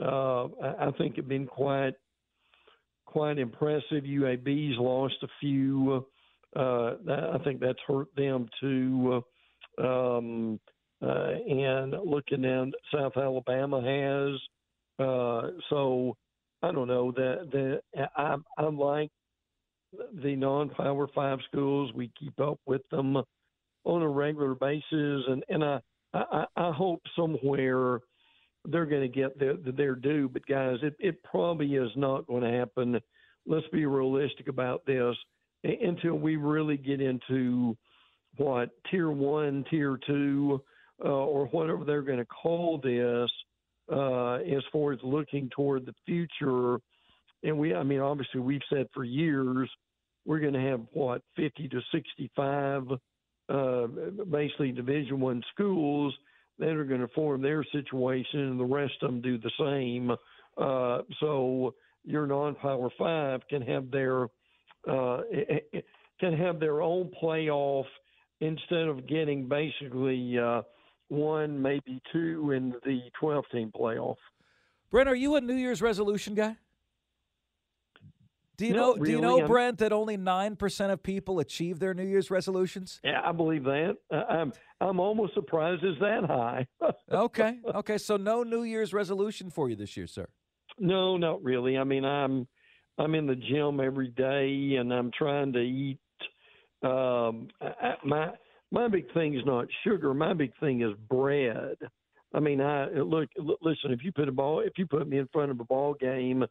uh, 0.00 0.44
I 0.78 0.90
think 0.96 1.16
have 1.16 1.28
been 1.28 1.46
quite 1.46 1.94
quite 3.06 3.38
impressive. 3.38 4.04
UAB's 4.04 4.78
lost 4.78 5.16
a 5.22 5.28
few. 5.40 6.06
Uh, 6.54 6.92
I 7.10 7.38
think 7.44 7.60
that's 7.60 7.78
hurt 7.86 8.08
them 8.16 8.48
too. 8.60 9.24
Um, 9.78 10.60
uh, 11.00 11.30
and 11.48 11.94
looking 12.04 12.42
down, 12.42 12.72
South 12.92 13.16
Alabama 13.16 13.80
has. 13.80 14.40
Uh, 15.04 15.50
so 15.70 16.16
I 16.62 16.72
don't 16.72 16.88
know 16.88 17.12
that 17.12 17.48
the 17.52 17.80
I, 18.16 18.36
I 18.56 18.64
like 18.64 19.10
the 20.22 20.36
non-power 20.36 21.08
five 21.14 21.38
schools. 21.50 21.92
We 21.94 22.10
keep 22.18 22.38
up 22.40 22.58
with 22.66 22.82
them 22.90 23.16
on 23.84 24.02
a 24.02 24.08
regular 24.08 24.54
basis, 24.54 24.82
and 24.92 25.44
and 25.48 25.64
I 25.64 25.80
I, 26.14 26.44
I 26.56 26.72
hope 26.72 27.02
somewhere 27.16 28.00
they're 28.64 28.86
going 28.86 29.02
to 29.02 29.08
get 29.08 29.38
their, 29.38 29.54
their 29.56 29.94
due. 29.94 30.28
But 30.28 30.46
guys, 30.46 30.78
it, 30.82 30.94
it 30.98 31.22
probably 31.22 31.74
is 31.74 31.90
not 31.96 32.26
going 32.26 32.42
to 32.42 32.58
happen. 32.58 33.00
Let's 33.46 33.68
be 33.68 33.86
realistic 33.86 34.48
about 34.48 34.84
this 34.86 35.16
until 35.64 36.14
we 36.14 36.36
really 36.36 36.76
get 36.76 37.00
into 37.00 37.76
what 38.36 38.70
tier 38.90 39.10
one, 39.10 39.64
tier 39.70 39.98
two, 40.06 40.62
uh, 41.04 41.08
or 41.08 41.46
whatever 41.46 41.84
they're 41.84 42.02
going 42.02 42.18
to 42.18 42.26
call 42.26 42.78
this, 42.78 43.30
uh, 43.92 44.34
as 44.34 44.62
far 44.72 44.92
as 44.92 44.98
looking 45.02 45.48
toward 45.50 45.86
the 45.86 45.94
future. 46.06 46.78
And 47.42 47.58
we, 47.58 47.74
I 47.74 47.82
mean, 47.82 48.00
obviously, 48.00 48.40
we've 48.40 48.60
said 48.70 48.86
for 48.92 49.04
years 49.04 49.70
we're 50.24 50.40
going 50.40 50.54
to 50.54 50.60
have 50.60 50.80
what 50.92 51.22
50 51.36 51.68
to 51.68 51.80
65, 51.92 52.88
uh, 53.48 53.86
basically 54.30 54.72
Division 54.72 55.20
One 55.20 55.42
schools 55.54 56.14
that 56.58 56.70
are 56.70 56.84
going 56.84 57.00
to 57.00 57.08
form 57.08 57.42
their 57.42 57.64
situation, 57.72 58.40
and 58.40 58.60
the 58.60 58.64
rest 58.64 58.94
of 59.02 59.10
them 59.10 59.20
do 59.20 59.38
the 59.38 59.50
same. 59.58 60.10
Uh, 60.56 61.02
so 61.20 61.74
your 62.04 62.26
non-power 62.26 62.90
five 62.98 63.40
can 63.48 63.62
have 63.62 63.90
their 63.90 64.24
uh, 64.88 65.18
can 66.20 66.32
have 66.36 66.58
their 66.58 66.82
own 66.82 67.10
playoff 67.22 67.84
instead 68.40 68.88
of 68.88 69.06
getting 69.06 69.48
basically 69.48 70.38
uh, 70.38 70.62
one, 71.08 71.60
maybe 71.60 72.00
two 72.12 72.52
in 72.52 72.74
the 72.84 73.00
12 73.20 73.44
team 73.52 73.72
playoff. 73.74 74.16
Brent, 74.90 75.08
are 75.08 75.14
you 75.14 75.36
a 75.36 75.40
New 75.40 75.54
Year's 75.54 75.82
resolution 75.82 76.34
guy? 76.34 76.56
Do 78.58 78.66
you 78.66 78.74
know? 78.74 78.94
Really. 78.94 79.06
Do 79.06 79.12
you 79.12 79.20
know, 79.20 79.46
Brent, 79.46 79.78
that 79.78 79.92
only 79.92 80.16
nine 80.16 80.56
percent 80.56 80.90
of 80.90 81.00
people 81.00 81.38
achieve 81.38 81.78
their 81.78 81.94
New 81.94 82.04
Year's 82.04 82.28
resolutions? 82.28 83.00
Yeah, 83.04 83.20
I 83.24 83.30
believe 83.30 83.62
that. 83.64 83.96
I'm 84.10 84.52
I'm 84.80 84.98
almost 84.98 85.34
surprised 85.34 85.84
it's 85.84 85.98
that 86.00 86.24
high. 86.26 86.66
okay, 87.12 87.58
okay. 87.72 87.98
So 87.98 88.16
no 88.16 88.42
New 88.42 88.64
Year's 88.64 88.92
resolution 88.92 89.50
for 89.50 89.70
you 89.70 89.76
this 89.76 89.96
year, 89.96 90.08
sir. 90.08 90.28
No, 90.80 91.16
not 91.16 91.42
really. 91.42 91.78
I 91.78 91.84
mean, 91.84 92.04
I'm 92.04 92.48
I'm 92.98 93.14
in 93.14 93.28
the 93.28 93.36
gym 93.36 93.78
every 93.78 94.08
day, 94.08 94.76
and 94.76 94.92
I'm 94.92 95.12
trying 95.16 95.52
to 95.52 95.60
eat. 95.60 96.00
Um, 96.82 97.48
I, 97.60 97.94
my 98.04 98.30
my 98.72 98.88
big 98.88 99.12
thing 99.14 99.36
is 99.36 99.46
not 99.46 99.66
sugar. 99.84 100.12
My 100.14 100.34
big 100.34 100.50
thing 100.58 100.82
is 100.82 100.94
bread. 101.08 101.76
I 102.34 102.40
mean, 102.40 102.60
I 102.60 102.88
look. 102.90 103.28
Listen, 103.62 103.92
if 103.92 104.00
you 104.02 104.10
put 104.10 104.28
a 104.28 104.32
ball, 104.32 104.60
if 104.66 104.72
you 104.78 104.86
put 104.86 105.08
me 105.08 105.18
in 105.18 105.28
front 105.32 105.52
of 105.52 105.60
a 105.60 105.64
ball 105.64 105.94
game 105.94 106.44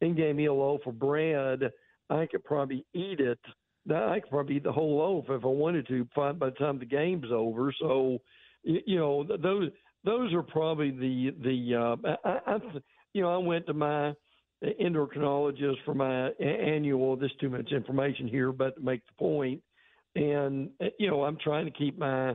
and 0.00 0.16
gave 0.16 0.36
me 0.36 0.46
a 0.46 0.52
loaf 0.52 0.80
of 0.86 0.98
bread, 0.98 1.70
I 2.10 2.26
could 2.26 2.44
probably 2.44 2.84
eat 2.94 3.20
it. 3.20 3.38
I 3.92 4.20
could 4.20 4.30
probably 4.30 4.56
eat 4.56 4.64
the 4.64 4.72
whole 4.72 4.98
loaf 4.98 5.26
if 5.28 5.44
I 5.44 5.48
wanted 5.48 5.86
to 5.88 6.06
by 6.14 6.32
the 6.32 6.50
time 6.58 6.78
the 6.78 6.84
game's 6.84 7.32
over. 7.32 7.72
So, 7.80 8.18
you 8.62 8.98
know, 8.98 9.24
those 9.24 9.70
those 10.04 10.32
are 10.32 10.42
probably 10.42 10.90
the 10.90 11.34
the 11.42 11.74
uh, 11.74 12.16
I, 12.24 12.54
I 12.54 12.58
you 13.14 13.22
know 13.22 13.32
I 13.32 13.38
went 13.38 13.66
to 13.66 13.74
my 13.74 14.12
endocrinologist 14.64 15.76
for 15.84 15.94
my 15.94 16.28
annual. 16.40 17.16
This 17.16 17.30
too 17.40 17.48
much 17.48 17.72
information 17.72 18.28
here, 18.28 18.52
but 18.52 18.76
to 18.76 18.80
make 18.80 19.02
the 19.06 19.12
point, 19.18 19.62
and 20.14 20.70
you 20.98 21.10
know 21.10 21.24
I'm 21.24 21.38
trying 21.42 21.64
to 21.64 21.70
keep 21.70 21.98
my 21.98 22.34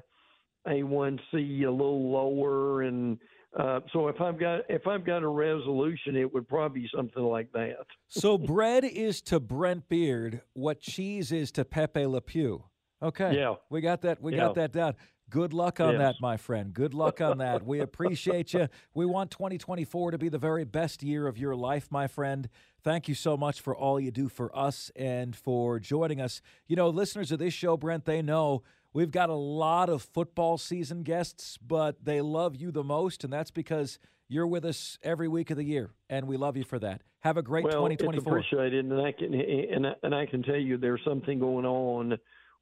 A1C 0.68 1.66
a 1.66 1.70
little 1.70 2.12
lower 2.12 2.84
and 2.84 3.18
uh, 3.58 3.80
so 3.92 4.08
if 4.08 4.20
I've 4.20 4.40
got 4.40 4.62
if 4.70 4.88
I've 4.88 5.06
got 5.06 5.24
a 5.24 5.28
resolution, 5.28 6.16
it 6.16 6.34
would 6.34 6.48
probably 6.48 6.82
be 6.82 6.90
something 6.96 7.24
like 7.24 7.52
that. 7.54 7.86
so 8.08 8.38
bread 8.38 8.84
is 8.84 9.22
to 9.24 9.40
Brent 9.40 9.88
Beaird 9.90 10.42
what 10.54 10.82
cheese 10.82 11.32
is 11.32 11.52
to 11.54 11.66
Pepe 11.66 12.06
Le 12.06 12.22
Pew. 12.22 12.64
Okay. 13.02 13.36
Yeah. 13.36 13.56
We 13.70 13.82
got 13.82 14.02
that. 14.02 14.22
We 14.22 14.32
yeah. 14.34 14.40
got 14.40 14.56
that 14.56 14.72
down. 14.72 14.96
Good 15.30 15.54
luck 15.54 15.80
on 15.80 15.94
yes. 15.94 16.00
that, 16.00 16.16
my 16.22 16.38
friend. 16.38 16.74
Good 16.74 16.94
luck 16.94 17.20
on 17.20 17.40
that. 17.40 17.66
We 17.66 17.80
appreciate 17.80 18.54
you. 18.54 18.68
We 18.94 19.06
want 19.06 19.32
2024 19.32 20.12
to 20.12 20.18
be 20.18 20.30
the 20.30 20.38
very 20.38 20.64
best 20.64 21.02
year 21.02 21.28
of 21.28 21.38
your 21.38 21.56
life, 21.56 21.88
my 21.90 22.08
friend. 22.08 22.48
Thank 22.84 23.08
you 23.08 23.16
so 23.16 23.36
much 23.36 23.60
for 23.60 23.76
all 23.76 24.00
you 24.00 24.12
do 24.12 24.30
for 24.30 24.56
us 24.56 24.92
and 24.96 25.36
for 25.36 25.80
joining 25.80 26.22
us. 26.22 26.42
You 26.68 26.76
know, 26.76 26.90
listeners 26.90 27.32
of 27.32 27.40
this 27.40 27.54
show, 27.54 27.78
Brent, 27.78 28.06
they 28.06 28.22
know 28.22 28.62
We've 28.94 29.12
got 29.12 29.30
a 29.30 29.36
lot 29.36 29.90
of 29.90 30.04
football 30.04 30.60
season 30.60 31.02
guests, 31.02 31.58
but 31.58 32.06
they 32.06 32.22
love 32.22 32.56
you 32.56 32.72
the 32.72 32.84
most, 32.84 33.24
and 33.24 33.34
that's 33.34 33.50
because 33.50 33.98
you're 34.28 34.46
with 34.46 34.64
us 34.66 35.00
every 35.02 35.28
week 35.28 35.50
of 35.50 35.58
the 35.58 35.64
year, 35.64 35.90
and 36.10 36.28
we 36.28 36.38
love 36.38 36.56
you 36.56 36.64
for 36.64 36.78
that. 36.80 37.02
Have 37.22 37.38
a 37.38 37.42
great 37.42 37.64
well, 37.64 37.88
2024. 37.88 38.38
It's 38.38 38.48
appreciated, 38.48 38.86
and 38.86 39.02
I 39.02 39.12
can 39.12 39.34
and 39.34 39.88
I, 39.88 39.94
and 40.04 40.14
I 40.14 40.26
can 40.28 40.44
tell 40.44 40.58
you 40.58 40.78
there's 40.78 41.02
something 41.06 41.40
going 41.40 41.66
on 41.66 42.18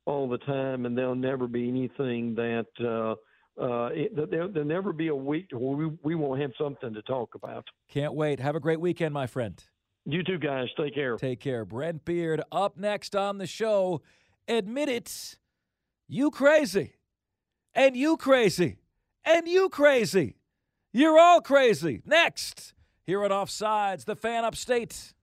all 0.06 0.30
the 0.30 0.38
time, 0.38 0.86
and 0.86 0.98
there'll 0.98 1.15
never 1.15 1.48
be 1.48 1.67
anything 1.67 2.36
that. 2.36 2.67
Uh, 2.80 3.15
uh, 3.62 3.89
there, 4.15 4.48
will 4.48 4.63
never 4.63 4.94
be 4.94 5.10
a 5.10 5.15
week 5.15 5.48
where 5.52 5.76
we, 5.76 5.98
we 6.04 6.15
won't 6.15 6.41
have 6.41 6.52
something 6.58 6.94
to 6.94 7.02
talk 7.02 7.36
about. 7.36 7.65
Can't 7.89 8.13
wait. 8.13 8.39
Have 8.39 8.56
a 8.56 8.62
great 8.62 8.80
weekend, 8.80 9.13
my 9.13 9.28
friend. 9.28 9.62
You 10.06 10.24
too, 10.24 10.39
guys. 10.39 10.67
Take 10.78 10.96
care. 10.96 11.17
Take 11.17 11.41
care. 11.41 11.65
Brent 11.65 12.06
Beaird 12.06 12.41
up 12.50 12.78
next 12.78 13.13
on 13.13 13.39
the 13.39 13.46
show. 13.46 14.02
Admit 14.48 14.88
it 14.88 15.38
you 16.12 16.30
crazy. 16.30 16.95
And 17.74 17.95
you 17.95 18.17
crazy. 18.17 18.80
And 19.24 19.47
you 19.47 19.69
crazy. 19.69 20.36
You're 20.91 21.17
all 21.17 21.39
crazy. 21.39 22.02
Next, 22.06 22.74
here 23.06 23.24
at 23.24 23.32
Offsides, 23.32 24.04
the 24.04 24.17
fan 24.17 24.43
upstate. 24.43 25.13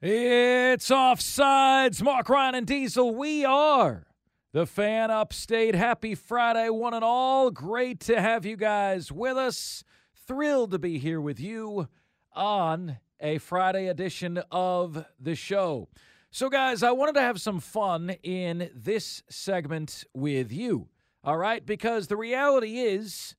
It's 0.00 0.88
offsides. 0.88 2.02
Mark 2.02 2.28
Ryan 2.30 2.54
and 2.54 2.66
Diesel. 2.66 3.14
We 3.14 3.44
are 3.44 4.06
the 4.52 4.64
fan 4.64 5.10
upstate. 5.10 5.74
Happy 5.74 6.14
Friday, 6.14 6.70
one 6.70 6.94
and 6.94 7.04
all. 7.04 7.50
Great 7.50 8.00
to 8.00 8.18
have 8.18 8.46
you 8.46 8.56
guys 8.56 9.12
with 9.12 9.36
us. 9.36 9.84
Thrilled 10.26 10.70
to 10.70 10.78
be 10.78 10.98
here 10.98 11.20
with 11.20 11.38
you 11.38 11.88
on 12.32 12.98
a 13.20 13.38
Friday 13.38 13.88
edition 13.88 14.42
of 14.50 15.04
the 15.20 15.34
show. 15.34 15.88
So, 16.30 16.48
guys, 16.48 16.82
I 16.82 16.92
wanted 16.92 17.14
to 17.14 17.22
have 17.22 17.40
some 17.40 17.60
fun 17.60 18.10
in 18.22 18.70
this 18.74 19.22
segment 19.28 20.04
with 20.12 20.52
you. 20.52 20.88
All 21.24 21.36
right, 21.36 21.64
because 21.64 22.06
the 22.06 22.16
reality 22.16 22.78
is, 22.78 23.34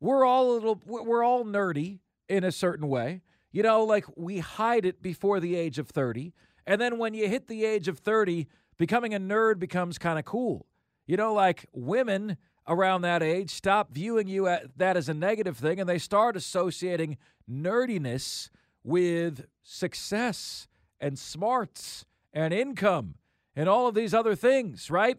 we're 0.00 0.24
all 0.24 0.50
a 0.50 0.54
little, 0.54 0.80
we're 0.86 1.24
all 1.24 1.44
nerdy 1.44 2.00
in 2.28 2.42
a 2.42 2.52
certain 2.52 2.88
way. 2.88 3.22
You 3.52 3.62
know, 3.62 3.84
like 3.84 4.06
we 4.16 4.38
hide 4.38 4.86
it 4.86 5.02
before 5.02 5.38
the 5.38 5.54
age 5.56 5.78
of 5.78 5.88
30. 5.88 6.32
And 6.66 6.80
then 6.80 6.98
when 6.98 7.14
you 7.14 7.28
hit 7.28 7.48
the 7.48 7.64
age 7.64 7.86
of 7.86 7.98
30, 7.98 8.48
becoming 8.78 9.14
a 9.14 9.20
nerd 9.20 9.58
becomes 9.58 9.98
kind 9.98 10.18
of 10.18 10.24
cool. 10.24 10.66
You 11.06 11.16
know, 11.16 11.34
like 11.34 11.66
women 11.72 12.38
around 12.66 13.02
that 13.02 13.22
age 13.22 13.50
stop 13.50 13.92
viewing 13.92 14.28
you 14.28 14.46
at 14.46 14.78
that 14.78 14.96
as 14.96 15.08
a 15.08 15.14
negative 15.14 15.58
thing 15.58 15.80
and 15.80 15.88
they 15.88 15.98
start 15.98 16.36
associating 16.36 17.18
nerdiness 17.50 18.50
with 18.84 19.46
success 19.62 20.66
and 21.00 21.18
smarts 21.18 22.04
and 22.32 22.52
income 22.54 23.14
and 23.54 23.68
all 23.68 23.86
of 23.86 23.94
these 23.94 24.14
other 24.14 24.34
things, 24.34 24.90
right? 24.90 25.18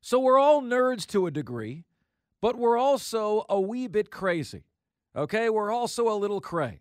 So 0.00 0.20
we're 0.20 0.38
all 0.38 0.62
nerds 0.62 1.06
to 1.08 1.26
a 1.26 1.30
degree, 1.30 1.84
but 2.40 2.56
we're 2.56 2.78
also 2.78 3.44
a 3.48 3.60
wee 3.60 3.86
bit 3.86 4.10
crazy. 4.10 4.64
Okay? 5.16 5.48
We're 5.48 5.72
also 5.72 6.08
a 6.08 6.16
little 6.16 6.40
cray. 6.40 6.80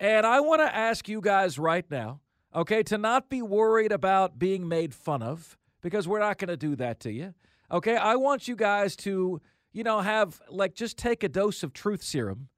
And 0.00 0.26
I 0.26 0.40
want 0.40 0.60
to 0.60 0.74
ask 0.74 1.08
you 1.08 1.20
guys 1.20 1.58
right 1.58 1.88
now, 1.90 2.20
okay, 2.54 2.82
to 2.84 2.98
not 2.98 3.28
be 3.28 3.42
worried 3.42 3.92
about 3.92 4.38
being 4.38 4.66
made 4.66 4.94
fun 4.94 5.22
of, 5.22 5.58
because 5.82 6.08
we're 6.08 6.18
not 6.18 6.38
going 6.38 6.48
to 6.48 6.56
do 6.56 6.74
that 6.76 7.00
to 7.00 7.12
you. 7.12 7.34
Okay? 7.70 7.96
I 7.96 8.16
want 8.16 8.48
you 8.48 8.56
guys 8.56 8.96
to, 8.96 9.40
you 9.72 9.84
know, 9.84 10.00
have, 10.00 10.40
like, 10.48 10.74
just 10.74 10.96
take 10.96 11.22
a 11.22 11.28
dose 11.28 11.62
of 11.62 11.72
truth 11.72 12.02
serum 12.02 12.48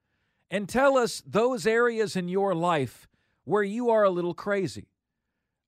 and 0.51 0.69
tell 0.69 0.97
us 0.97 1.23
those 1.27 1.67
areas 1.67 2.17
in 2.17 2.29
your 2.29 2.55
life 2.55 3.09
where 3.45 3.63
you 3.63 3.91
are 3.91 4.05
a 4.05 4.11
little 4.11 4.35
crazy. 4.35 4.89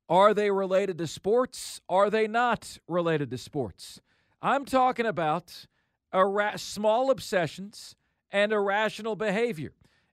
Are 0.09 0.35
they 0.35 0.51
related 0.51 0.99
to 0.99 1.07
sports? 1.07 1.81
Are 1.89 2.11
they 2.11 2.27
not 2.27 2.79
related 2.89 3.31
to 3.31 3.39
sports? 3.39 4.01
I'm 4.41 4.65
talking 4.65 5.07
about 5.07 5.67
ira- 6.13 6.59
small 6.59 7.11
obsessions 7.11 7.95
and 8.31 8.53
irrational 8.53 9.17
behavior 9.17 9.73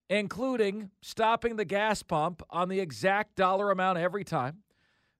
including 0.09 0.89
stopping 1.01 1.55
the 1.55 1.65
gas 1.65 2.01
pump 2.01 2.41
on 2.49 2.67
the 2.67 2.79
exact 2.79 3.35
dollar 3.35 3.71
amount 3.71 3.99
every 3.99 4.23
time, 4.23 4.57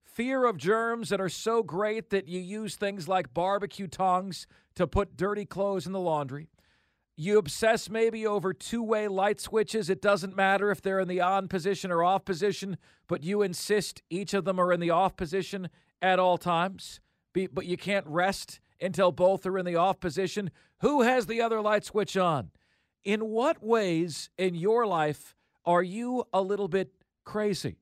fear 0.02 0.44
of 0.44 0.56
germs 0.56 1.08
that 1.10 1.20
are 1.20 1.28
so 1.28 1.62
great 1.62 2.10
that 2.10 2.26
you 2.26 2.40
use 2.40 2.74
things 2.74 3.06
like 3.06 3.32
barbecue 3.32 3.86
tongs 3.86 4.46
to 4.74 4.86
put 4.86 5.16
dirty 5.16 5.44
clothes 5.44 5.86
in 5.86 5.92
the 5.92 6.00
laundry. 6.00 6.48
You 7.16 7.38
obsess 7.38 7.90
maybe 7.90 8.26
over 8.26 8.52
two 8.52 8.82
way 8.82 9.06
light 9.08 9.40
switches. 9.40 9.90
It 9.90 10.00
doesn't 10.00 10.36
matter 10.36 10.70
if 10.70 10.80
they're 10.80 11.00
in 11.00 11.08
the 11.08 11.20
on 11.20 11.48
position 11.48 11.90
or 11.90 12.02
off 12.02 12.24
position, 12.24 12.78
but 13.08 13.22
you 13.22 13.42
insist 13.42 14.02
each 14.08 14.32
of 14.32 14.44
them 14.44 14.58
are 14.58 14.72
in 14.72 14.80
the 14.80 14.90
off 14.90 15.16
position 15.16 15.68
at 16.00 16.18
all 16.18 16.38
times. 16.38 17.00
But 17.34 17.66
you 17.66 17.76
can't 17.76 18.06
rest 18.06 18.60
until 18.80 19.12
both 19.12 19.46
are 19.46 19.58
in 19.58 19.66
the 19.66 19.76
off 19.76 20.00
position. 20.00 20.50
Who 20.80 21.02
has 21.02 21.26
the 21.26 21.42
other 21.42 21.60
light 21.60 21.84
switch 21.84 22.16
on? 22.16 22.50
In 23.04 23.26
what 23.26 23.62
ways 23.62 24.30
in 24.38 24.54
your 24.54 24.86
life 24.86 25.34
are 25.64 25.82
you 25.82 26.24
a 26.32 26.40
little 26.40 26.68
bit 26.68 26.92
crazy? 27.24 27.76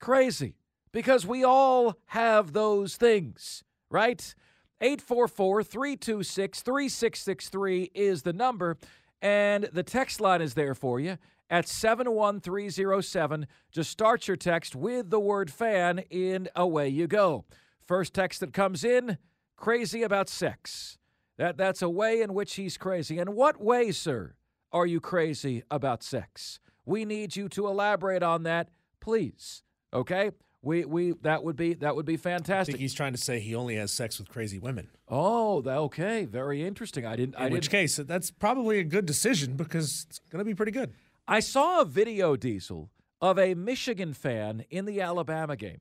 Crazy. 0.00 0.56
Because 0.92 1.24
we 1.24 1.44
all 1.44 1.96
have 2.06 2.52
those 2.52 2.96
things, 2.96 3.62
right? 3.90 4.34
844 4.80 5.62
326 5.62 6.62
3663 6.62 7.90
is 7.94 8.22
the 8.22 8.32
number, 8.32 8.78
and 9.20 9.64
the 9.72 9.82
text 9.82 10.20
line 10.20 10.40
is 10.40 10.54
there 10.54 10.74
for 10.74 10.98
you 10.98 11.18
at 11.50 11.68
71307. 11.68 13.46
Just 13.70 13.90
start 13.90 14.26
your 14.26 14.36
text 14.36 14.74
with 14.74 15.10
the 15.10 15.20
word 15.20 15.50
fan, 15.50 16.04
and 16.10 16.48
away 16.56 16.88
you 16.88 17.06
go. 17.06 17.44
First 17.86 18.14
text 18.14 18.40
that 18.40 18.52
comes 18.52 18.84
in 18.84 19.18
crazy 19.56 20.02
about 20.02 20.28
sex. 20.28 20.96
That, 21.36 21.56
that's 21.56 21.82
a 21.82 21.88
way 21.88 22.22
in 22.22 22.34
which 22.34 22.54
he's 22.54 22.78
crazy. 22.78 23.18
In 23.18 23.34
what 23.34 23.60
way, 23.60 23.92
sir, 23.92 24.34
are 24.72 24.86
you 24.86 25.00
crazy 25.00 25.62
about 25.70 26.02
sex? 26.02 26.60
We 26.86 27.04
need 27.04 27.36
you 27.36 27.48
to 27.50 27.66
elaborate 27.66 28.22
on 28.22 28.44
that, 28.44 28.68
please. 29.00 29.62
Okay? 29.92 30.30
We 30.62 30.84
we 30.84 31.12
that 31.22 31.42
would 31.42 31.56
be 31.56 31.74
that 31.74 31.96
would 31.96 32.04
be 32.04 32.18
fantastic. 32.18 32.74
I 32.74 32.76
think 32.76 32.80
he's 32.80 32.92
trying 32.92 33.12
to 33.12 33.18
say 33.18 33.40
he 33.40 33.54
only 33.54 33.76
has 33.76 33.90
sex 33.90 34.18
with 34.18 34.28
crazy 34.28 34.58
women. 34.58 34.88
Oh, 35.08 35.62
okay, 35.66 36.26
very 36.26 36.62
interesting. 36.62 37.06
I 37.06 37.16
didn't. 37.16 37.34
In 37.36 37.42
I 37.42 37.48
which 37.48 37.62
didn't, 37.64 37.72
case, 37.72 37.96
that's 37.96 38.30
probably 38.30 38.78
a 38.78 38.84
good 38.84 39.06
decision 39.06 39.56
because 39.56 40.06
it's 40.08 40.20
going 40.30 40.40
to 40.40 40.44
be 40.44 40.54
pretty 40.54 40.72
good. 40.72 40.92
I 41.26 41.40
saw 41.40 41.80
a 41.80 41.84
video, 41.86 42.36
Diesel, 42.36 42.90
of 43.22 43.38
a 43.38 43.54
Michigan 43.54 44.12
fan 44.12 44.64
in 44.68 44.84
the 44.84 45.00
Alabama 45.00 45.56
game 45.56 45.80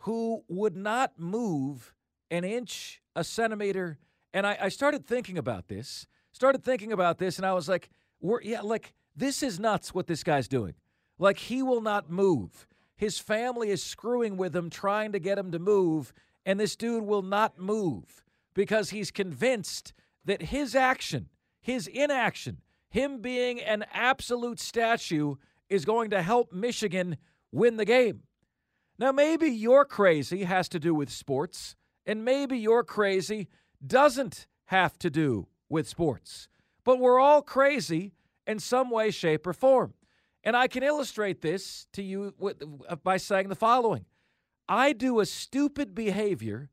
who 0.00 0.44
would 0.48 0.76
not 0.76 1.18
move 1.18 1.92
an 2.30 2.44
inch, 2.44 3.02
a 3.16 3.24
centimeter, 3.24 3.98
and 4.32 4.46
I, 4.46 4.56
I 4.62 4.68
started 4.68 5.04
thinking 5.04 5.36
about 5.36 5.66
this. 5.66 6.06
Started 6.30 6.62
thinking 6.62 6.92
about 6.92 7.18
this, 7.18 7.38
and 7.38 7.46
I 7.46 7.54
was 7.54 7.68
like, 7.68 7.90
"We're 8.20 8.42
yeah, 8.42 8.60
like 8.60 8.94
this 9.16 9.42
is 9.42 9.58
nuts. 9.58 9.92
What 9.92 10.06
this 10.06 10.22
guy's 10.22 10.46
doing? 10.46 10.74
Like 11.18 11.38
he 11.38 11.60
will 11.60 11.80
not 11.80 12.08
move." 12.08 12.68
His 12.96 13.18
family 13.18 13.70
is 13.70 13.82
screwing 13.82 14.36
with 14.36 14.56
him, 14.56 14.70
trying 14.70 15.12
to 15.12 15.18
get 15.18 15.38
him 15.38 15.52
to 15.52 15.58
move, 15.58 16.12
and 16.44 16.58
this 16.58 16.76
dude 16.76 17.04
will 17.04 17.22
not 17.22 17.58
move 17.58 18.24
because 18.54 18.90
he's 18.90 19.10
convinced 19.10 19.92
that 20.24 20.42
his 20.42 20.74
action, 20.74 21.28
his 21.60 21.86
inaction, 21.86 22.62
him 22.88 23.20
being 23.20 23.60
an 23.60 23.84
absolute 23.92 24.58
statue 24.58 25.34
is 25.68 25.84
going 25.84 26.10
to 26.10 26.22
help 26.22 26.52
Michigan 26.52 27.16
win 27.52 27.76
the 27.76 27.84
game. 27.84 28.22
Now, 28.98 29.12
maybe 29.12 29.48
your 29.48 29.84
crazy 29.84 30.44
has 30.44 30.68
to 30.70 30.78
do 30.78 30.94
with 30.94 31.10
sports, 31.10 31.76
and 32.06 32.24
maybe 32.24 32.56
your 32.56 32.82
crazy 32.82 33.48
doesn't 33.86 34.46
have 34.66 34.98
to 35.00 35.10
do 35.10 35.48
with 35.68 35.86
sports, 35.88 36.48
but 36.84 36.98
we're 36.98 37.20
all 37.20 37.42
crazy 37.42 38.14
in 38.46 38.58
some 38.58 38.90
way, 38.90 39.10
shape, 39.10 39.46
or 39.46 39.52
form. 39.52 39.92
And 40.46 40.56
I 40.56 40.68
can 40.68 40.84
illustrate 40.84 41.42
this 41.42 41.88
to 41.92 42.02
you 42.02 42.32
uh, 42.88 42.94
by 42.94 43.16
saying 43.16 43.48
the 43.48 43.56
following 43.56 44.06
I 44.68 44.92
do 44.92 45.18
a 45.18 45.26
stupid 45.26 45.92
behavior 45.92 46.70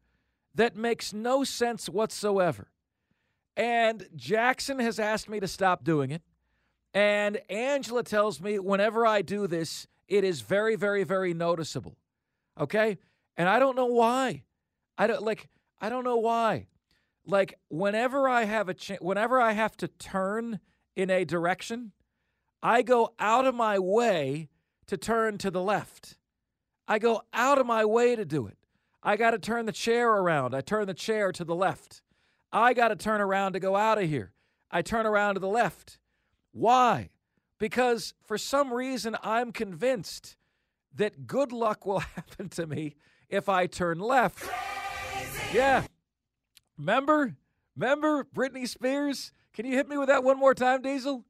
that 0.53 0.75
makes 0.75 1.11
no 1.11 1.43
sense 1.43 1.89
whatsoever. 1.89 2.71
And 3.57 4.07
Jackson 4.15 4.77
has 4.79 4.99
asked 4.99 5.27
me 5.27 5.39
to 5.39 5.47
stop 5.47 5.83
doing 5.83 6.11
it. 6.11 6.21
And 6.93 7.41
Angela 7.49 8.03
tells 8.03 8.39
me 8.39 8.59
whenever 8.59 9.07
I 9.07 9.23
do 9.23 9.47
this, 9.47 9.87
it 10.07 10.23
is 10.23 10.41
very, 10.41 10.75
very, 10.75 11.03
very 11.03 11.33
noticeable. 11.33 11.97
Okay? 12.59 12.99
And 13.37 13.49
I 13.49 13.57
don't 13.57 13.75
know 13.75 13.87
why. 13.87 14.43
I 14.99 15.07
don't 15.07 15.23
like 15.23 15.49
I 15.81 15.89
don't 15.89 16.03
know 16.03 16.17
why. 16.17 16.67
Like 17.25 17.57
whenever 17.69 18.29
I 18.29 18.43
have 18.43 18.69
a 18.69 18.75
ch- 18.75 19.01
whenever 19.01 19.41
I 19.41 19.53
have 19.53 19.75
to 19.77 19.87
turn 19.87 20.59
in 20.95 21.09
a 21.09 21.25
direction, 21.25 21.91
I 22.63 22.81
go 22.81 23.13
out 23.19 23.45
of 23.45 23.53
my 23.53 23.77
way 23.77 24.47
to 24.87 24.95
turn 24.95 25.37
to 25.39 25.51
the 25.51 25.61
left. 25.61 26.17
I 26.87 26.97
go 26.97 27.21
out 27.33 27.57
of 27.57 27.65
my 27.65 27.83
way 27.83 28.15
to 28.15 28.23
do 28.23 28.47
it. 28.47 28.57
I 29.03 29.17
got 29.17 29.31
to 29.31 29.37
turn 29.37 29.65
the 29.65 29.73
chair 29.73 30.09
around. 30.09 30.55
I 30.55 30.61
turn 30.61 30.87
the 30.87 30.93
chair 30.93 31.33
to 31.33 31.43
the 31.43 31.53
left. 31.53 32.01
I 32.53 32.73
got 32.73 32.87
to 32.87 32.95
turn 32.95 33.19
around 33.19 33.53
to 33.53 33.59
go 33.59 33.75
out 33.75 33.97
of 33.97 34.07
here. 34.07 34.31
I 34.71 34.81
turn 34.81 35.05
around 35.05 35.33
to 35.33 35.41
the 35.41 35.47
left. 35.49 35.99
Why? 36.53 37.09
Because 37.59 38.13
for 38.23 38.37
some 38.37 38.73
reason 38.73 39.17
I'm 39.21 39.51
convinced 39.51 40.37
that 40.95 41.27
good 41.27 41.51
luck 41.51 41.85
will 41.85 41.99
happen 42.15 42.47
to 42.49 42.65
me 42.65 42.95
if 43.27 43.49
I 43.49 43.67
turn 43.67 43.99
left. 43.99 44.39
Crazy. 44.39 45.57
Yeah. 45.57 45.83
Remember? 46.77 47.35
Remember 47.75 48.23
Britney 48.23 48.69
Spears? 48.69 49.33
Can 49.53 49.65
you 49.65 49.75
hit 49.75 49.89
me 49.89 49.97
with 49.97 50.07
that 50.07 50.23
one 50.23 50.39
more 50.39 50.53
time, 50.53 50.81
Diesel? 50.81 51.25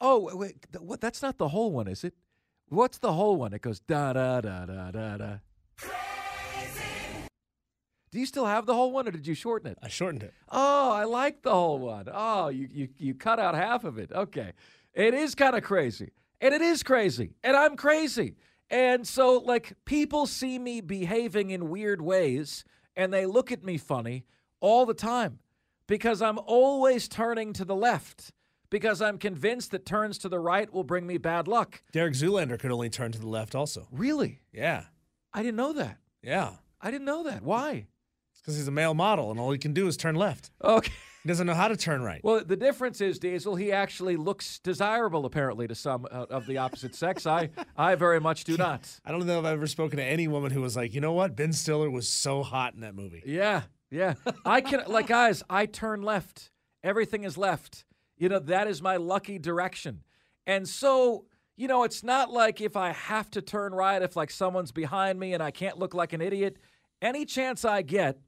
Oh, 0.00 0.30
wait, 0.36 0.56
what? 0.78 1.00
That's 1.00 1.22
not 1.22 1.38
the 1.38 1.48
whole 1.48 1.72
one, 1.72 1.88
is 1.88 2.04
it? 2.04 2.14
What's 2.68 2.98
the 2.98 3.12
whole 3.12 3.36
one? 3.36 3.52
It 3.52 3.62
goes 3.62 3.80
da 3.80 4.12
da 4.12 4.40
da 4.40 4.66
da 4.66 4.90
da 4.90 5.16
da. 5.16 5.34
Do 8.10 8.20
you 8.20 8.26
still 8.26 8.46
have 8.46 8.66
the 8.66 8.74
whole 8.74 8.92
one, 8.92 9.06
or 9.06 9.10
did 9.10 9.26
you 9.26 9.34
shorten 9.34 9.70
it? 9.70 9.78
I 9.82 9.88
shortened 9.88 10.22
it. 10.22 10.32
Oh, 10.48 10.90
I 10.90 11.04
like 11.04 11.42
the 11.42 11.52
whole 11.52 11.78
one. 11.78 12.08
Oh, 12.12 12.48
you 12.48 12.68
you 12.72 12.88
you 12.96 13.14
cut 13.14 13.38
out 13.38 13.54
half 13.54 13.84
of 13.84 13.98
it. 13.98 14.10
Okay, 14.10 14.52
it 14.94 15.14
is 15.14 15.34
kind 15.34 15.54
of 15.54 15.62
crazy, 15.62 16.12
and 16.40 16.54
it 16.54 16.62
is 16.62 16.82
crazy, 16.82 17.34
and 17.44 17.56
I'm 17.56 17.76
crazy, 17.76 18.36
and 18.70 19.06
so 19.06 19.38
like 19.38 19.74
people 19.84 20.26
see 20.26 20.58
me 20.58 20.80
behaving 20.80 21.50
in 21.50 21.68
weird 21.68 22.00
ways, 22.00 22.64
and 22.96 23.12
they 23.12 23.26
look 23.26 23.52
at 23.52 23.64
me 23.64 23.76
funny 23.76 24.24
all 24.60 24.86
the 24.86 24.94
time 24.94 25.40
because 25.86 26.22
I'm 26.22 26.38
always 26.46 27.08
turning 27.08 27.52
to 27.54 27.64
the 27.64 27.76
left 27.76 28.32
because 28.70 29.00
I'm 29.02 29.18
convinced 29.18 29.70
that 29.70 29.86
turns 29.86 30.18
to 30.18 30.28
the 30.28 30.38
right 30.38 30.72
will 30.72 30.84
bring 30.84 31.06
me 31.06 31.18
bad 31.18 31.48
luck. 31.48 31.82
Derek 31.92 32.14
Zoolander 32.14 32.58
could 32.58 32.70
only 32.70 32.90
turn 32.90 33.12
to 33.12 33.18
the 33.18 33.28
left 33.28 33.54
also. 33.54 33.88
Really? 33.90 34.40
Yeah. 34.52 34.84
I 35.32 35.42
didn't 35.42 35.56
know 35.56 35.72
that. 35.74 35.98
Yeah. 36.22 36.52
I 36.80 36.90
didn't 36.90 37.06
know 37.06 37.24
that. 37.24 37.42
Why? 37.42 37.86
Because 38.40 38.56
he's 38.56 38.68
a 38.68 38.72
male 38.72 38.94
model 38.94 39.30
and 39.30 39.40
all 39.40 39.50
he 39.50 39.58
can 39.58 39.72
do 39.72 39.86
is 39.88 39.96
turn 39.96 40.14
left. 40.14 40.50
Okay. 40.62 40.92
He 41.26 41.28
doesn't 41.28 41.48
know 41.48 41.54
how 41.54 41.66
to 41.66 41.76
turn 41.76 42.02
right. 42.02 42.20
Well, 42.22 42.44
the 42.44 42.54
difference 42.54 43.00
is, 43.00 43.18
Diesel, 43.18 43.56
he 43.56 43.72
actually 43.72 44.14
looks 44.14 44.60
desirable, 44.60 45.26
apparently, 45.26 45.66
to 45.66 45.74
some 45.74 46.06
uh, 46.08 46.26
of 46.30 46.46
the 46.46 46.58
opposite 46.58 46.94
sex. 46.94 47.26
I, 47.26 47.50
I 47.76 47.96
very 47.96 48.20
much 48.20 48.44
do 48.44 48.56
not. 48.58 48.88
I 49.04 49.10
don't 49.10 49.26
know 49.26 49.40
if 49.40 49.44
I've 49.44 49.54
ever 49.54 49.66
spoken 49.66 49.96
to 49.96 50.04
any 50.04 50.28
woman 50.28 50.52
who 50.52 50.60
was 50.60 50.76
like, 50.76 50.94
you 50.94 51.00
know 51.00 51.14
what? 51.14 51.34
Ben 51.34 51.52
Stiller 51.52 51.90
was 51.90 52.08
so 52.08 52.44
hot 52.44 52.74
in 52.74 52.80
that 52.82 52.94
movie. 52.94 53.24
Yeah, 53.26 53.62
yeah. 53.90 54.14
I 54.44 54.60
can, 54.60 54.84
like, 54.86 55.08
guys, 55.08 55.42
I 55.50 55.66
turn 55.66 56.02
left. 56.02 56.52
Everything 56.84 57.24
is 57.24 57.36
left. 57.36 57.84
You 58.16 58.28
know, 58.28 58.38
that 58.38 58.66
is 58.66 58.80
my 58.80 58.96
lucky 58.96 59.38
direction. 59.38 60.02
And 60.46 60.68
so, 60.68 61.26
you 61.56 61.68
know, 61.68 61.84
it's 61.84 62.02
not 62.02 62.30
like 62.30 62.60
if 62.60 62.76
I 62.76 62.92
have 62.92 63.30
to 63.32 63.42
turn 63.42 63.74
right, 63.74 64.00
if 64.00 64.16
like 64.16 64.30
someone's 64.30 64.72
behind 64.72 65.18
me 65.18 65.34
and 65.34 65.42
I 65.42 65.50
can't 65.50 65.78
look 65.78 65.94
like 65.94 66.12
an 66.12 66.20
idiot, 66.20 66.56
any 67.02 67.24
chance 67.24 67.64
I 67.64 67.82
get, 67.82 68.18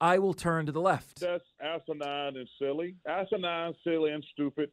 I 0.00 0.18
will 0.18 0.34
turn 0.34 0.66
to 0.66 0.72
the 0.72 0.80
left. 0.80 1.20
That's 1.20 1.44
asinine 1.60 2.36
and 2.36 2.48
silly. 2.58 2.96
Asinine, 3.06 3.74
silly, 3.82 4.12
and 4.12 4.24
stupid. 4.32 4.70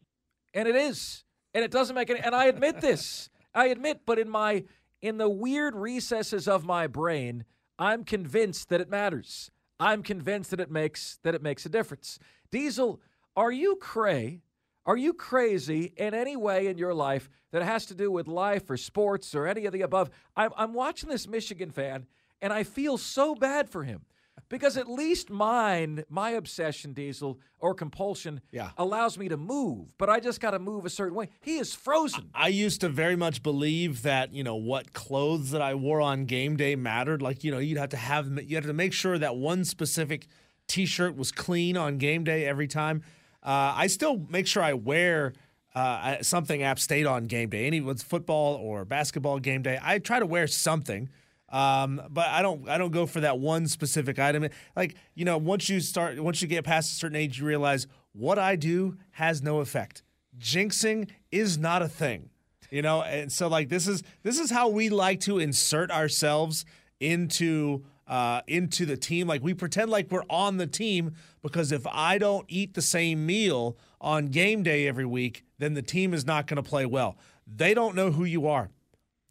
And 0.53 0.67
it 0.67 0.75
is. 0.75 1.23
And 1.53 1.63
it 1.63 1.71
doesn't 1.71 1.95
make 1.95 2.09
any 2.09 2.19
and 2.19 2.35
I 2.35 2.45
admit 2.45 2.81
this. 2.81 3.29
I 3.55 3.67
admit, 3.67 4.01
but 4.05 4.19
in 4.19 4.29
my 4.29 4.65
in 5.01 5.17
the 5.17 5.29
weird 5.29 5.75
recesses 5.75 6.47
of 6.47 6.65
my 6.65 6.87
brain, 6.87 7.45
I'm 7.79 8.03
convinced 8.03 8.69
that 8.69 8.81
it 8.81 8.89
matters. 8.89 9.51
I'm 9.79 10.03
convinced 10.03 10.51
that 10.51 10.59
it 10.59 10.71
makes 10.71 11.19
that 11.23 11.33
it 11.35 11.41
makes 11.41 11.65
a 11.65 11.69
difference. 11.69 12.19
Diesel, 12.51 13.01
are 13.35 13.51
you 13.51 13.77
cray? 13.77 14.41
Are 14.85 14.97
you 14.97 15.13
crazy 15.13 15.93
in 15.97 16.13
any 16.13 16.35
way 16.35 16.67
in 16.67 16.77
your 16.77 16.93
life 16.93 17.29
that 17.51 17.63
has 17.63 17.87
to 17.87 17.95
do 17.95 18.11
with 18.11 18.27
life 18.27 18.69
or 18.69 18.77
sports 18.77 19.33
or 19.33 19.47
any 19.47 19.65
of 19.65 19.73
the 19.73 19.81
above? 19.81 20.11
I'm, 20.35 20.51
I'm 20.55 20.73
watching 20.73 21.09
this 21.09 21.27
Michigan 21.27 21.71
fan 21.71 22.05
and 22.41 22.53
I 22.53 22.63
feel 22.63 22.97
so 22.99 23.33
bad 23.33 23.67
for 23.69 23.83
him 23.83 24.01
because 24.47 24.77
at 24.77 24.87
least 24.87 25.31
mine, 25.31 26.03
my 26.07 26.31
obsession, 26.31 26.93
Diesel, 26.93 27.39
or 27.57 27.73
compulsion, 27.73 28.41
Yeah. 28.51 28.69
allows 28.77 29.17
me 29.17 29.27
to 29.29 29.37
move, 29.37 29.97
but 29.97 30.07
I 30.07 30.19
just 30.19 30.39
got 30.39 30.51
to 30.51 30.59
move 30.59 30.85
a 30.85 30.89
certain 30.91 31.15
way. 31.15 31.29
He 31.41 31.57
is 31.57 31.73
frozen. 31.73 32.29
I 32.35 32.49
used 32.49 32.81
to 32.81 32.89
very 32.89 33.15
much 33.15 33.41
believe 33.41 34.03
that 34.03 34.33
you 34.35 34.43
know 34.43 34.55
what 34.55 34.93
clothes 34.93 35.49
that 35.49 35.63
I 35.63 35.73
wore 35.73 35.99
on 35.99 36.25
game 36.25 36.57
day 36.57 36.75
mattered. 36.75 37.23
Like 37.23 37.43
you 37.43 37.49
know 37.49 37.57
you'd 37.57 37.79
have 37.79 37.89
to 37.89 37.97
have 37.97 38.39
you 38.43 38.55
had 38.55 38.65
to 38.65 38.73
make 38.73 38.93
sure 38.93 39.17
that 39.17 39.35
one 39.35 39.65
specific 39.65 40.27
T-shirt 40.67 41.15
was 41.15 41.31
clean 41.31 41.75
on 41.75 41.97
game 41.97 42.23
day 42.23 42.45
every 42.45 42.67
time. 42.67 43.01
Uh, 43.45 43.73
I 43.75 43.87
still 43.87 44.25
make 44.27 44.47
sure 44.47 44.63
I 44.63 44.73
wear 44.73 45.33
uh, 45.75 46.23
something 46.23 46.63
App 46.63 46.79
State 46.79 47.05
on 47.05 47.25
game 47.25 47.49
day. 47.49 47.67
Any 47.67 47.79
football 47.95 48.55
or 48.55 48.85
basketball 48.85 49.39
game 49.39 49.61
day, 49.61 49.77
I 49.81 49.99
try 49.99 50.19
to 50.19 50.25
wear 50.25 50.47
something. 50.47 51.09
Um, 51.49 52.01
but 52.09 52.27
I 52.27 52.41
don't 52.41 52.67
I 52.67 52.79
don't 52.79 52.91
go 52.91 53.05
for 53.05 53.19
that 53.21 53.37
one 53.37 53.67
specific 53.67 54.17
item. 54.17 54.49
Like, 54.75 54.95
you 55.13 55.25
know, 55.25 55.37
once 55.37 55.69
you 55.69 55.79
start 55.79 56.19
once 56.19 56.41
you 56.41 56.47
get 56.47 56.63
past 56.63 56.91
a 56.91 56.95
certain 56.95 57.15
age, 57.15 57.39
you 57.39 57.45
realize 57.45 57.85
what 58.13 58.39
I 58.39 58.55
do 58.55 58.97
has 59.11 59.43
no 59.43 59.59
effect. 59.59 60.01
Jinxing 60.39 61.09
is 61.31 61.57
not 61.57 61.81
a 61.83 61.87
thing. 61.87 62.29
You 62.71 62.81
know, 62.81 63.03
and 63.03 63.31
so 63.31 63.47
like 63.47 63.69
this 63.69 63.87
is 63.87 64.01
this 64.23 64.39
is 64.39 64.49
how 64.49 64.69
we 64.69 64.89
like 64.89 65.19
to 65.21 65.37
insert 65.37 65.91
ourselves 65.91 66.65
into 66.99 67.85
uh, 68.07 68.41
into 68.47 68.85
the 68.85 68.97
team. 68.97 69.27
Like 69.27 69.43
we 69.43 69.53
pretend 69.53 69.89
like 69.89 70.11
we're 70.11 70.23
on 70.29 70.57
the 70.57 70.67
team 70.67 71.15
because 71.41 71.71
if 71.71 71.85
I 71.87 72.17
don't 72.17 72.45
eat 72.47 72.73
the 72.73 72.81
same 72.81 73.25
meal 73.25 73.77
on 73.99 74.27
game 74.27 74.63
day 74.63 74.87
every 74.87 75.05
week, 75.05 75.43
then 75.57 75.73
the 75.73 75.81
team 75.81 76.13
is 76.13 76.25
not 76.25 76.47
going 76.47 76.61
to 76.61 76.69
play 76.69 76.85
well. 76.85 77.17
They 77.47 77.73
don't 77.73 77.95
know 77.95 78.11
who 78.11 78.23
you 78.23 78.47
are. 78.47 78.69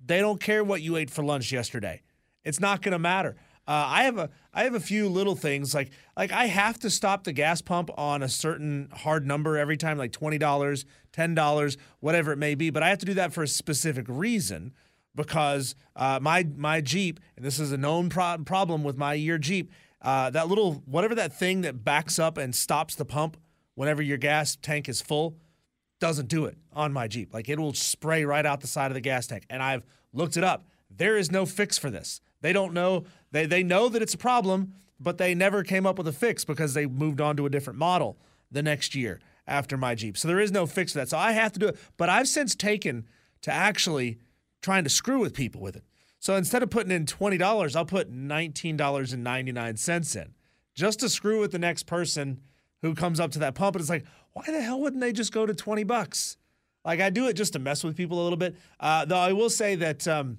They 0.04 0.20
don't 0.20 0.40
care 0.40 0.62
what 0.62 0.82
you 0.82 0.96
ate 0.96 1.10
for 1.10 1.24
lunch 1.24 1.52
yesterday. 1.52 2.02
It's 2.44 2.60
not 2.60 2.82
going 2.82 2.92
to 2.92 2.98
matter. 2.98 3.36
Uh, 3.66 3.86
I 3.88 4.02
have 4.04 4.18
a 4.18 4.28
I 4.52 4.64
have 4.64 4.74
a 4.74 4.80
few 4.80 5.08
little 5.08 5.34
things 5.34 5.74
like 5.74 5.90
like 6.18 6.32
I 6.32 6.46
have 6.46 6.78
to 6.80 6.90
stop 6.90 7.24
the 7.24 7.32
gas 7.32 7.62
pump 7.62 7.88
on 7.96 8.22
a 8.22 8.28
certain 8.28 8.90
hard 8.92 9.26
number 9.26 9.56
every 9.56 9.78
time, 9.78 9.96
like 9.96 10.12
twenty 10.12 10.36
dollars, 10.36 10.84
ten 11.12 11.34
dollars, 11.34 11.78
whatever 12.00 12.30
it 12.32 12.36
may 12.36 12.54
be. 12.54 12.68
But 12.68 12.82
I 12.82 12.90
have 12.90 12.98
to 12.98 13.06
do 13.06 13.14
that 13.14 13.32
for 13.32 13.42
a 13.42 13.48
specific 13.48 14.04
reason 14.06 14.74
because 15.14 15.74
uh, 15.96 16.18
my 16.20 16.46
my 16.56 16.80
Jeep, 16.80 17.20
and 17.36 17.44
this 17.44 17.58
is 17.58 17.72
a 17.72 17.76
known 17.76 18.08
pro- 18.08 18.38
problem 18.38 18.82
with 18.82 18.96
my 18.96 19.14
year 19.14 19.38
Jeep, 19.38 19.70
uh, 20.02 20.30
that 20.30 20.48
little 20.48 20.82
whatever 20.86 21.14
that 21.14 21.38
thing 21.38 21.62
that 21.62 21.84
backs 21.84 22.18
up 22.18 22.36
and 22.36 22.54
stops 22.54 22.94
the 22.94 23.04
pump 23.04 23.36
whenever 23.74 24.02
your 24.02 24.18
gas 24.18 24.56
tank 24.60 24.88
is 24.88 25.00
full 25.00 25.36
doesn't 26.00 26.28
do 26.28 26.44
it 26.44 26.56
on 26.72 26.92
my 26.92 27.08
Jeep. 27.08 27.32
Like 27.32 27.48
it 27.48 27.58
will 27.58 27.72
spray 27.72 28.24
right 28.24 28.44
out 28.44 28.60
the 28.60 28.66
side 28.66 28.90
of 28.90 28.94
the 28.94 29.00
gas 29.00 29.26
tank. 29.26 29.44
And 29.48 29.62
I've 29.62 29.84
looked 30.12 30.36
it 30.36 30.44
up. 30.44 30.66
There 30.90 31.16
is 31.16 31.30
no 31.30 31.46
fix 31.46 31.78
for 31.78 31.90
this. 31.90 32.20
They 32.40 32.52
don't 32.52 32.74
know. 32.74 33.04
They 33.32 33.46
they 33.46 33.62
know 33.62 33.88
that 33.88 34.02
it's 34.02 34.14
a 34.14 34.18
problem, 34.18 34.74
but 35.00 35.18
they 35.18 35.34
never 35.34 35.62
came 35.62 35.86
up 35.86 35.96
with 35.96 36.08
a 36.08 36.12
fix 36.12 36.44
because 36.44 36.74
they 36.74 36.86
moved 36.86 37.20
on 37.20 37.36
to 37.36 37.46
a 37.46 37.50
different 37.50 37.78
model 37.78 38.18
the 38.50 38.62
next 38.62 38.94
year 38.94 39.20
after 39.46 39.76
my 39.76 39.94
Jeep. 39.94 40.16
So 40.16 40.28
there 40.28 40.40
is 40.40 40.52
no 40.52 40.66
fix 40.66 40.92
for 40.92 40.98
that. 40.98 41.08
So 41.08 41.18
I 41.18 41.32
have 41.32 41.52
to 41.52 41.58
do 41.58 41.68
it. 41.68 41.78
But 41.96 42.08
I've 42.08 42.28
since 42.28 42.54
taken 42.54 43.06
to 43.42 43.50
actually 43.52 44.18
trying 44.64 44.82
to 44.84 44.90
screw 44.90 45.20
with 45.20 45.34
people 45.34 45.60
with 45.60 45.76
it. 45.76 45.84
So 46.18 46.36
instead 46.36 46.62
of 46.62 46.70
putting 46.70 46.90
in 46.90 47.04
twenty 47.04 47.36
dollars, 47.36 47.76
I'll 47.76 47.84
put 47.84 48.08
nineteen 48.10 48.76
dollars 48.78 49.12
and 49.12 49.22
ninety 49.22 49.52
nine 49.52 49.76
cents 49.76 50.16
in, 50.16 50.34
just 50.74 51.00
to 51.00 51.08
screw 51.10 51.38
with 51.40 51.52
the 51.52 51.58
next 51.58 51.82
person 51.86 52.40
who 52.80 52.94
comes 52.94 53.20
up 53.20 53.30
to 53.32 53.38
that 53.40 53.54
pump. 53.54 53.76
And 53.76 53.80
it's 53.82 53.90
like, 53.90 54.04
why 54.32 54.44
the 54.46 54.62
hell 54.62 54.80
wouldn't 54.80 55.02
they 55.02 55.12
just 55.12 55.32
go 55.32 55.44
to 55.44 55.54
twenty 55.54 55.84
bucks? 55.84 56.38
Like 56.82 57.00
I 57.00 57.10
do 57.10 57.28
it 57.28 57.34
just 57.34 57.52
to 57.52 57.58
mess 57.58 57.84
with 57.84 57.94
people 57.94 58.20
a 58.20 58.24
little 58.24 58.38
bit. 58.38 58.56
Uh, 58.80 59.04
though 59.04 59.18
I 59.18 59.32
will 59.34 59.50
say 59.50 59.74
that 59.76 60.08
um, 60.08 60.38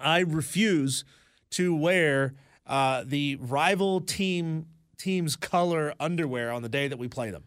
I 0.00 0.20
refuse 0.20 1.04
to 1.50 1.74
wear 1.76 2.34
uh, 2.66 3.04
the 3.06 3.36
rival 3.40 4.00
team 4.00 4.66
team's 4.96 5.36
color 5.36 5.92
underwear 6.00 6.50
on 6.50 6.62
the 6.62 6.68
day 6.70 6.88
that 6.88 6.98
we 6.98 7.06
play 7.08 7.30
them. 7.30 7.44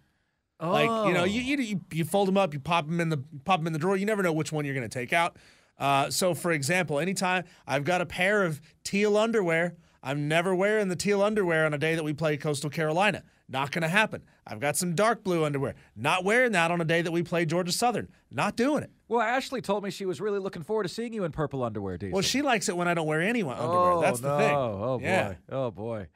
Like 0.61 1.07
you 1.07 1.13
know, 1.15 1.23
you, 1.23 1.57
Oh. 1.57 1.61
you 1.61 1.81
you 1.91 2.05
fold 2.05 2.27
them 2.27 2.37
up, 2.37 2.53
you 2.53 2.59
pop 2.59 2.85
them 2.85 2.99
in 3.01 3.09
the 3.09 3.17
pop 3.43 3.59
them 3.59 3.65
in 3.67 3.73
the 3.73 3.79
drawer. 3.79 3.97
You 3.97 4.05
never 4.05 4.21
know 4.21 4.31
which 4.33 4.51
one 4.51 4.65
you're 4.65 4.75
going 4.75 4.87
to 4.87 4.99
take 4.99 5.11
out. 5.13 5.37
Uh, 5.81 6.11
so, 6.11 6.35
for 6.35 6.51
example, 6.51 6.99
anytime 6.99 7.43
I've 7.65 7.83
got 7.83 8.01
a 8.01 8.05
pair 8.05 8.43
of 8.43 8.61
teal 8.83 9.17
underwear, 9.17 9.75
I'm 10.03 10.27
never 10.27 10.53
wearing 10.55 10.87
the 10.89 10.95
teal 10.95 11.21
underwear 11.23 11.65
on 11.65 11.73
a 11.73 11.77
day 11.77 11.95
that 11.95 12.03
we 12.03 12.13
play 12.13 12.37
Coastal 12.37 12.69
Carolina. 12.69 13.23
Not 13.49 13.71
going 13.71 13.81
to 13.81 13.87
happen. 13.89 14.21
I've 14.47 14.59
got 14.59 14.77
some 14.77 14.95
dark 14.95 15.23
blue 15.23 15.43
underwear. 15.43 15.73
Not 15.95 16.23
wearing 16.23 16.51
that 16.53 16.71
on 16.71 16.79
a 16.79 16.85
day 16.85 17.01
that 17.01 17.11
we 17.11 17.21
play 17.23 17.45
Georgia 17.45 17.71
Southern. 17.71 18.07
Not 18.29 18.55
doing 18.55 18.83
it. 18.83 18.91
Well, 19.09 19.19
Ashley 19.21 19.59
told 19.59 19.83
me 19.83 19.89
she 19.91 20.05
was 20.05 20.21
really 20.21 20.39
looking 20.39 20.63
forward 20.63 20.83
to 20.83 20.89
seeing 20.89 21.13
you 21.13 21.23
in 21.25 21.31
purple 21.31 21.63
underwear, 21.63 21.97
Diesel. 21.97 22.13
Well, 22.13 22.21
she 22.21 22.41
likes 22.43 22.69
it 22.69 22.77
when 22.77 22.87
I 22.87 22.93
don't 22.93 23.07
wear 23.07 23.19
any 23.21 23.41
underwear. 23.41 23.91
Oh, 23.91 24.01
That's 24.01 24.19
the 24.21 24.29
no. 24.29 24.37
thing. 24.37 24.55
Oh, 24.55 24.99
Yeah. 25.01 25.27
boy. 25.29 25.37
Oh, 25.51 25.71
boy. 25.71 26.07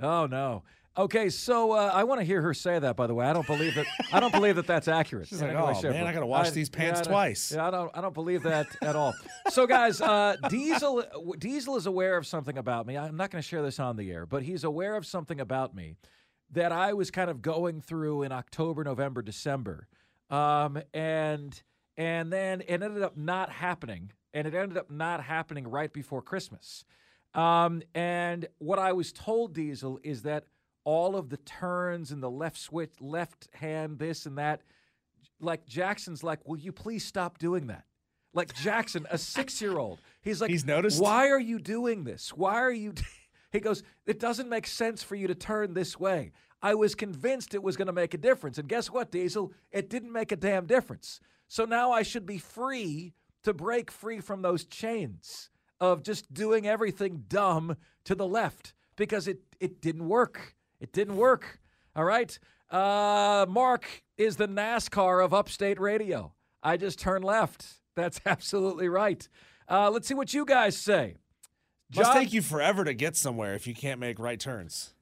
Oh, 0.00 0.26
no. 0.26 0.62
Okay, 0.96 1.28
so 1.28 1.72
uh, 1.72 1.90
I 1.92 2.04
want 2.04 2.20
to 2.20 2.24
hear 2.24 2.40
her 2.42 2.54
say 2.54 2.78
that. 2.78 2.94
By 2.94 3.08
the 3.08 3.14
way, 3.14 3.26
I 3.26 3.32
don't 3.32 3.46
believe 3.46 3.74
that. 3.74 3.86
I 4.12 4.20
don't 4.20 4.32
believe 4.32 4.54
that 4.56 4.66
that's 4.68 4.86
accurate. 4.86 5.26
She's 5.28 5.42
like, 5.42 5.50
"Oh, 5.52 5.72
man, 5.82 6.06
I 6.06 6.12
gotta 6.12 6.24
wash 6.26 6.50
these 6.52 6.70
pants 6.70 7.00
I 7.00 7.02
don't- 7.02 7.12
twice." 7.12 7.52
Yeah, 7.52 7.66
I 7.66 7.70
don't. 7.72 7.90
I 7.94 8.00
don't 8.00 8.14
believe 8.14 8.44
that 8.44 8.68
at 8.80 8.94
all. 8.94 9.12
So, 9.50 9.66
guys, 9.66 10.00
uh, 10.00 10.36
Diesel 10.48 11.04
Diesel 11.38 11.76
is 11.76 11.86
aware 11.86 12.16
of 12.16 12.28
something 12.28 12.56
about 12.56 12.86
me. 12.86 12.96
I'm 12.96 13.16
not 13.16 13.32
going 13.32 13.42
to 13.42 13.46
share 13.48 13.62
this 13.62 13.80
on 13.80 13.96
the 13.96 14.12
air, 14.12 14.24
but 14.24 14.44
he's 14.44 14.62
aware 14.62 14.94
of 14.94 15.04
something 15.04 15.40
about 15.40 15.74
me 15.74 15.96
that 16.52 16.70
I 16.70 16.92
was 16.92 17.10
kind 17.10 17.28
of 17.28 17.42
going 17.42 17.80
through 17.80 18.22
in 18.22 18.30
October, 18.30 18.84
November, 18.84 19.20
December, 19.20 19.88
um, 20.30 20.80
and 20.92 21.60
and 21.96 22.32
then 22.32 22.60
it 22.60 22.82
ended 22.84 23.02
up 23.02 23.16
not 23.16 23.50
happening, 23.50 24.12
and 24.32 24.46
it 24.46 24.54
ended 24.54 24.78
up 24.78 24.92
not 24.92 25.24
happening 25.24 25.66
right 25.66 25.92
before 25.92 26.22
Christmas. 26.22 26.84
Um, 27.34 27.82
and 27.96 28.46
what 28.58 28.78
I 28.78 28.92
was 28.92 29.12
told, 29.12 29.54
Diesel, 29.54 29.98
is 30.04 30.22
that 30.22 30.44
all 30.84 31.16
of 31.16 31.30
the 31.30 31.36
turns 31.38 32.10
and 32.10 32.22
the 32.22 32.30
left 32.30 32.58
switch, 32.58 32.92
left 33.00 33.48
hand, 33.54 33.98
this 33.98 34.26
and 34.26 34.38
that, 34.38 34.62
like 35.40 35.66
Jackson's 35.66 36.22
like, 36.22 36.46
will 36.46 36.58
you 36.58 36.72
please 36.72 37.04
stop 37.04 37.38
doing 37.38 37.66
that? 37.68 37.84
Like 38.32 38.54
Jackson, 38.54 39.06
a 39.10 39.18
six-year-old, 39.18 40.00
he's 40.22 40.40
like, 40.40 40.50
He's 40.50 40.64
noticed? 40.64 41.00
Why 41.00 41.28
are 41.30 41.40
you 41.40 41.58
doing 41.58 42.04
this? 42.04 42.30
Why 42.30 42.54
are 42.54 42.72
you? 42.72 42.94
he 43.52 43.60
goes, 43.60 43.82
it 44.06 44.18
doesn't 44.18 44.48
make 44.48 44.66
sense 44.66 45.02
for 45.02 45.14
you 45.14 45.28
to 45.28 45.34
turn 45.34 45.74
this 45.74 45.98
way. 45.98 46.32
I 46.60 46.74
was 46.74 46.94
convinced 46.94 47.54
it 47.54 47.62
was 47.62 47.76
going 47.76 47.86
to 47.86 47.92
make 47.92 48.14
a 48.14 48.18
difference, 48.18 48.58
and 48.58 48.68
guess 48.68 48.90
what, 48.90 49.10
Diesel? 49.12 49.52
It 49.70 49.90
didn't 49.90 50.12
make 50.12 50.32
a 50.32 50.36
damn 50.36 50.66
difference. 50.66 51.20
So 51.46 51.64
now 51.64 51.92
I 51.92 52.02
should 52.02 52.26
be 52.26 52.38
free 52.38 53.12
to 53.44 53.52
break 53.52 53.90
free 53.90 54.20
from 54.20 54.42
those 54.42 54.64
chains 54.64 55.50
of 55.78 56.02
just 56.02 56.32
doing 56.32 56.66
everything 56.66 57.24
dumb 57.28 57.76
to 58.04 58.14
the 58.14 58.26
left 58.26 58.74
because 58.96 59.28
it 59.28 59.40
it 59.60 59.80
didn't 59.80 60.08
work. 60.08 60.54
It 60.80 60.92
didn't 60.92 61.16
work. 61.16 61.60
All 61.96 62.04
right. 62.04 62.38
Uh, 62.70 63.46
Mark 63.48 64.02
is 64.16 64.36
the 64.36 64.48
NASCAR 64.48 65.24
of 65.24 65.32
upstate 65.32 65.80
radio. 65.80 66.32
I 66.62 66.76
just 66.76 66.98
turned 66.98 67.24
left. 67.24 67.66
That's 67.94 68.20
absolutely 68.26 68.88
right. 68.88 69.28
Uh, 69.68 69.90
let's 69.90 70.08
see 70.08 70.14
what 70.14 70.34
you 70.34 70.44
guys 70.44 70.76
say. 70.76 71.16
Must 71.94 72.12
take 72.12 72.32
you 72.32 72.42
forever 72.42 72.84
to 72.84 72.94
get 72.94 73.16
somewhere 73.16 73.54
if 73.54 73.66
you 73.66 73.74
can't 73.74 74.00
make 74.00 74.18
right 74.18 74.40
turns. 74.40 74.94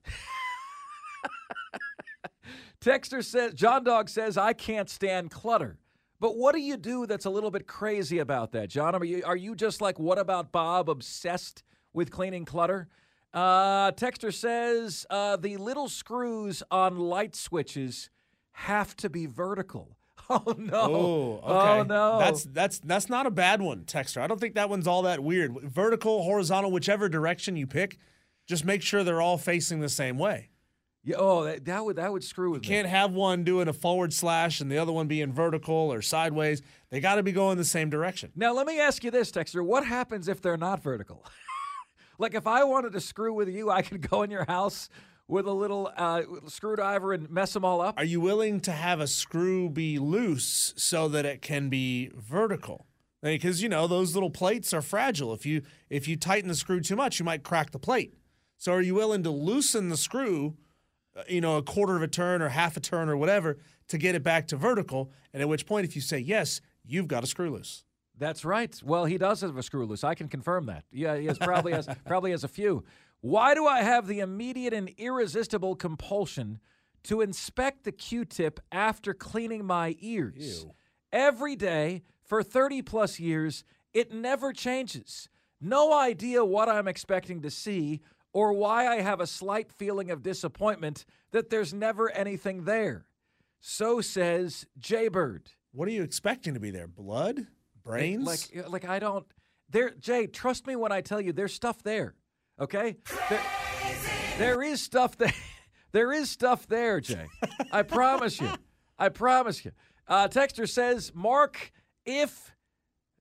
Texter 2.81 3.23
says, 3.23 3.53
John 3.53 3.83
Dog 3.83 4.09
says, 4.09 4.37
I 4.37 4.53
can't 4.53 4.89
stand 4.89 5.31
clutter. 5.31 5.77
But 6.19 6.37
what 6.37 6.53
do 6.53 6.61
you 6.61 6.77
do 6.77 7.05
that's 7.05 7.25
a 7.25 7.29
little 7.29 7.51
bit 7.51 7.65
crazy 7.67 8.19
about 8.19 8.51
that, 8.51 8.69
John? 8.69 8.95
Are 8.95 9.03
you 9.03 9.23
are 9.25 9.35
you 9.35 9.55
just 9.55 9.81
like 9.81 9.99
what 9.99 10.17
about 10.17 10.51
Bob, 10.51 10.89
obsessed 10.89 11.63
with 11.93 12.11
cleaning 12.11 12.45
clutter? 12.45 12.87
Uh, 13.33 13.91
Texter 13.93 14.33
says 14.33 15.05
uh, 15.09 15.35
the 15.37 15.57
little 15.57 15.89
screws 15.89 16.61
on 16.69 16.97
light 16.97 17.35
switches 17.35 18.09
have 18.51 18.95
to 18.97 19.09
be 19.09 19.25
vertical. 19.25 19.97
Oh 20.29 20.55
no! 20.57 20.71
Oh, 20.79 21.41
Oh, 21.43 21.79
okay. 21.79 21.87
no! 21.89 22.17
That's 22.17 22.45
that's 22.45 22.79
that's 22.79 23.09
not 23.09 23.25
a 23.27 23.31
bad 23.31 23.61
one, 23.61 23.81
Texter. 23.83 24.21
I 24.21 24.27
don't 24.27 24.39
think 24.39 24.55
that 24.55 24.69
one's 24.69 24.87
all 24.87 25.01
that 25.01 25.21
weird. 25.21 25.51
Vertical, 25.63 26.23
horizontal, 26.23 26.71
whichever 26.71 27.09
direction 27.09 27.57
you 27.57 27.67
pick, 27.67 27.97
just 28.47 28.63
make 28.63 28.81
sure 28.81 29.03
they're 29.03 29.21
all 29.21 29.37
facing 29.37 29.81
the 29.81 29.89
same 29.89 30.17
way. 30.17 30.49
yeah, 31.03 31.17
oh 31.19 31.43
that, 31.43 31.65
that 31.65 31.83
would 31.83 31.97
that 31.97 32.09
would 32.13 32.23
screw 32.23 32.51
with 32.51 32.61
me. 32.61 32.67
Can't 32.69 32.87
have 32.87 33.11
one 33.11 33.43
doing 33.43 33.67
a 33.67 33.73
forward 33.73 34.13
slash 34.13 34.61
and 34.61 34.71
the 34.71 34.77
other 34.77 34.93
one 34.93 35.07
being 35.07 35.33
vertical 35.33 35.75
or 35.91 36.01
sideways. 36.01 36.61
They 36.89 37.01
got 37.01 37.15
to 37.15 37.23
be 37.23 37.33
going 37.33 37.57
the 37.57 37.65
same 37.65 37.89
direction. 37.89 38.31
Now 38.33 38.53
let 38.53 38.65
me 38.65 38.79
ask 38.79 39.03
you 39.03 39.11
this, 39.11 39.29
Texter: 39.29 39.61
What 39.63 39.85
happens 39.85 40.29
if 40.29 40.41
they're 40.41 40.55
not 40.55 40.81
vertical? 40.81 41.25
like 42.17 42.33
if 42.33 42.47
I 42.47 42.63
wanted 42.63 42.93
to 42.93 43.01
screw 43.01 43.33
with 43.33 43.49
you, 43.49 43.69
I 43.69 43.81
could 43.81 44.01
go 44.09 44.23
in 44.23 44.31
your 44.31 44.45
house 44.45 44.89
with 45.27 45.45
a 45.47 45.53
little 45.53 45.91
uh, 45.95 46.21
screwdriver 46.47 47.13
and 47.13 47.29
mess 47.29 47.53
them 47.53 47.63
all 47.63 47.81
up. 47.81 47.97
Are 47.97 48.03
you 48.03 48.19
willing 48.21 48.59
to 48.61 48.71
have 48.71 48.99
a 48.99 49.07
screw 49.07 49.69
be 49.69 49.97
loose 49.99 50.73
so 50.75 51.07
that 51.09 51.25
it 51.25 51.41
can 51.41 51.69
be 51.69 52.11
vertical? 52.15 52.85
Because 53.21 53.63
you 53.63 53.69
know 53.69 53.87
those 53.87 54.15
little 54.15 54.29
plates 54.29 54.73
are 54.73 54.81
fragile. 54.81 55.33
If 55.33 55.45
you 55.45 55.61
if 55.89 56.09
you 56.09 56.17
tighten 56.17 56.49
the 56.49 56.55
screw 56.55 56.81
too 56.81 56.97
much, 56.97 57.19
you 57.19 57.25
might 57.25 57.43
crack 57.43 57.71
the 57.71 57.79
plate. 57.79 58.13
So 58.57 58.73
are 58.73 58.81
you 58.81 58.95
willing 58.95 59.23
to 59.23 59.29
loosen 59.29 59.89
the 59.89 59.97
screw, 59.97 60.57
uh, 61.15 61.23
you 61.29 61.39
know, 61.39 61.55
a 61.57 61.63
quarter 61.63 61.95
of 61.95 62.01
a 62.01 62.07
turn 62.07 62.41
or 62.41 62.49
half 62.49 62.75
a 62.75 62.81
turn 62.81 63.07
or 63.09 63.15
whatever 63.15 63.57
to 63.87 63.97
get 63.97 64.13
it 64.13 64.23
back 64.23 64.47
to 64.47 64.57
vertical? 64.57 65.09
And 65.33 65.41
at 65.41 65.47
which 65.47 65.65
point, 65.65 65.85
if 65.85 65.95
you 65.95 66.01
say 66.01 66.19
yes, 66.19 66.59
you've 66.85 67.07
got 67.07 67.23
a 67.23 67.27
screw 67.27 67.49
loose. 67.49 67.85
That's 68.23 68.45
right. 68.45 68.81
Well, 68.85 69.03
he 69.03 69.17
does 69.17 69.41
have 69.41 69.57
a 69.57 69.63
screw 69.63 69.85
loose. 69.85 70.05
I 70.05 70.15
can 70.15 70.29
confirm 70.29 70.67
that. 70.67 70.85
Yeah, 70.93 71.17
he 71.17 71.25
has 71.25 71.37
probably 71.37 71.73
has 71.73 71.89
probably 72.07 72.31
has 72.31 72.45
a 72.45 72.47
few. 72.47 72.85
Why 73.19 73.53
do 73.53 73.67
I 73.67 73.81
have 73.81 74.07
the 74.07 74.21
immediate 74.21 74.73
and 74.73 74.89
irresistible 74.97 75.75
compulsion 75.75 76.59
to 77.03 77.19
inspect 77.19 77.83
the 77.83 77.91
Q-tip 77.91 78.61
after 78.71 79.13
cleaning 79.13 79.65
my 79.65 79.97
ears? 79.99 80.35
Every 81.11 81.57
day 81.57 82.03
for 82.23 82.41
30 82.43 82.81
plus 82.83 83.19
years, 83.19 83.65
it 83.93 84.13
never 84.13 84.53
changes. 84.53 85.27
No 85.59 85.93
idea 85.93 86.45
what 86.45 86.69
I'm 86.69 86.87
expecting 86.87 87.41
to 87.41 87.51
see 87.51 87.99
or 88.31 88.53
why 88.53 88.87
I 88.87 89.01
have 89.01 89.19
a 89.19 89.27
slight 89.27 89.69
feeling 89.69 90.11
of 90.11 90.23
disappointment 90.23 91.03
that 91.31 91.49
there's 91.49 91.73
never 91.73 92.09
anything 92.09 92.63
there. 92.63 93.05
So 93.59 93.99
says 93.99 94.65
Jaybird. 94.79 95.51
What 95.73 95.89
are 95.89 95.91
you 95.91 96.03
expecting 96.03 96.53
to 96.53 96.59
be 96.61 96.71
there? 96.71 96.87
Blood, 96.87 97.47
brains? 97.83 98.25
Like, 98.25 98.69
like 98.69 98.85
I 98.85 98.99
don't. 98.99 99.25
There, 99.69 99.91
Jay. 99.91 100.27
Trust 100.27 100.67
me 100.67 100.75
when 100.75 100.91
I 100.91 101.01
tell 101.01 101.21
you, 101.21 101.33
there's 101.33 101.53
stuff 101.53 101.81
there. 101.83 102.15
Okay, 102.59 102.97
there, 103.29 103.41
there 104.37 104.63
is 104.63 104.81
stuff 104.81 105.17
there. 105.17 105.33
There 105.93 106.11
is 106.11 106.27
stuff 106.31 106.65
there, 106.65 106.99
Jay. 106.99 107.27
I 107.71 107.83
promise 107.83 108.41
you. 108.41 108.49
I 108.97 109.09
promise 109.09 109.63
you. 109.63 109.73
Uh, 110.07 110.27
Texter 110.27 110.67
says, 110.67 111.11
Mark, 111.13 111.71
if 112.03 112.55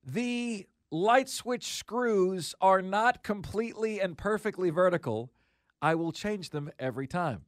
the 0.03 0.67
light 0.91 1.29
switch 1.29 1.67
screws 1.75 2.55
are 2.63 2.81
not 2.81 3.23
completely 3.23 4.01
and 4.01 4.17
perfectly 4.17 4.71
vertical, 4.71 5.31
I 5.83 5.97
will 5.97 6.13
change 6.13 6.49
them 6.49 6.71
every 6.79 7.07
time. 7.07 7.43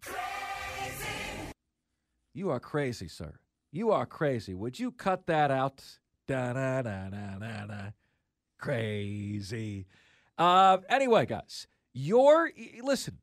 You 2.34 2.50
are 2.50 2.60
crazy, 2.60 3.08
sir. 3.08 3.38
You 3.72 3.92
are 3.92 4.04
crazy. 4.06 4.52
Would 4.52 4.78
you 4.78 4.92
cut 4.92 5.26
that 5.26 5.50
out? 5.50 5.82
Da 6.26 6.52
da 6.54 6.82
da 6.82 7.10
da 7.10 7.38
da 7.38 7.66
da. 7.66 7.90
Crazy. 8.58 9.86
Uh, 10.38 10.78
anyway, 10.88 11.26
guys, 11.26 11.66
you're 11.92 12.50
listen. 12.82 13.18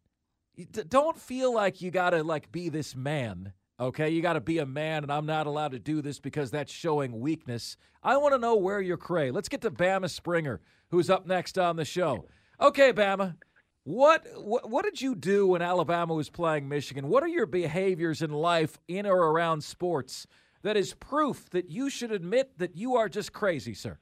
Don't 0.88 1.18
feel 1.18 1.54
like 1.54 1.82
you 1.82 1.90
gotta 1.90 2.24
like 2.24 2.52
be 2.52 2.70
this 2.70 2.96
man. 2.96 3.54
Okay, 3.80 4.12
you 4.12 4.22
got 4.22 4.34
to 4.34 4.42
be 4.42 4.60
a 4.60 4.66
man, 4.68 5.02
and 5.02 5.12
I'm 5.12 5.26
not 5.26 5.48
allowed 5.48 5.72
to 5.72 5.80
do 5.80 6.04
this 6.04 6.20
because 6.20 6.52
that's 6.52 6.72
showing 6.72 7.20
weakness. 7.20 7.78
I 8.04 8.16
want 8.18 8.36
to 8.36 8.38
know 8.38 8.56
where 8.56 8.80
you're 8.80 8.96
cray. 8.96 9.32
Let's 9.32 9.50
get 9.50 9.62
to 9.62 9.72
Bama 9.72 10.08
Springer, 10.08 10.62
who's 10.92 11.10
up 11.10 11.26
next 11.26 11.58
on 11.58 11.78
the 11.78 11.86
show. 11.86 12.28
Okay, 12.60 12.94
Bama, 12.94 13.38
what, 13.84 14.28
what 14.36 14.70
what 14.70 14.86
did 14.86 15.02
you 15.02 15.16
do 15.16 15.48
when 15.48 15.64
Alabama 15.64 16.14
was 16.14 16.30
playing 16.30 16.70
Michigan? 16.70 17.08
What 17.08 17.24
are 17.24 17.28
your 17.28 17.48
behaviors 17.48 18.22
in 18.22 18.32
life 18.32 18.78
in 18.88 19.08
or 19.08 19.32
around 19.32 19.64
sports 19.64 20.28
that 20.64 20.78
is 20.78 20.94
proof 20.94 21.50
that 21.52 21.70
you 21.70 21.90
should 21.90 22.12
admit 22.12 22.58
that 22.58 22.76
you 22.76 22.96
are 22.96 23.10
just 23.10 23.34
crazy, 23.34 23.74
sir? 23.74 23.98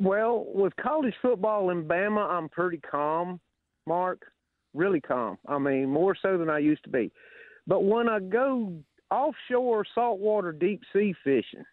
Well, 0.00 0.46
with 0.52 0.74
college 0.76 1.14
football 1.22 1.70
in 1.70 1.84
Bama, 1.84 2.28
I'm 2.28 2.48
pretty 2.48 2.78
calm, 2.78 3.40
Mark. 3.86 4.22
Really 4.74 5.00
calm. 5.00 5.38
I 5.46 5.58
mean, 5.58 5.88
more 5.88 6.16
so 6.20 6.36
than 6.36 6.50
I 6.50 6.58
used 6.58 6.82
to 6.84 6.90
be. 6.90 7.12
But 7.66 7.84
when 7.84 8.08
I 8.08 8.18
go 8.18 8.72
offshore 9.10 9.84
saltwater 9.94 10.52
deep 10.52 10.82
sea 10.92 11.14
fishing, 11.22 11.64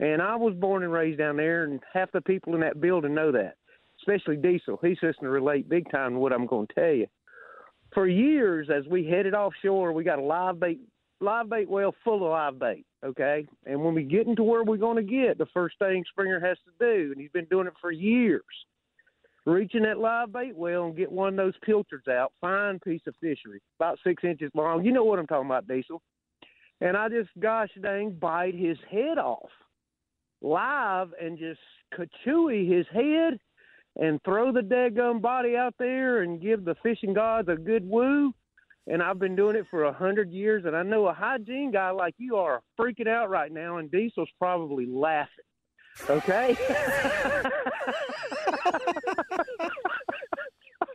and 0.00 0.20
I 0.20 0.36
was 0.36 0.54
born 0.54 0.82
and 0.82 0.92
raised 0.92 1.18
down 1.18 1.36
there, 1.36 1.64
and 1.64 1.80
half 1.92 2.12
the 2.12 2.20
people 2.20 2.54
in 2.54 2.60
that 2.60 2.80
building 2.80 3.14
know 3.14 3.32
that, 3.32 3.54
especially 4.00 4.36
Diesel. 4.36 4.78
He's 4.82 4.98
just 5.00 5.20
gonna 5.20 5.30
relate 5.30 5.68
big 5.68 5.90
time 5.90 6.12
to 6.12 6.18
what 6.18 6.32
I'm 6.32 6.46
going 6.46 6.66
to 6.66 6.74
tell 6.74 6.92
you. 6.92 7.06
For 7.94 8.06
years, 8.08 8.68
as 8.74 8.86
we 8.88 9.06
headed 9.06 9.34
offshore, 9.34 9.92
we 9.92 10.02
got 10.04 10.18
a 10.18 10.22
live 10.22 10.58
bait, 10.58 10.80
live 11.20 11.48
bait 11.48 11.70
well 11.70 11.94
full 12.04 12.24
of 12.24 12.30
live 12.30 12.58
bait. 12.58 12.84
Okay, 13.04 13.46
and 13.66 13.84
when 13.84 13.94
we 13.94 14.02
get 14.02 14.26
into 14.26 14.42
where 14.42 14.64
we're 14.64 14.78
going 14.78 14.96
to 14.96 15.02
get, 15.02 15.36
the 15.36 15.46
first 15.52 15.78
thing 15.78 16.02
Springer 16.08 16.40
has 16.40 16.56
to 16.64 16.72
do, 16.80 17.12
and 17.12 17.20
he's 17.20 17.30
been 17.32 17.44
doing 17.50 17.66
it 17.66 17.74
for 17.78 17.90
years, 17.90 18.42
reaching 19.44 19.82
that 19.82 19.98
live 19.98 20.32
bait 20.32 20.56
well 20.56 20.86
and 20.86 20.96
get 20.96 21.12
one 21.12 21.28
of 21.28 21.36
those 21.36 21.52
pilchards 21.66 22.08
out, 22.08 22.32
fine 22.40 22.78
piece 22.78 23.02
of 23.06 23.14
fishery, 23.20 23.60
about 23.78 23.98
six 24.02 24.24
inches 24.24 24.50
long. 24.54 24.84
You 24.84 24.92
know 24.92 25.04
what 25.04 25.18
I'm 25.18 25.26
talking 25.26 25.46
about, 25.46 25.68
Diesel. 25.68 26.00
And 26.80 26.96
I 26.96 27.10
just, 27.10 27.28
gosh 27.38 27.68
dang, 27.82 28.12
bite 28.12 28.54
his 28.54 28.78
head 28.90 29.18
off 29.18 29.50
live 30.40 31.08
and 31.20 31.38
just 31.38 31.60
kachooey 31.94 32.70
his 32.70 32.86
head 32.92 33.38
and 33.96 34.20
throw 34.24 34.52
the 34.52 34.60
daggum 34.60 35.20
body 35.20 35.56
out 35.56 35.74
there 35.78 36.22
and 36.22 36.40
give 36.40 36.64
the 36.64 36.74
fishing 36.82 37.14
gods 37.14 37.48
a 37.48 37.56
good 37.56 37.88
woo. 37.88 38.32
And 38.86 39.02
I've 39.02 39.18
been 39.18 39.34
doing 39.34 39.56
it 39.56 39.66
for 39.70 39.84
a 39.84 39.92
hundred 39.92 40.30
years, 40.30 40.64
and 40.66 40.76
I 40.76 40.82
know 40.82 41.06
a 41.06 41.14
hygiene 41.14 41.70
guy 41.72 41.90
like 41.90 42.14
you 42.18 42.36
are 42.36 42.60
freaking 42.78 43.08
out 43.08 43.30
right 43.30 43.50
now, 43.50 43.78
and 43.78 43.90
Diesel's 43.90 44.28
probably 44.38 44.84
laughing. 44.86 45.30
Okay. 46.10 46.56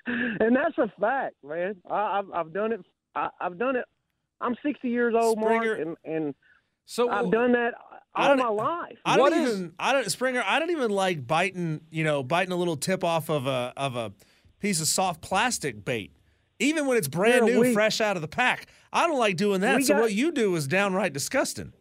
and 0.08 0.56
that's 0.56 0.78
a 0.78 0.92
fact, 1.00 1.36
man. 1.44 1.76
I, 1.90 2.20
I've 2.20 2.32
I've 2.34 2.54
done 2.54 2.74
it. 2.74 2.82
I, 3.16 3.30
I've 3.40 3.58
done 3.58 3.76
it. 3.76 3.86
I'm 4.42 4.56
60 4.64 4.88
years 4.88 5.14
old, 5.18 5.38
Springer- 5.40 5.76
Mark, 5.78 5.80
and 6.06 6.16
and 6.16 6.36
So 6.86 7.10
I've 7.10 7.32
done 7.32 7.54
that 7.54 7.74
I 8.16 8.30
all 8.30 8.36
my 8.36 8.48
life. 8.50 8.98
I 9.06 9.18
don't 9.18 9.24
What 9.24 9.34
is- 9.34 9.56
even 9.56 9.74
I 9.80 9.94
don't 9.94 10.10
Springer, 10.10 10.44
I 10.46 10.60
don't 10.60 10.72
even 10.72 10.92
like 10.92 11.26
biting, 11.26 11.82
you 11.90 12.04
know, 12.04 12.24
biting 12.24 12.52
a 12.52 12.56
little 12.58 12.78
tip 12.78 13.04
off 13.04 13.30
of 13.30 13.48
a 13.48 13.74
of 13.78 13.96
a 13.96 14.12
piece 14.60 14.82
of 14.82 14.88
soft 14.88 15.22
plastic 15.22 15.84
bait. 15.86 16.12
Even 16.60 16.86
when 16.88 16.98
it's 16.98 17.08
brand 17.08 17.48
Yeah, 17.48 17.54
new, 17.56 17.60
we- 17.62 17.74
fresh 17.74 18.02
out 18.02 18.16
of 18.16 18.22
the 18.22 18.28
pack. 18.28 18.68
I 18.92 19.08
don't 19.08 19.18
like 19.20 19.38
doing 19.38 19.62
that. 19.62 19.78
We 19.78 19.84
So 19.84 19.94
got- 19.96 20.02
what 20.02 20.14
you 20.14 20.32
do 20.32 20.56
is 20.56 20.68
downright 20.68 21.14
disgusting. 21.14 21.74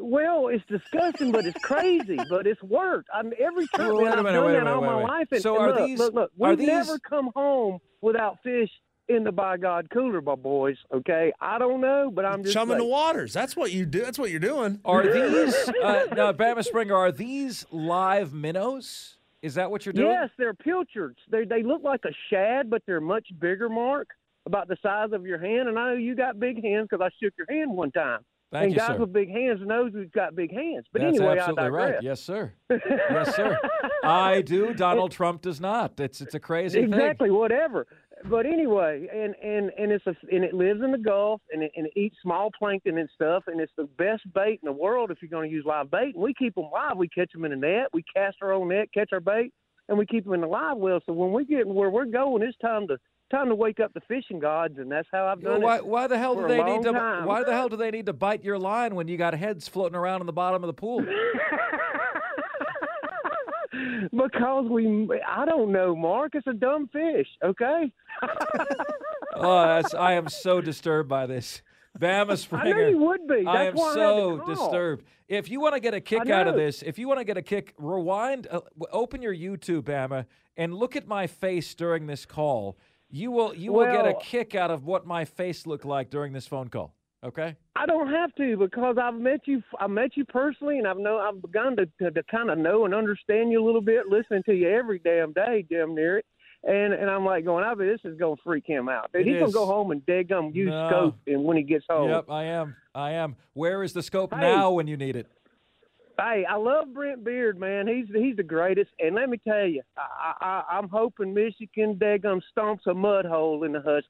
Well, 0.00 0.46
it's 0.48 0.64
disgusting, 0.68 1.32
but 1.32 1.44
it's 1.44 1.58
crazy, 1.64 2.16
but 2.30 2.46
it's 2.46 2.62
worked. 2.62 3.08
I'm 3.12 3.32
every 3.38 3.66
trip, 3.74 3.92
Wait 3.94 4.04
man, 4.04 4.12
a 4.14 4.16
I've 4.18 4.24
minute, 4.24 4.32
done 4.40 4.52
that 4.52 4.58
minute, 4.58 4.66
all 4.72 4.80
wait, 4.80 4.86
my 4.86 4.96
wait. 4.96 5.04
life. 5.04 5.28
And, 5.32 5.42
So 5.42 5.54
and 5.56 5.64
are 5.64 5.68
look, 5.74 5.86
these- 5.86 5.98
look, 5.98 6.14
look, 6.14 6.30
we've 6.36 6.58
these- 6.58 6.68
never 6.68 6.98
come 7.00 7.30
home 7.34 7.78
without 8.00 8.38
fish 8.42 8.70
in 9.08 9.24
the 9.24 9.32
by 9.32 9.56
God 9.56 9.88
cooler, 9.90 10.20
my 10.20 10.34
boys. 10.36 10.76
Okay, 10.94 11.32
I 11.40 11.58
don't 11.58 11.80
know, 11.80 12.10
but 12.12 12.24
I'm 12.24 12.42
just 12.42 12.54
Chumming 12.54 12.78
the 12.78 12.84
waters. 12.84 13.32
That's 13.32 13.56
what 13.56 13.72
you 13.72 13.86
do. 13.86 14.00
That's 14.00 14.18
what 14.18 14.30
you're 14.30 14.38
doing. 14.38 14.80
are 14.84 15.02
these 15.12 15.54
uh, 15.82 16.06
now, 16.14 16.32
Bama 16.32 16.62
Springer? 16.64 16.94
Are 16.94 17.10
these 17.12 17.64
live 17.72 18.32
minnows? 18.32 19.16
Is 19.42 19.54
that 19.54 19.70
what 19.70 19.86
you're 19.86 19.92
doing? 19.92 20.10
Yes, 20.10 20.30
they're 20.36 20.54
pilchards. 20.54 21.18
They 21.30 21.44
they 21.44 21.62
look 21.62 21.82
like 21.82 22.00
a 22.04 22.12
shad, 22.30 22.70
but 22.70 22.82
they're 22.86 23.00
much 23.00 23.28
bigger, 23.40 23.68
Mark, 23.68 24.08
about 24.46 24.68
the 24.68 24.76
size 24.82 25.10
of 25.12 25.26
your 25.26 25.38
hand. 25.38 25.68
And 25.68 25.78
I 25.78 25.92
know 25.92 25.96
you 25.96 26.16
got 26.16 26.40
big 26.40 26.62
hands 26.62 26.88
because 26.90 27.04
I 27.04 27.10
shook 27.22 27.34
your 27.38 27.46
hand 27.48 27.70
one 27.70 27.92
time. 27.92 28.20
Thank 28.50 28.64
and 28.64 28.72
you, 28.72 28.78
guys 28.78 28.88
sir. 28.96 28.98
with 28.98 29.12
big 29.12 29.28
hands 29.28 29.60
knows 29.62 29.92
who's 29.92 30.10
got 30.10 30.34
big 30.34 30.50
hands. 30.50 30.86
But 30.90 31.02
That's 31.02 31.18
anyway, 31.18 31.36
absolutely 31.38 31.62
I 31.62 31.66
digress. 31.66 31.94
right. 31.94 32.02
Yes, 32.02 32.20
sir. 32.22 32.52
Yes, 32.70 33.36
sir. 33.36 33.58
I 34.02 34.40
do. 34.40 34.72
Donald 34.72 35.10
Trump 35.12 35.42
does 35.42 35.60
not. 35.60 36.00
It's 36.00 36.20
it's 36.20 36.34
a 36.34 36.40
crazy 36.40 36.80
exactly 36.80 37.30
whatever 37.30 37.86
but 38.24 38.46
anyway 38.46 39.06
and 39.12 39.34
and 39.42 39.70
and 39.78 39.92
it's 39.92 40.06
a 40.06 40.14
and 40.30 40.44
it 40.44 40.54
lives 40.54 40.80
in 40.82 40.92
the 40.92 40.98
gulf 40.98 41.40
and 41.52 41.62
it, 41.62 41.72
and 41.76 41.86
it 41.86 41.92
eats 41.96 42.16
small 42.22 42.50
plankton 42.58 42.98
and 42.98 43.08
stuff 43.14 43.44
and 43.46 43.60
it's 43.60 43.72
the 43.76 43.88
best 43.98 44.22
bait 44.34 44.60
in 44.62 44.66
the 44.66 44.72
world 44.72 45.10
if 45.10 45.18
you're 45.20 45.30
going 45.30 45.48
to 45.48 45.54
use 45.54 45.64
live 45.66 45.90
bait 45.90 46.14
and 46.14 46.22
we 46.22 46.34
keep 46.34 46.54
them 46.54 46.68
live 46.72 46.96
we 46.96 47.08
catch 47.08 47.32
them 47.32 47.44
in 47.44 47.50
the 47.50 47.56
net 47.56 47.86
we 47.92 48.02
cast 48.14 48.36
our 48.42 48.52
own 48.52 48.68
net 48.68 48.88
catch 48.92 49.10
our 49.12 49.20
bait 49.20 49.52
and 49.88 49.98
we 49.98 50.06
keep 50.06 50.24
them 50.24 50.34
in 50.34 50.40
the 50.40 50.46
live 50.46 50.76
well 50.76 51.00
so 51.06 51.12
when 51.12 51.32
we 51.32 51.44
get 51.44 51.66
where 51.66 51.90
we're 51.90 52.04
going 52.04 52.42
it's 52.42 52.58
time 52.58 52.86
to 52.86 52.96
time 53.30 53.48
to 53.48 53.54
wake 53.54 53.80
up 53.80 53.92
the 53.92 54.00
fishing 54.08 54.38
gods, 54.38 54.78
and 54.78 54.90
that's 54.90 55.08
how 55.12 55.26
I've 55.26 55.42
done 55.42 55.60
why, 55.60 55.76
it. 55.76 55.86
why 55.86 56.06
the 56.06 56.18
hell 56.18 56.34
do 56.34 56.48
they 56.48 56.62
need 56.62 56.82
to? 56.82 56.92
time. 56.92 57.26
Why 57.26 57.44
the 57.44 57.52
hell 57.52 57.68
do 57.68 57.76
they 57.76 57.90
need 57.90 58.06
to 58.06 58.12
bite 58.12 58.44
your 58.44 58.58
line 58.58 58.94
when 58.94 59.08
you 59.08 59.16
got 59.16 59.34
heads 59.34 59.68
floating 59.68 59.96
around 59.96 60.20
in 60.20 60.26
the 60.26 60.32
bottom 60.32 60.62
of 60.62 60.66
the 60.66 60.74
pool? 60.74 61.04
because 64.10 64.66
we, 64.68 65.08
I 65.26 65.44
don't 65.44 65.72
know, 65.72 65.94
Mark. 65.94 66.34
It's 66.34 66.46
a 66.46 66.52
dumb 66.52 66.88
fish. 66.92 67.26
Okay. 67.42 67.92
oh, 69.34 69.66
that's, 69.66 69.94
I 69.94 70.14
am 70.14 70.28
so 70.28 70.60
disturbed 70.60 71.08
by 71.08 71.26
this. 71.26 71.62
Bama 71.98 72.30
I 72.32 72.34
Springer. 72.36 72.74
know 72.74 72.88
you 72.88 72.98
would 72.98 73.26
be. 73.26 73.44
That's 73.44 73.56
I 73.56 73.64
am 73.64 73.78
I 73.78 73.94
so 73.94 74.38
to 74.38 74.54
disturbed. 74.54 75.04
If 75.28 75.50
you 75.50 75.60
want 75.60 75.74
to 75.74 75.80
get 75.80 75.94
a 75.94 76.00
kick 76.00 76.30
out 76.30 76.48
of 76.48 76.54
this, 76.54 76.82
if 76.82 76.98
you 76.98 77.06
want 77.06 77.20
to 77.20 77.24
get 77.24 77.36
a 77.36 77.42
kick, 77.42 77.74
rewind, 77.76 78.46
uh, 78.50 78.60
open 78.92 79.20
your 79.20 79.34
YouTube, 79.34 79.82
Bama, 79.82 80.24
and 80.56 80.72
look 80.74 80.96
at 80.96 81.06
my 81.06 81.26
face 81.26 81.74
during 81.74 82.06
this 82.06 82.24
call. 82.24 82.78
You 83.10 83.30
will 83.30 83.54
you 83.54 83.72
will 83.72 83.90
get 83.90 84.06
a 84.06 84.14
kick 84.14 84.54
out 84.54 84.70
of 84.70 84.84
what 84.84 85.06
my 85.06 85.24
face 85.24 85.66
looked 85.66 85.84
like 85.84 86.10
during 86.10 86.32
this 86.32 86.46
phone 86.46 86.68
call. 86.68 86.94
Okay. 87.24 87.56
I 87.74 87.86
don't 87.86 88.08
have 88.10 88.32
to 88.36 88.56
because 88.56 88.96
I've 89.02 89.14
met 89.18 89.40
you. 89.46 89.62
I 89.80 89.88
met 89.88 90.16
you 90.16 90.24
personally, 90.24 90.78
and 90.78 90.86
I've 90.86 90.98
know 90.98 91.18
I've 91.18 91.42
begun 91.42 91.76
to 91.76 91.86
to, 92.00 92.10
to 92.12 92.22
kind 92.30 92.48
of 92.50 92.58
know 92.58 92.84
and 92.84 92.94
understand 92.94 93.50
you 93.50 93.62
a 93.62 93.66
little 93.66 93.80
bit, 93.80 94.06
listening 94.08 94.42
to 94.44 94.54
you 94.54 94.68
every 94.68 95.00
damn 95.00 95.32
day, 95.32 95.64
damn 95.68 95.94
near 95.94 96.18
it. 96.18 96.26
And 96.64 96.92
and 96.94 97.10
I'm 97.10 97.24
like 97.24 97.44
going, 97.44 97.64
I 97.64 97.74
mean, 97.74 97.88
this 97.88 98.00
is 98.04 98.16
gonna 98.18 98.36
freak 98.44 98.64
him 98.66 98.88
out. 98.88 99.10
Dude, 99.12 99.22
It 99.26 99.30
he's 99.30 99.40
gonna 99.40 99.52
go 99.52 99.66
home 99.66 99.90
and 99.90 100.04
dig 100.06 100.28
gum 100.28 100.52
use 100.54 100.68
No. 100.70 100.88
scope, 100.88 101.16
and 101.26 101.42
when 101.44 101.56
he 101.56 101.62
gets 101.64 101.86
home. 101.90 102.08
Yep, 102.08 102.26
I 102.30 102.44
am. 102.44 102.76
I 102.94 103.12
am. 103.12 103.34
Where 103.54 103.82
is 103.82 103.92
the 103.92 104.02
scope 104.02 104.32
Hey. 104.32 104.40
now 104.40 104.70
when 104.70 104.86
you 104.86 104.96
need 104.96 105.16
it? 105.16 105.26
Hey, 106.20 106.44
I 106.48 106.56
love 106.56 106.92
Brent 106.92 107.22
Beaird, 107.24 107.58
man. 107.58 107.86
He's 107.86 108.06
he's 108.14 108.36
the 108.36 108.42
greatest. 108.42 108.90
And 108.98 109.14
let 109.14 109.28
me 109.28 109.38
tell 109.38 109.66
you, 109.66 109.82
I, 109.96 110.34
I, 110.40 110.76
I'm 110.78 110.88
hoping 110.88 111.32
Michigan 111.32 111.94
daggum 111.96 112.42
stomps 112.56 112.86
a 112.86 112.94
mud 112.94 113.24
hole 113.24 113.62
in 113.64 113.72
the 113.72 113.80
Husky. 113.80 114.08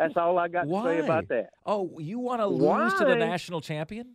That's 0.00 0.16
all 0.16 0.38
I 0.38 0.48
got 0.48 0.66
Why? 0.66 0.82
to 0.82 0.88
say 0.88 1.04
about 1.04 1.28
that. 1.28 1.50
Oh, 1.66 1.98
you 1.98 2.18
want 2.18 2.40
to 2.40 2.46
lose 2.46 2.94
to 2.94 3.04
the 3.04 3.16
national 3.16 3.60
champion? 3.60 4.14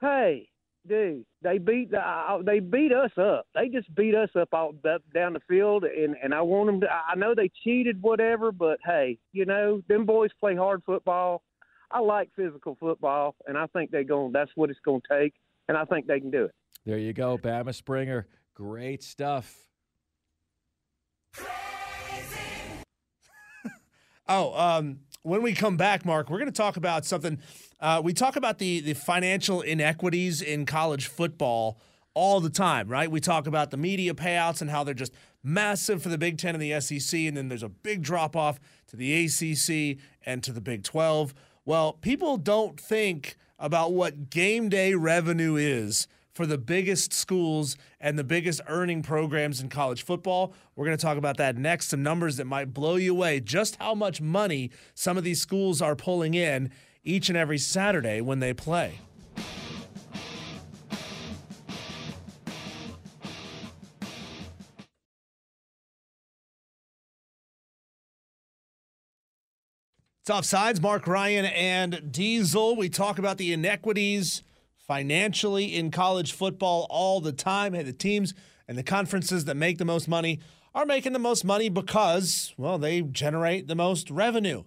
Hey, 0.00 0.48
dude, 0.86 1.24
they 1.42 1.58
beat 1.58 1.90
the, 1.90 1.98
uh, 1.98 2.40
they 2.42 2.60
beat 2.60 2.92
us 2.92 3.10
up. 3.18 3.48
They 3.52 3.68
just 3.68 3.92
beat 3.96 4.14
us 4.14 4.28
up 4.38 4.50
all 4.52 4.74
up, 4.88 5.02
down 5.12 5.32
the 5.32 5.40
field, 5.48 5.82
and 5.82 6.14
and 6.22 6.32
I 6.32 6.40
want 6.42 6.68
them 6.68 6.80
to. 6.82 6.86
I 6.88 7.16
know 7.16 7.34
they 7.34 7.50
cheated, 7.64 8.00
whatever, 8.00 8.52
but 8.52 8.78
hey, 8.84 9.18
you 9.32 9.44
know, 9.44 9.82
them 9.88 10.06
boys 10.06 10.30
play 10.38 10.54
hard 10.54 10.84
football. 10.86 11.42
I 11.90 11.98
like 11.98 12.30
physical 12.36 12.76
football, 12.78 13.34
and 13.48 13.58
I 13.58 13.66
think 13.66 13.90
they're 13.90 14.04
going. 14.04 14.30
That's 14.30 14.52
what 14.54 14.70
it's 14.70 14.78
going 14.84 15.00
to 15.10 15.20
take, 15.20 15.34
and 15.68 15.76
I 15.76 15.84
think 15.84 16.06
they 16.06 16.20
can 16.20 16.30
do 16.30 16.44
it. 16.44 16.54
There 16.84 16.98
you 16.98 17.12
go, 17.12 17.38
Bama 17.38 17.74
Springer. 17.74 18.28
Great 18.54 19.02
stuff. 19.02 19.66
Oh, 24.28 24.58
um, 24.58 25.00
when 25.22 25.42
we 25.42 25.52
come 25.52 25.76
back, 25.76 26.04
Mark, 26.04 26.30
we're 26.30 26.38
going 26.38 26.50
to 26.50 26.56
talk 26.56 26.76
about 26.76 27.04
something. 27.04 27.38
Uh, 27.80 28.00
we 28.02 28.12
talk 28.12 28.36
about 28.36 28.58
the 28.58 28.80
the 28.80 28.94
financial 28.94 29.60
inequities 29.60 30.42
in 30.42 30.66
college 30.66 31.06
football 31.06 31.78
all 32.14 32.40
the 32.40 32.50
time, 32.50 32.88
right? 32.88 33.10
We 33.10 33.20
talk 33.20 33.46
about 33.46 33.70
the 33.70 33.76
media 33.76 34.14
payouts 34.14 34.60
and 34.60 34.70
how 34.70 34.84
they're 34.84 34.94
just 34.94 35.12
massive 35.42 36.02
for 36.02 36.08
the 36.08 36.18
Big 36.18 36.38
Ten 36.38 36.54
and 36.54 36.62
the 36.62 36.80
SEC, 36.80 37.20
and 37.20 37.36
then 37.36 37.48
there's 37.48 37.62
a 37.62 37.68
big 37.68 38.02
drop 38.02 38.34
off 38.34 38.58
to 38.88 38.96
the 38.96 39.24
ACC 39.24 39.98
and 40.24 40.42
to 40.42 40.52
the 40.52 40.60
Big 40.60 40.82
12. 40.82 41.34
Well, 41.64 41.92
people 41.92 42.36
don't 42.36 42.80
think 42.80 43.36
about 43.58 43.92
what 43.92 44.30
game 44.30 44.68
day 44.68 44.94
revenue 44.94 45.56
is 45.56 46.08
for 46.36 46.44
the 46.44 46.58
biggest 46.58 47.14
schools 47.14 47.78
and 47.98 48.18
the 48.18 48.22
biggest 48.22 48.60
earning 48.68 49.02
programs 49.02 49.62
in 49.62 49.70
college 49.70 50.04
football. 50.04 50.52
We're 50.76 50.84
going 50.84 50.96
to 50.96 51.02
talk 51.02 51.16
about 51.16 51.38
that 51.38 51.56
next. 51.56 51.88
Some 51.88 52.02
numbers 52.02 52.36
that 52.36 52.44
might 52.44 52.74
blow 52.74 52.96
you 52.96 53.12
away. 53.12 53.40
Just 53.40 53.76
how 53.76 53.94
much 53.94 54.20
money 54.20 54.70
some 54.94 55.16
of 55.16 55.24
these 55.24 55.40
schools 55.40 55.80
are 55.80 55.96
pulling 55.96 56.34
in 56.34 56.70
each 57.04 57.30
and 57.30 57.38
every 57.38 57.56
Saturday 57.56 58.20
when 58.20 58.40
they 58.40 58.52
play. 58.52 59.00
It's 70.20 70.30
offsides. 70.30 70.82
Mark 70.82 71.06
Ryan 71.06 71.46
and 71.46 72.12
Diesel. 72.12 72.76
We 72.76 72.90
talk 72.90 73.18
about 73.18 73.38
the 73.38 73.54
inequities 73.54 74.42
financially 74.86 75.74
in 75.74 75.90
college 75.90 76.32
football 76.32 76.86
all 76.90 77.20
the 77.20 77.32
time. 77.32 77.74
Hey, 77.74 77.82
the 77.82 77.92
teams 77.92 78.34
and 78.68 78.76
the 78.76 78.82
conferences 78.82 79.44
that 79.46 79.56
make 79.56 79.78
the 79.78 79.84
most 79.84 80.08
money 80.08 80.40
are 80.74 80.86
making 80.86 81.12
the 81.12 81.18
most 81.18 81.44
money 81.44 81.68
because, 81.68 82.52
well, 82.56 82.78
they 82.78 83.00
generate 83.02 83.66
the 83.66 83.74
most 83.74 84.10
revenue. 84.10 84.64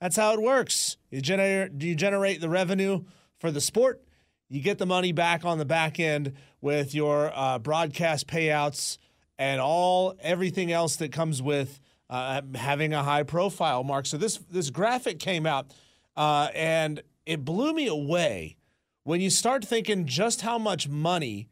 That's 0.00 0.16
how 0.16 0.32
it 0.32 0.40
works. 0.40 0.96
You 1.10 1.20
generate 1.20 1.82
you 1.82 1.94
generate 1.94 2.40
the 2.40 2.48
revenue 2.48 3.04
for 3.38 3.50
the 3.50 3.60
sport. 3.60 4.02
You 4.48 4.62
get 4.62 4.78
the 4.78 4.86
money 4.86 5.12
back 5.12 5.44
on 5.44 5.58
the 5.58 5.64
back 5.64 5.98
end 5.98 6.34
with 6.60 6.94
your 6.94 7.32
uh, 7.34 7.58
broadcast 7.58 8.26
payouts 8.28 8.98
and 9.38 9.60
all 9.60 10.14
everything 10.20 10.72
else 10.72 10.96
that 10.96 11.12
comes 11.12 11.42
with 11.42 11.80
uh, 12.08 12.40
having 12.54 12.94
a 12.94 13.02
high 13.02 13.24
profile. 13.24 13.82
Mark, 13.82 14.06
so 14.06 14.16
this 14.16 14.38
this 14.50 14.70
graphic 14.70 15.18
came 15.18 15.44
out 15.44 15.72
uh, 16.16 16.48
and 16.54 17.02
it 17.26 17.44
blew 17.44 17.72
me 17.72 17.88
away 17.88 18.57
when 19.08 19.22
you 19.22 19.30
start 19.30 19.64
thinking 19.64 20.04
just 20.04 20.42
how 20.42 20.58
much 20.58 20.86
money 20.86 21.48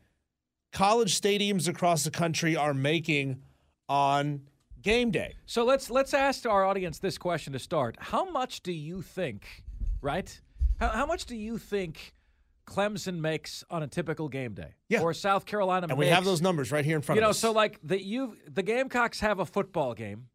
college 0.74 1.18
stadiums 1.18 1.66
across 1.66 2.04
the 2.04 2.10
country 2.10 2.54
are 2.54 2.74
making 2.74 3.40
on 3.88 4.42
game 4.82 5.10
day. 5.10 5.32
So 5.46 5.64
let's 5.64 5.88
let's 5.88 6.12
ask 6.12 6.44
our 6.44 6.66
audience 6.66 6.98
this 6.98 7.16
question 7.16 7.54
to 7.54 7.58
start. 7.58 7.96
How 7.98 8.30
much 8.30 8.60
do 8.60 8.72
you 8.72 9.00
think, 9.00 9.64
right? 10.02 10.38
How, 10.78 10.88
how 10.88 11.06
much 11.06 11.24
do 11.24 11.34
you 11.34 11.56
think 11.56 12.12
Clemson 12.66 13.20
makes 13.20 13.64
on 13.70 13.82
a 13.82 13.86
typical 13.86 14.28
game 14.28 14.52
day? 14.52 14.74
Yeah. 14.90 15.00
Or 15.00 15.14
South 15.14 15.46
Carolina 15.46 15.86
And 15.88 15.98
makes, 15.98 16.10
we 16.10 16.14
have 16.14 16.26
those 16.26 16.42
numbers 16.42 16.70
right 16.70 16.84
here 16.84 16.96
in 16.96 17.00
front 17.00 17.18
of 17.18 17.22
us. 17.22 17.42
You 17.42 17.48
know, 17.48 17.52
so 17.52 17.56
like 17.56 17.80
the 17.82 17.98
you 17.98 18.36
the 18.46 18.62
Gamecocks 18.62 19.20
have 19.20 19.38
a 19.38 19.46
football 19.46 19.94
game. 19.94 20.26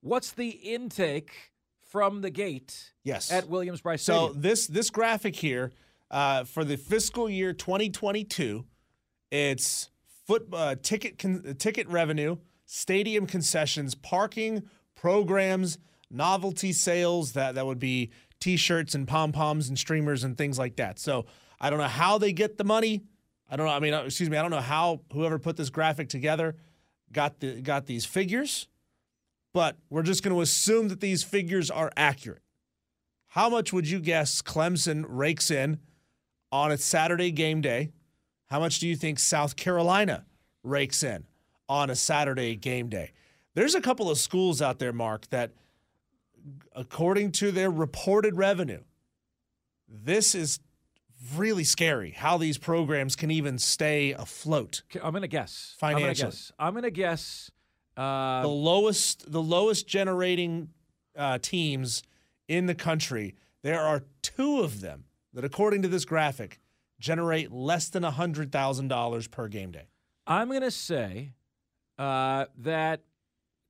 What's 0.00 0.32
the 0.32 0.48
intake 0.48 1.52
from 1.90 2.22
the 2.22 2.30
gate 2.30 2.94
yes. 3.04 3.30
at 3.30 3.50
Williams-Brice 3.50 4.02
So 4.02 4.32
this 4.32 4.66
this 4.66 4.88
graphic 4.88 5.36
here 5.36 5.70
uh, 6.12 6.44
for 6.44 6.62
the 6.62 6.76
fiscal 6.76 7.28
year 7.28 7.52
2022, 7.52 8.64
it's 9.30 9.90
foot 10.26 10.46
uh, 10.52 10.76
ticket 10.82 11.18
con- 11.18 11.56
ticket 11.58 11.88
revenue, 11.88 12.36
stadium 12.66 13.26
concessions, 13.26 13.94
parking, 13.94 14.62
programs, 14.94 15.78
novelty 16.10 16.72
sales. 16.72 17.32
That 17.32 17.54
that 17.54 17.66
would 17.66 17.78
be 17.78 18.10
T-shirts 18.40 18.94
and 18.94 19.08
pom 19.08 19.32
poms 19.32 19.68
and 19.68 19.78
streamers 19.78 20.22
and 20.22 20.36
things 20.36 20.58
like 20.58 20.76
that. 20.76 20.98
So 20.98 21.24
I 21.58 21.70
don't 21.70 21.78
know 21.78 21.88
how 21.88 22.18
they 22.18 22.32
get 22.32 22.58
the 22.58 22.64
money. 22.64 23.02
I 23.50 23.56
don't 23.56 23.66
know. 23.66 23.72
I 23.72 23.80
mean, 23.80 23.94
uh, 23.94 24.02
excuse 24.02 24.28
me. 24.28 24.36
I 24.36 24.42
don't 24.42 24.50
know 24.50 24.60
how 24.60 25.00
whoever 25.12 25.38
put 25.38 25.56
this 25.56 25.70
graphic 25.70 26.10
together 26.10 26.56
got 27.10 27.40
the 27.40 27.62
got 27.62 27.86
these 27.86 28.04
figures, 28.04 28.68
but 29.54 29.78
we're 29.88 30.02
just 30.02 30.22
going 30.22 30.34
to 30.34 30.42
assume 30.42 30.88
that 30.88 31.00
these 31.00 31.24
figures 31.24 31.70
are 31.70 31.90
accurate. 31.96 32.42
How 33.28 33.48
much 33.48 33.72
would 33.72 33.88
you 33.88 33.98
guess 33.98 34.42
Clemson 34.42 35.06
rakes 35.08 35.50
in 35.50 35.78
on 36.52 36.70
a 36.70 36.76
Saturday 36.76 37.32
game 37.32 37.60
day? 37.60 37.90
How 38.46 38.60
much 38.60 38.78
do 38.78 38.86
you 38.86 38.94
think 38.94 39.18
South 39.18 39.56
Carolina 39.56 40.26
rakes 40.62 41.02
in 41.02 41.24
on 41.68 41.90
a 41.90 41.96
Saturday 41.96 42.54
game 42.54 42.88
day? 42.88 43.12
There's 43.54 43.74
a 43.74 43.80
couple 43.80 44.10
of 44.10 44.18
schools 44.18 44.62
out 44.62 44.78
there, 44.78 44.92
Mark, 44.92 45.28
that 45.30 45.52
according 46.74 47.32
to 47.32 47.50
their 47.50 47.70
reported 47.70 48.36
revenue, 48.36 48.82
this 49.88 50.34
is 50.34 50.60
really 51.36 51.64
scary 51.64 52.10
how 52.10 52.36
these 52.36 52.58
programs 52.58 53.14
can 53.16 53.30
even 53.30 53.58
stay 53.58 54.12
afloat. 54.12 54.82
I'm 55.02 55.12
gonna 55.12 55.28
guess. 55.28 55.76
I'm 55.80 55.92
gonna 55.92 56.00
Financially. 56.00 56.30
guess. 56.30 56.52
I'm 56.58 56.74
gonna 56.74 56.90
guess. 56.90 57.50
Uh, 57.96 58.42
the 58.42 58.48
lowest 58.48 59.30
the 59.30 59.42
lowest 59.42 59.86
generating 59.86 60.68
uh, 61.16 61.38
teams 61.40 62.02
in 62.48 62.66
the 62.66 62.74
country. 62.74 63.34
There 63.62 63.80
are 63.80 64.02
two 64.22 64.60
of 64.60 64.80
them 64.80 65.04
that, 65.34 65.44
according 65.44 65.82
to 65.82 65.88
this 65.88 66.04
graphic, 66.04 66.60
generate 67.00 67.50
less 67.50 67.88
than 67.88 68.02
hundred 68.02 68.52
thousand 68.52 68.88
dollars 68.88 69.26
per 69.28 69.48
game 69.48 69.70
day. 69.70 69.88
I'm 70.26 70.48
going 70.48 70.62
to 70.62 70.70
say 70.70 71.32
uh, 71.98 72.46
that 72.58 73.00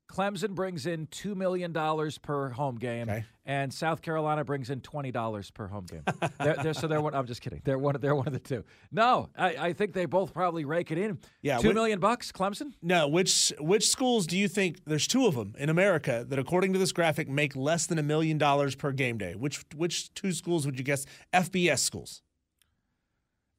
Clemson 0.08 0.50
brings 0.54 0.84
in 0.84 1.06
$2 1.06 1.34
million 1.34 1.72
per 2.20 2.50
home 2.50 2.76
game, 2.76 3.08
Okay. 3.08 3.24
and 3.46 3.72
South 3.72 4.02
Carolina 4.02 4.44
brings 4.44 4.68
in 4.68 4.82
$20 4.82 5.54
per 5.54 5.66
home 5.68 5.86
game. 5.86 6.02
they're, 6.38 6.56
they're, 6.62 6.74
so 6.74 6.86
they're 6.86 7.00
one, 7.00 7.14
I'm 7.14 7.24
just 7.24 7.40
kidding. 7.40 7.62
They're 7.64 7.78
one, 7.78 7.96
they're 7.98 8.14
one 8.14 8.26
of 8.26 8.34
the 8.34 8.38
two. 8.38 8.62
No, 8.90 9.30
I, 9.38 9.56
I 9.68 9.72
think 9.72 9.94
they 9.94 10.04
both 10.04 10.34
probably 10.34 10.66
rake 10.66 10.90
it 10.90 10.98
in. 10.98 11.18
Yeah, 11.40 11.58
Two 11.58 11.70
wh- 11.70 11.74
million 11.74 11.98
bucks, 11.98 12.30
Clemson? 12.30 12.72
No, 12.82 13.08
which 13.08 13.54
which 13.58 13.88
schools 13.88 14.26
do 14.26 14.36
you 14.36 14.48
think? 14.48 14.84
There's 14.84 15.06
two 15.06 15.26
of 15.26 15.34
them 15.34 15.54
in 15.58 15.70
America 15.70 16.26
that, 16.28 16.38
according 16.38 16.74
to 16.74 16.78
this 16.78 16.92
graphic, 16.92 17.26
make 17.30 17.56
less 17.56 17.86
than 17.86 17.98
a 17.98 18.02
million 18.02 18.36
dollars 18.36 18.74
per 18.74 18.92
game 18.92 19.16
day. 19.16 19.34
Which 19.34 19.64
which 19.74 20.12
two 20.12 20.32
schools 20.32 20.66
would 20.66 20.76
you 20.78 20.84
guess? 20.84 21.06
FBS 21.32 21.78
schools. 21.78 22.20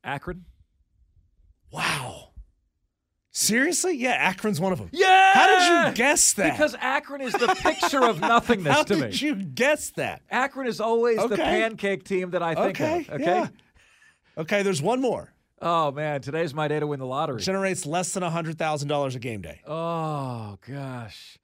Akron? 0.03 0.45
Wow. 1.71 2.32
Seriously? 3.35 3.97
Yeah, 3.97 4.29
Akron's 4.29 4.61
one 4.61 4.71
of 4.71 4.77
them. 4.77 4.89
Yeah. 4.91 5.33
How 5.33 5.47
did 5.47 5.89
you 5.89 5.95
guess 5.95 6.33
that? 6.33 6.51
Because 6.51 6.75
Akron 6.79 7.19
is 7.21 7.33
the 7.33 7.47
picture 7.61 8.03
of 8.05 8.19
nothingness 8.21 8.71
How 8.73 8.83
to 8.83 8.93
me. 8.93 8.99
How 9.01 9.05
did 9.07 9.21
you 9.21 9.35
guess 9.35 9.89
that? 9.91 10.21
Akron 10.29 10.67
is 10.67 10.79
always 10.79 11.17
the 11.17 11.35
pancake 11.35 12.03
team 12.03 12.29
that 12.31 12.43
I 12.43 12.53
think 12.53 12.79
Okay. 12.79 12.99
of. 13.09 13.09
Okay. 13.21 13.23
yeah. 13.25 13.47
Okay, 14.37 14.61
there's 14.61 14.81
one 14.83 15.01
more. 15.01 15.33
Oh 15.61 15.91
man, 15.91 16.21
today's 16.21 16.53
my 16.53 16.67
day 16.67 16.79
to 16.79 16.85
win 16.85 16.99
the 16.99 17.05
lottery. 17.07 17.41
Generates 17.41 17.85
less 17.87 18.13
than 18.13 18.21
$100,000 18.21 19.15
a 19.15 19.19
game 19.19 19.41
day. 19.41 19.61
Oh 19.65 20.57
gosh, 20.67 21.39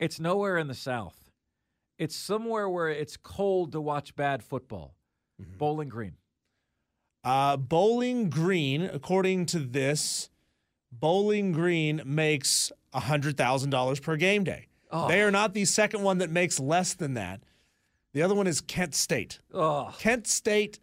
it's 0.00 0.18
nowhere 0.18 0.56
in 0.58 0.66
the 0.66 0.74
South. 0.74 1.30
It's 1.98 2.16
somewhere 2.16 2.68
where 2.68 2.88
it's 2.88 3.16
cold 3.16 3.72
to 3.72 3.80
watch 3.80 4.16
bad 4.16 4.42
football. 4.42 4.94
Mm-hmm. 5.40 5.56
Bowling 5.58 5.88
Green. 5.88 6.14
Uh, 7.22 7.56
Bowling 7.56 8.28
Green, 8.30 8.82
according 8.82 9.46
to 9.46 9.58
this, 9.58 10.30
Bowling 10.92 11.52
Green 11.52 12.02
makes 12.04 12.72
$100,000 12.94 14.02
per 14.02 14.16
game 14.16 14.44
day. 14.44 14.66
Oh. 14.90 15.08
They 15.08 15.20
are 15.22 15.30
not 15.30 15.54
the 15.54 15.64
second 15.64 16.02
one 16.02 16.18
that 16.18 16.30
makes 16.30 16.58
less 16.58 16.94
than 16.94 17.14
that. 17.14 17.40
The 18.14 18.22
other 18.22 18.34
one 18.34 18.46
is 18.46 18.60
Kent 18.60 18.94
State. 18.94 19.38
Oh, 19.52 19.94
Kent 19.98 20.26
State 20.26 20.80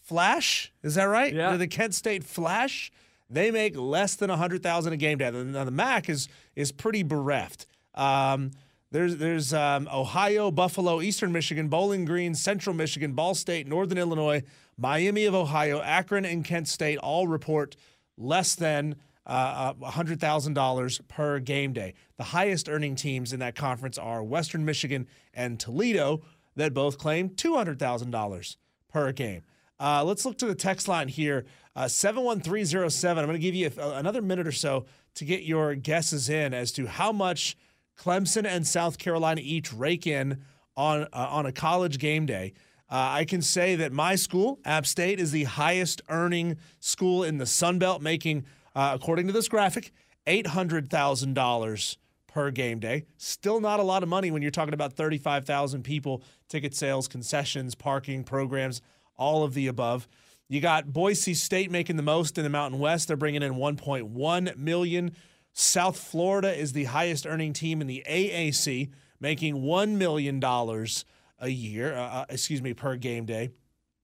Flash, 0.00 0.72
is 0.82 0.94
that 0.94 1.04
right? 1.04 1.34
Yeah. 1.34 1.50
They're 1.50 1.58
the 1.58 1.66
Kent 1.66 1.94
State 1.94 2.24
Flash. 2.24 2.92
They 3.28 3.50
make 3.50 3.76
less 3.76 4.14
than 4.14 4.30
100,000 4.30 4.92
a 4.92 4.96
game 4.96 5.18
day. 5.18 5.30
Now 5.30 5.64
the 5.64 5.70
MAC 5.70 6.08
is 6.08 6.28
is 6.54 6.70
pretty 6.70 7.02
bereft. 7.02 7.66
Um, 7.94 8.50
there's 8.90 9.16
there's 9.16 9.54
um, 9.54 9.88
Ohio, 9.92 10.50
Buffalo, 10.50 11.00
Eastern 11.00 11.32
Michigan, 11.32 11.68
Bowling 11.68 12.04
Green, 12.04 12.34
Central 12.34 12.76
Michigan, 12.76 13.14
Ball 13.14 13.34
State, 13.34 13.66
Northern 13.66 13.96
Illinois, 13.98 14.42
Miami 14.76 15.24
of 15.24 15.34
Ohio, 15.34 15.80
Akron, 15.80 16.24
and 16.24 16.44
Kent 16.44 16.68
State 16.68 16.98
all 16.98 17.26
report 17.26 17.74
less 18.18 18.54
than 18.54 18.96
uh, 19.26 19.74
$100,000 19.74 21.08
per 21.08 21.38
game 21.38 21.72
day. 21.72 21.94
The 22.16 22.24
highest 22.24 22.68
earning 22.68 22.96
teams 22.96 23.32
in 23.32 23.40
that 23.40 23.54
conference 23.54 23.98
are 23.98 24.22
Western 24.22 24.64
Michigan 24.64 25.06
and 25.32 25.58
Toledo, 25.58 26.22
that 26.56 26.74
both 26.74 26.98
claim 26.98 27.30
$200,000 27.30 28.56
per 28.88 29.12
game. 29.12 29.42
Uh, 29.80 30.04
let's 30.04 30.24
look 30.24 30.38
to 30.38 30.46
the 30.46 30.54
text 30.54 30.86
line 30.86 31.08
here 31.08 31.44
uh, 31.74 31.88
71307. 31.88 33.22
I'm 33.22 33.28
going 33.28 33.40
to 33.40 33.42
give 33.42 33.54
you 33.54 33.70
a, 33.76 33.90
another 33.98 34.22
minute 34.22 34.46
or 34.46 34.52
so 34.52 34.86
to 35.14 35.24
get 35.24 35.42
your 35.42 35.74
guesses 35.74 36.28
in 36.28 36.54
as 36.54 36.72
to 36.72 36.86
how 36.86 37.12
much 37.12 37.56
Clemson 37.98 38.46
and 38.46 38.66
South 38.66 38.98
Carolina 38.98 39.40
each 39.42 39.72
rake 39.72 40.06
in 40.06 40.42
on, 40.76 41.02
uh, 41.12 41.28
on 41.30 41.46
a 41.46 41.52
college 41.52 41.98
game 41.98 42.26
day. 42.26 42.52
Uh, 42.90 43.08
I 43.10 43.24
can 43.24 43.40
say 43.40 43.74
that 43.76 43.90
my 43.90 44.16
school, 44.16 44.60
App 44.64 44.86
State, 44.86 45.18
is 45.18 45.30
the 45.30 45.44
highest 45.44 46.02
earning 46.08 46.58
school 46.78 47.24
in 47.24 47.38
the 47.38 47.46
Sun 47.46 47.78
Belt, 47.78 48.02
making, 48.02 48.44
uh, 48.74 48.92
according 48.94 49.26
to 49.26 49.32
this 49.32 49.48
graphic, 49.48 49.92
$800,000 50.26 51.96
per 52.26 52.50
game 52.50 52.78
day. 52.78 53.04
Still 53.18 53.60
not 53.60 53.80
a 53.80 53.82
lot 53.82 54.02
of 54.02 54.08
money 54.08 54.30
when 54.30 54.42
you're 54.42 54.50
talking 54.50 54.74
about 54.74 54.94
35,000 54.94 55.82
people, 55.82 56.22
ticket 56.48 56.74
sales, 56.74 57.08
concessions, 57.08 57.74
parking, 57.74 58.24
programs, 58.24 58.80
all 59.16 59.44
of 59.44 59.54
the 59.54 59.66
above. 59.66 60.08
You 60.48 60.60
got 60.60 60.92
Boise 60.92 61.34
State 61.34 61.70
making 61.70 61.96
the 61.96 62.02
most 62.02 62.36
in 62.36 62.44
the 62.44 62.50
Mountain 62.50 62.80
West. 62.80 63.08
They're 63.08 63.16
bringing 63.16 63.42
in 63.42 63.54
1.1 63.54 64.56
million. 64.56 65.12
South 65.52 65.98
Florida 65.98 66.54
is 66.54 66.72
the 66.72 66.84
highest 66.84 67.26
earning 67.26 67.52
team 67.52 67.80
in 67.80 67.86
the 67.86 68.02
AAC, 68.08 68.90
making 69.20 69.56
$1 69.62 69.96
million 69.96 70.42
a 70.44 71.48
year, 71.48 71.94
uh, 71.94 72.00
uh, 72.00 72.24
excuse 72.28 72.62
me, 72.62 72.74
per 72.74 72.96
game 72.96 73.26
day. 73.26 73.50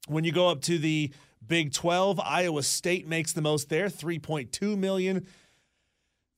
When 0.06 0.24
you 0.24 0.32
go 0.32 0.48
up 0.48 0.62
to 0.62 0.78
the 0.78 1.12
Big 1.48 1.72
12, 1.72 2.20
Iowa 2.20 2.62
State 2.62 3.08
makes 3.08 3.32
the 3.32 3.40
most 3.42 3.68
there, 3.68 3.88
3.2 3.88 4.76
million. 4.78 5.26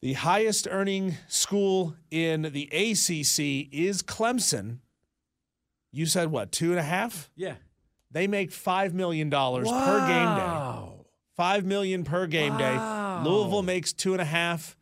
The 0.00 0.14
highest 0.14 0.66
earning 0.70 1.16
school 1.28 1.94
in 2.10 2.42
the 2.42 2.64
ACC 2.72 3.68
is 3.74 4.02
Clemson. 4.02 4.78
You 5.92 6.06
said 6.06 6.30
what, 6.30 6.52
two 6.52 6.70
and 6.70 6.78
a 6.78 6.82
half? 6.84 7.30
yeah. 7.36 7.54
They 8.12 8.26
make 8.26 8.50
$5 8.50 8.92
million 8.92 9.30
per 9.30 9.36
game 9.36 9.64
day. 9.68 9.70
Wow. 9.70 10.94
Five 11.36 11.64
million 11.64 12.02
per 12.04 12.26
game 12.26 12.54
Wow. 12.58 13.22
day. 13.22 13.30
Louisville 13.30 13.62
makes 13.62 13.92
two 13.92 14.12
and 14.12 14.20
a 14.20 14.24
half. 14.24 14.76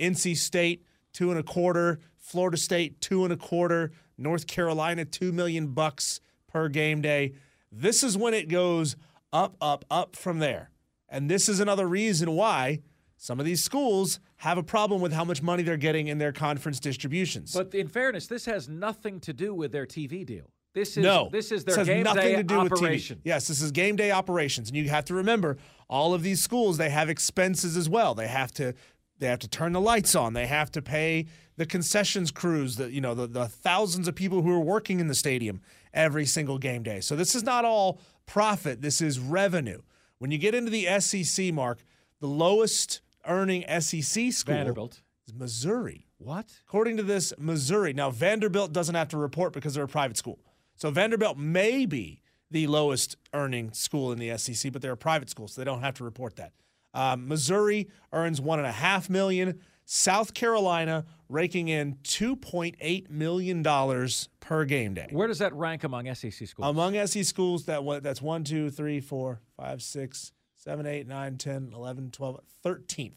NC 0.00 0.34
State 0.36 0.84
two 1.12 1.30
and 1.30 1.38
a 1.38 1.42
quarter. 1.42 2.00
Florida 2.16 2.56
State 2.56 3.00
two 3.02 3.22
and 3.24 3.32
a 3.34 3.36
quarter. 3.36 3.92
North 4.16 4.46
Carolina 4.46 5.04
two 5.04 5.30
million 5.30 5.68
bucks 5.68 6.20
per 6.48 6.68
game 6.68 7.02
day. 7.02 7.34
This 7.70 8.02
is 8.02 8.16
when 8.16 8.32
it 8.34 8.48
goes 8.48 8.96
up, 9.32 9.56
up, 9.60 9.84
up 9.90 10.16
from 10.16 10.38
there. 10.38 10.70
And 11.08 11.30
this 11.30 11.48
is 11.48 11.60
another 11.60 11.86
reason 11.86 12.32
why 12.32 12.80
some 13.16 13.38
of 13.38 13.46
these 13.46 13.62
schools 13.62 14.20
have 14.36 14.56
a 14.56 14.62
problem 14.62 15.00
with 15.00 15.12
how 15.12 15.24
much 15.24 15.42
money 15.42 15.62
they're 15.62 15.76
getting 15.76 16.06
in 16.06 16.18
their 16.18 16.32
conference 16.32 16.80
distributions. 16.80 17.52
But 17.52 17.74
in 17.74 17.88
fairness, 17.88 18.26
this 18.26 18.46
has 18.46 18.68
nothing 18.68 19.20
to 19.20 19.32
do 19.32 19.54
with 19.54 19.72
their 19.72 19.86
TV 19.86 20.24
deal. 20.24 20.50
This 20.72 20.96
is 20.96 21.02
no, 21.02 21.28
this 21.32 21.50
is 21.50 21.64
This 21.64 21.74
their 21.74 21.80
has 21.80 21.88
game 21.88 22.04
nothing 22.04 22.22
day 22.22 22.36
to 22.36 22.42
do 22.44 22.54
operation. 22.54 23.16
With 23.16 23.24
TV. 23.24 23.28
Yes, 23.28 23.48
this 23.48 23.60
is 23.60 23.72
game 23.72 23.96
day 23.96 24.12
operations, 24.12 24.68
and 24.68 24.76
you 24.76 24.88
have 24.88 25.04
to 25.06 25.14
remember 25.14 25.56
all 25.88 26.14
of 26.14 26.22
these 26.22 26.40
schools 26.40 26.78
they 26.78 26.90
have 26.90 27.10
expenses 27.10 27.76
as 27.76 27.88
well. 27.88 28.14
They 28.14 28.28
have 28.28 28.52
to 28.52 28.74
they 29.20 29.26
have 29.26 29.38
to 29.40 29.48
turn 29.48 29.72
the 29.72 29.80
lights 29.80 30.14
on. 30.14 30.32
They 30.32 30.46
have 30.46 30.72
to 30.72 30.82
pay 30.82 31.26
the 31.56 31.66
concessions 31.66 32.30
crews, 32.30 32.76
the 32.76 32.90
you 32.90 33.00
know 33.00 33.14
the, 33.14 33.26
the 33.26 33.46
thousands 33.46 34.08
of 34.08 34.14
people 34.14 34.42
who 34.42 34.50
are 34.50 34.60
working 34.60 34.98
in 34.98 35.06
the 35.06 35.14
stadium 35.14 35.60
every 35.94 36.26
single 36.26 36.58
game 36.58 36.82
day. 36.82 37.00
So 37.00 37.14
this 37.14 37.34
is 37.34 37.42
not 37.42 37.64
all 37.64 38.00
profit. 38.26 38.80
This 38.80 39.00
is 39.00 39.20
revenue. 39.20 39.82
When 40.18 40.30
you 40.30 40.38
get 40.38 40.54
into 40.54 40.70
the 40.70 41.00
SEC, 41.00 41.52
Mark, 41.52 41.84
the 42.20 42.26
lowest 42.26 43.00
earning 43.26 43.64
SEC 43.80 44.32
school 44.32 44.54
Vanderbilt. 44.54 45.02
is 45.26 45.34
Missouri. 45.34 46.06
What? 46.18 46.46
According 46.66 46.98
to 46.98 47.02
this, 47.02 47.32
Missouri. 47.38 47.92
Now, 47.92 48.10
Vanderbilt 48.10 48.72
doesn't 48.72 48.94
have 48.94 49.08
to 49.08 49.16
report 49.16 49.52
because 49.52 49.74
they're 49.74 49.84
a 49.84 49.88
private 49.88 50.18
school. 50.18 50.38
So 50.76 50.90
Vanderbilt 50.90 51.38
may 51.38 51.86
be 51.86 52.22
the 52.50 52.66
lowest 52.66 53.16
earning 53.32 53.72
school 53.72 54.12
in 54.12 54.18
the 54.18 54.36
SEC, 54.36 54.72
but 54.72 54.82
they're 54.82 54.92
a 54.92 54.96
private 54.96 55.30
school, 55.30 55.48
so 55.48 55.60
they 55.60 55.64
don't 55.64 55.80
have 55.80 55.94
to 55.94 56.04
report 56.04 56.36
that. 56.36 56.52
Um, 56.94 57.28
Missouri 57.28 57.88
earns 58.12 58.40
one 58.40 58.58
and 58.58 58.66
a 58.66 58.72
half 58.72 59.08
million. 59.08 59.60
South 59.84 60.34
Carolina 60.34 61.04
raking 61.28 61.68
in 61.68 61.98
two 62.02 62.36
point 62.36 62.76
eight 62.80 63.10
million 63.10 63.62
dollars 63.62 64.28
per 64.38 64.64
game 64.64 64.94
day. 64.94 65.08
Where 65.10 65.26
does 65.26 65.38
that 65.38 65.52
rank 65.54 65.84
among 65.84 66.12
SEC 66.14 66.32
schools? 66.32 66.68
Among 66.68 66.94
SEC 67.06 67.24
schools, 67.24 67.64
that 67.66 67.82
that's 68.02 68.22
one, 68.22 68.44
two, 68.44 68.70
three, 68.70 69.00
four, 69.00 69.40
five, 69.56 69.82
six, 69.82 70.32
seven, 70.54 70.86
eight, 70.86 71.08
nine, 71.08 71.38
10, 71.38 71.72
11, 71.74 72.10
12, 72.10 72.40
13th. 72.64 73.12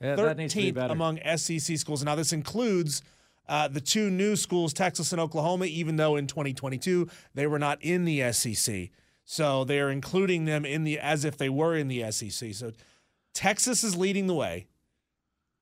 yeah, 0.00 0.16
that 0.16 0.36
needs 0.36 0.54
to 0.54 0.72
be 0.72 0.80
among 0.80 1.18
SEC 1.36 1.78
schools. 1.78 2.04
Now, 2.04 2.16
this 2.16 2.32
includes 2.32 3.02
uh, 3.48 3.68
the 3.68 3.80
two 3.80 4.10
new 4.10 4.36
schools, 4.36 4.72
Texas 4.72 5.12
and 5.12 5.20
Oklahoma, 5.20 5.66
even 5.66 5.96
though 5.96 6.16
in 6.16 6.26
2022 6.26 7.08
they 7.34 7.46
were 7.46 7.58
not 7.58 7.82
in 7.82 8.04
the 8.04 8.32
SEC. 8.32 8.90
So 9.24 9.64
they 9.64 9.80
are 9.80 9.90
including 9.90 10.44
them 10.44 10.64
in 10.64 10.84
the 10.84 10.98
as 10.98 11.24
if 11.24 11.36
they 11.36 11.48
were 11.48 11.76
in 11.76 11.88
the 11.88 12.10
SEC. 12.10 12.52
So 12.52 12.72
Texas 13.34 13.84
is 13.84 13.96
leading 13.96 14.26
the 14.26 14.34
way 14.34 14.66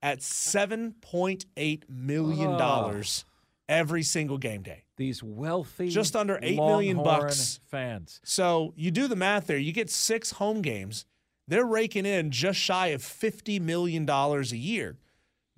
at 0.02 0.20
7.8 0.20 1.82
million 1.88 2.50
dollars 2.56 3.24
every 3.68 4.02
single 4.02 4.38
game 4.38 4.62
day. 4.62 4.84
These 4.96 5.22
wealthy, 5.22 5.88
Just 5.90 6.16
under 6.16 6.38
eight 6.42 6.56
million 6.56 6.96
bucks. 7.02 7.60
fans. 7.66 8.20
So 8.24 8.72
you 8.76 8.90
do 8.90 9.06
the 9.06 9.16
math 9.16 9.46
there. 9.46 9.58
You 9.58 9.72
get 9.72 9.90
six 9.90 10.32
home 10.32 10.62
games. 10.62 11.04
They're 11.46 11.64
raking 11.66 12.04
in 12.06 12.30
just 12.30 12.58
shy 12.58 12.88
of 12.88 13.02
fifty 13.02 13.58
million 13.60 14.04
dollars 14.06 14.52
a 14.52 14.56
year, 14.56 14.98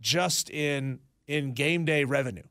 just 0.00 0.50
in 0.50 1.00
in 1.26 1.52
game 1.52 1.84
day 1.84 2.04
revenue, 2.04 2.42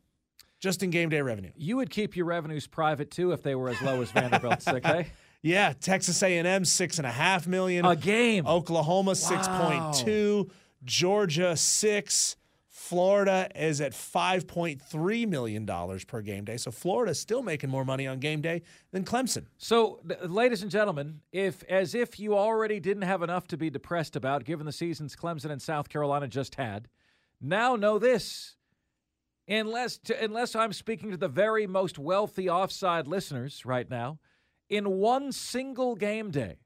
just 0.60 0.82
in 0.84 0.90
game 0.90 1.10
day 1.10 1.22
revenue. 1.22 1.52
You 1.56 1.78
would 1.78 1.90
keep 1.90 2.16
your 2.16 2.26
revenues 2.26 2.66
private 2.68 3.12
too 3.12 3.32
if 3.34 3.44
they 3.44 3.56
were 3.56 3.70
as 3.70 3.82
low 3.82 4.02
as 4.02 4.12
Vanderbilt's. 4.12 4.68
Eh? 4.68 4.72
Okay, 4.78 5.08
Yeah, 5.42 5.74
Texas 5.80 6.22
A 6.22 6.38
and 6.38 6.48
M 6.48 6.66
six 6.66 6.98
and 6.98 7.08
a 7.08 7.12
half 7.12 7.48
million. 7.48 7.86
a 7.86 7.96
game. 7.96 8.46
Oklahoma 8.46 9.16
six 9.16 9.48
point 9.48 9.96
two. 9.96 10.50
Georgia 10.84 11.56
six. 11.56 12.36
Florida 12.68 13.48
is 13.56 13.82
at 13.82 13.94
five 13.94 14.48
point 14.48 14.82
three 14.82 15.24
million 15.28 15.64
dollars 15.64 16.04
per 16.04 16.22
game 16.22 16.44
day. 16.44 16.58
So 16.58 16.72
Florida 16.72 17.12
is 17.12 17.20
still 17.20 17.44
making 17.44 17.70
more 17.70 17.86
money 17.86 18.08
on 18.08 18.20
game 18.20 18.42
day 18.42 18.64
than 18.92 19.04
Clemson. 19.04 19.46
So, 19.60 20.00
ladies 20.26 20.64
and 20.64 20.72
gentlemen, 20.72 21.22
if 21.32 21.62
as 21.70 21.94
if 21.94 22.20
you 22.20 22.36
already 22.36 22.80
didn't 22.80 23.04
have 23.04 23.22
enough 23.22 23.48
to 23.50 23.58
be 23.58 23.70
depressed 23.70 24.16
about, 24.16 24.44
given 24.44 24.66
the 24.66 24.72
seasons 24.72 25.16
Clemson 25.16 25.52
and 25.52 25.62
South 25.62 25.88
Carolina 25.88 26.28
just 26.28 26.56
had, 26.56 26.88
now 27.40 27.76
know 27.76 28.00
this: 28.00 28.56
unless 29.48 30.00
to, 30.00 30.24
unless 30.24 30.56
I'm 30.56 30.74
speaking 30.74 31.12
to 31.12 31.18
the 31.18 31.28
very 31.28 31.68
most 31.68 32.00
wealthy 32.00 32.50
offside 32.50 33.08
listeners 33.08 33.68
right 33.68 33.88
now, 33.88 34.18
in 34.70 34.90
one 35.00 35.32
single 35.32 35.96
game 35.96 36.32
day, 36.32 36.58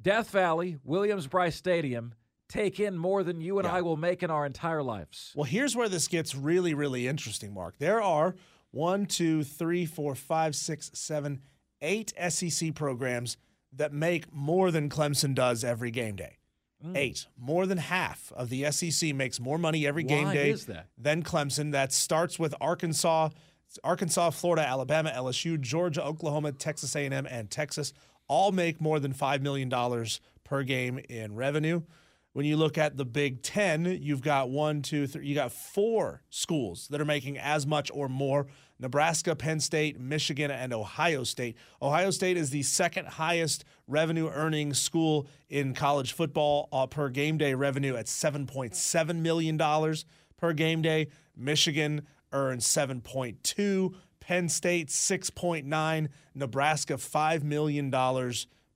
Death 0.00 0.30
Valley, 0.30 0.78
Williams-Brice 0.84 1.56
Stadium 1.56 2.14
take 2.48 2.80
in 2.80 2.96
more 2.98 3.22
than 3.22 3.40
you 3.40 3.58
and 3.58 3.66
Yeah. 3.66 3.74
I 3.74 3.80
will 3.82 3.96
make 3.96 4.22
in 4.22 4.30
our 4.30 4.44
entire 4.44 4.82
lives. 4.82 5.32
Well, 5.36 5.44
here's 5.44 5.76
where 5.76 5.88
this 5.88 6.08
gets 6.08 6.34
really, 6.34 6.74
really 6.74 7.06
interesting, 7.06 7.54
Mark. 7.54 7.78
There 7.78 8.02
are 8.02 8.34
one, 8.72 9.06
two, 9.06 9.44
three, 9.44 9.86
four, 9.86 10.14
five, 10.14 10.56
six, 10.56 10.90
seven, 10.94 11.40
eight 11.80 12.12
SEC 12.28 12.74
programs 12.74 13.36
that 13.72 13.92
make 13.92 14.32
more 14.32 14.70
than 14.72 14.88
Clemson 14.88 15.34
does 15.34 15.62
every 15.62 15.90
game 15.92 16.16
day. 16.16 16.38
Hmm. 16.82 16.96
Eight. 16.96 17.26
More 17.38 17.66
than 17.66 17.78
half 17.78 18.32
of 18.34 18.48
the 18.48 18.70
SEC 18.72 19.14
makes 19.14 19.38
more 19.38 19.58
money 19.58 19.86
every 19.86 20.02
game 20.02 20.30
day 20.32 20.56
than 20.98 21.22
Clemson. 21.22 21.72
That 21.72 21.92
starts 21.92 22.38
with 22.38 22.54
Arkansas, 22.60 23.28
Arkansas, 23.84 24.30
Florida, 24.30 24.66
Alabama, 24.66 25.12
LSU, 25.14 25.60
Georgia, 25.60 26.04
Oklahoma, 26.04 26.52
Texas 26.52 26.96
A&M, 26.96 27.26
and 27.26 27.50
Texas 27.50 27.92
all 28.28 28.52
make 28.52 28.80
more 28.80 29.00
than 29.00 29.12
five 29.12 29.42
million 29.42 29.68
dollars 29.68 30.20
per 30.44 30.62
game 30.62 30.98
in 31.08 31.34
revenue. 31.34 31.82
When 32.32 32.46
you 32.46 32.56
look 32.56 32.78
at 32.78 32.96
the 32.96 33.04
Big 33.04 33.42
Ten, 33.42 33.84
you've 33.84 34.22
got 34.22 34.50
one, 34.50 34.82
two, 34.82 35.08
three, 35.08 35.26
you 35.26 35.34
got 35.34 35.50
four 35.50 36.22
schools 36.30 36.86
that 36.88 37.00
are 37.00 37.04
making 37.04 37.38
as 37.38 37.66
much 37.66 37.90
or 37.92 38.08
more 38.08 38.46
Nebraska, 38.78 39.34
Penn 39.34 39.58
State, 39.58 39.98
Michigan, 39.98 40.50
and 40.50 40.72
Ohio 40.72 41.24
State. 41.24 41.56
Ohio 41.82 42.10
State 42.12 42.36
is 42.36 42.50
the 42.50 42.62
second 42.62 43.06
highest 43.06 43.64
revenue 43.88 44.28
earning 44.28 44.74
school 44.74 45.26
in 45.48 45.74
college 45.74 46.12
football 46.12 46.68
uh, 46.72 46.86
per 46.86 47.08
game 47.08 47.36
day 47.36 47.54
revenue 47.54 47.96
at 47.96 48.06
$7.7 48.06 49.16
million 49.16 49.58
per 50.36 50.52
game 50.52 50.82
day. 50.82 51.08
Michigan 51.36 52.06
earns 52.32 52.66
7.2, 52.66 53.94
Penn 54.20 54.48
State 54.48 54.88
6.9, 54.88 56.08
Nebraska 56.34 56.94
$5 56.94 57.42
million 57.42 57.90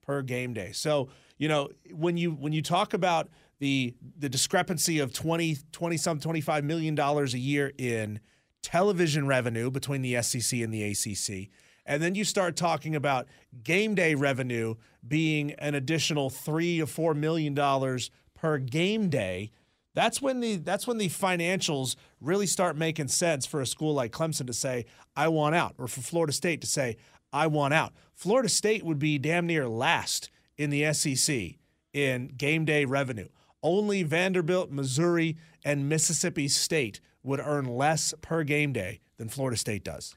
per 0.03 0.23
game 0.23 0.53
day. 0.53 0.73
So, 0.73 1.09
you 1.39 1.49
know, 1.49 1.71
when 1.91 2.17
you 2.17 2.33
when 2.33 2.53
you 2.53 2.63
talk 2.63 2.95
about 2.95 3.29
the 3.59 3.95
the 4.19 4.29
discrepancy 4.29 4.99
of 4.99 5.13
20 5.13 5.59
20 5.73 5.97
some 5.97 6.21
25 6.21 6.65
million 6.65 6.95
dollars 6.95 7.35
a 7.35 7.39
year 7.39 7.73
in 7.79 8.21
television 8.63 9.27
revenue 9.27 9.71
between 9.71 10.03
the 10.03 10.21
SEC 10.23 10.61
and 10.61 10.73
the 10.73 10.83
ACC 10.85 11.51
and 11.87 12.03
then 12.03 12.15
you 12.15 12.25
start 12.25 12.57
talking 12.57 12.95
about 12.95 13.27
game 13.63 13.95
day 13.95 14.15
revenue 14.15 14.75
being 15.07 15.53
an 15.53 15.75
additional 15.75 16.31
3 16.31 16.81
or 16.81 16.87
4 16.87 17.15
million 17.15 17.55
dollars 17.55 18.11
per 18.35 18.59
game 18.59 19.09
day 19.09 19.51
that's 19.95 20.21
when 20.21 20.41
the 20.41 20.57
that's 20.57 20.87
when 20.87 20.99
the 20.99 21.09
financials 21.09 21.97
really 22.21 22.47
start 22.47 22.77
making 22.77 23.09
sense 23.09 23.47
for 23.47 23.61
a 23.61 23.67
school 23.67 23.95
like 23.95 24.13
Clemson 24.13 24.47
to 24.47 24.53
say 24.53 24.87
I 25.17 25.29
want 25.29 25.55
out 25.55 25.75
or 25.79 25.89
for 25.89 26.01
Florida 26.01 26.33
State 26.33 26.61
to 26.63 26.67
say 26.67 26.97
I 27.33 27.47
want 27.47 27.75
out. 27.75 27.93
Florida 28.13 28.49
State 28.49 28.85
would 28.85 28.99
be 28.99 29.19
damn 29.19 29.47
near 29.47 29.69
last 29.69 30.31
in 30.57 30.71
the 30.71 30.93
SEC 30.93 31.57
in 31.93 32.29
game 32.37 32.65
day 32.65 32.85
revenue. 32.85 33.29
Only 33.63 34.03
Vanderbilt, 34.03 34.71
Missouri, 34.71 35.37
and 35.65 35.89
Mississippi 35.89 36.49
State 36.49 37.01
would 37.23 37.41
earn 37.41 37.65
less 37.65 38.13
per 38.21 38.45
game 38.45 38.73
day 38.73 39.01
than 39.17 39.29
Florida 39.29 39.57
State 39.57 39.85
does. 39.85 40.17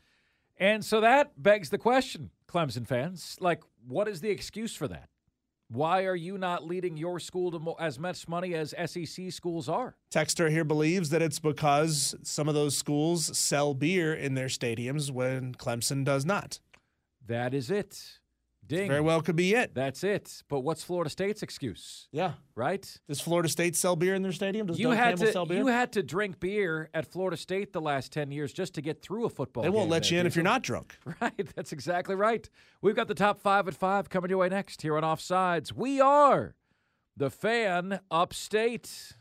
And 0.59 0.83
so 0.83 1.01
that 1.01 1.41
begs 1.41 1.69
the 1.69 1.77
question, 1.77 2.31
Clemson 2.47 2.85
fans, 2.85 3.37
like, 3.39 3.61
what 3.87 4.07
is 4.07 4.21
the 4.21 4.29
excuse 4.29 4.75
for 4.75 4.87
that? 4.87 5.09
Why 5.69 6.05
are 6.05 6.15
you 6.15 6.37
not 6.37 6.65
leading 6.65 6.95
your 6.95 7.19
school 7.19 7.51
to 7.51 7.59
mo- 7.59 7.75
as 7.77 7.99
much 7.99 8.27
money 8.27 8.53
as 8.53 8.73
SEC 8.85 9.31
schools 9.31 9.67
are? 9.67 9.95
Texter 10.13 10.49
here 10.49 10.63
believes 10.63 11.09
that 11.09 11.21
it's 11.21 11.39
because 11.39 12.15
some 12.23 12.47
of 12.47 12.55
those 12.55 12.77
schools 12.77 13.37
sell 13.37 13.73
beer 13.73 14.13
in 14.13 14.33
their 14.33 14.47
stadiums 14.47 15.11
when 15.11 15.53
Clemson 15.53 16.05
does 16.05 16.25
not. 16.25 16.59
That 17.25 17.53
is 17.53 17.69
it. 17.69 18.19
Ding. 18.67 18.87
Very 18.89 19.01
well 19.01 19.21
could 19.21 19.35
be 19.37 19.53
it. 19.55 19.73
That's 19.73 20.03
it. 20.03 20.43
But 20.49 20.59
what's 20.59 20.83
Florida 20.83 21.09
State's 21.09 21.41
excuse? 21.41 22.07
Yeah. 22.11 22.33
Right? 22.55 22.99
Does 23.07 23.21
Florida 23.21 23.47
State 23.49 23.75
sell 23.75 23.95
beer 23.95 24.13
in 24.13 24.21
their 24.23 24.31
stadium? 24.33 24.67
Does 24.67 24.77
You 24.77 24.87
Doug 24.89 24.97
had 24.97 25.07
Campbell 25.09 25.25
to 25.27 25.31
sell 25.31 25.45
beer? 25.45 25.57
you 25.57 25.67
had 25.67 25.93
to 25.93 26.03
drink 26.03 26.39
beer 26.39 26.89
at 26.93 27.05
Florida 27.05 27.37
State 27.37 27.71
the 27.71 27.79
last 27.81 28.11
ten 28.11 28.31
years 28.31 28.51
just 28.51 28.73
to 28.75 28.81
get 28.81 29.01
through 29.01 29.25
a 29.25 29.29
football. 29.29 29.63
they 29.63 29.69
won't 29.69 29.89
let 29.89 30.11
you 30.11 30.19
in 30.19 30.25
if 30.27 30.35
you're 30.35 30.43
not 30.43 30.63
drunk. 30.63 30.97
Right, 31.21 31.49
that's 31.55 31.71
exactly 31.71 32.15
right. 32.15 32.47
We've 32.81 32.95
got 32.95 33.07
the 33.07 33.15
top 33.15 33.39
five 33.39 33.67
at 33.67 33.73
five 33.73 34.09
coming 34.09 34.29
your 34.29 34.39
way 34.39 34.49
next 34.49 34.81
here 34.81 34.97
on 34.97 35.03
Offsides. 35.03 35.71
We 35.73 35.99
are 36.01 36.55
the 37.15 37.29
fan 37.31 37.99
upstate. 38.11 39.13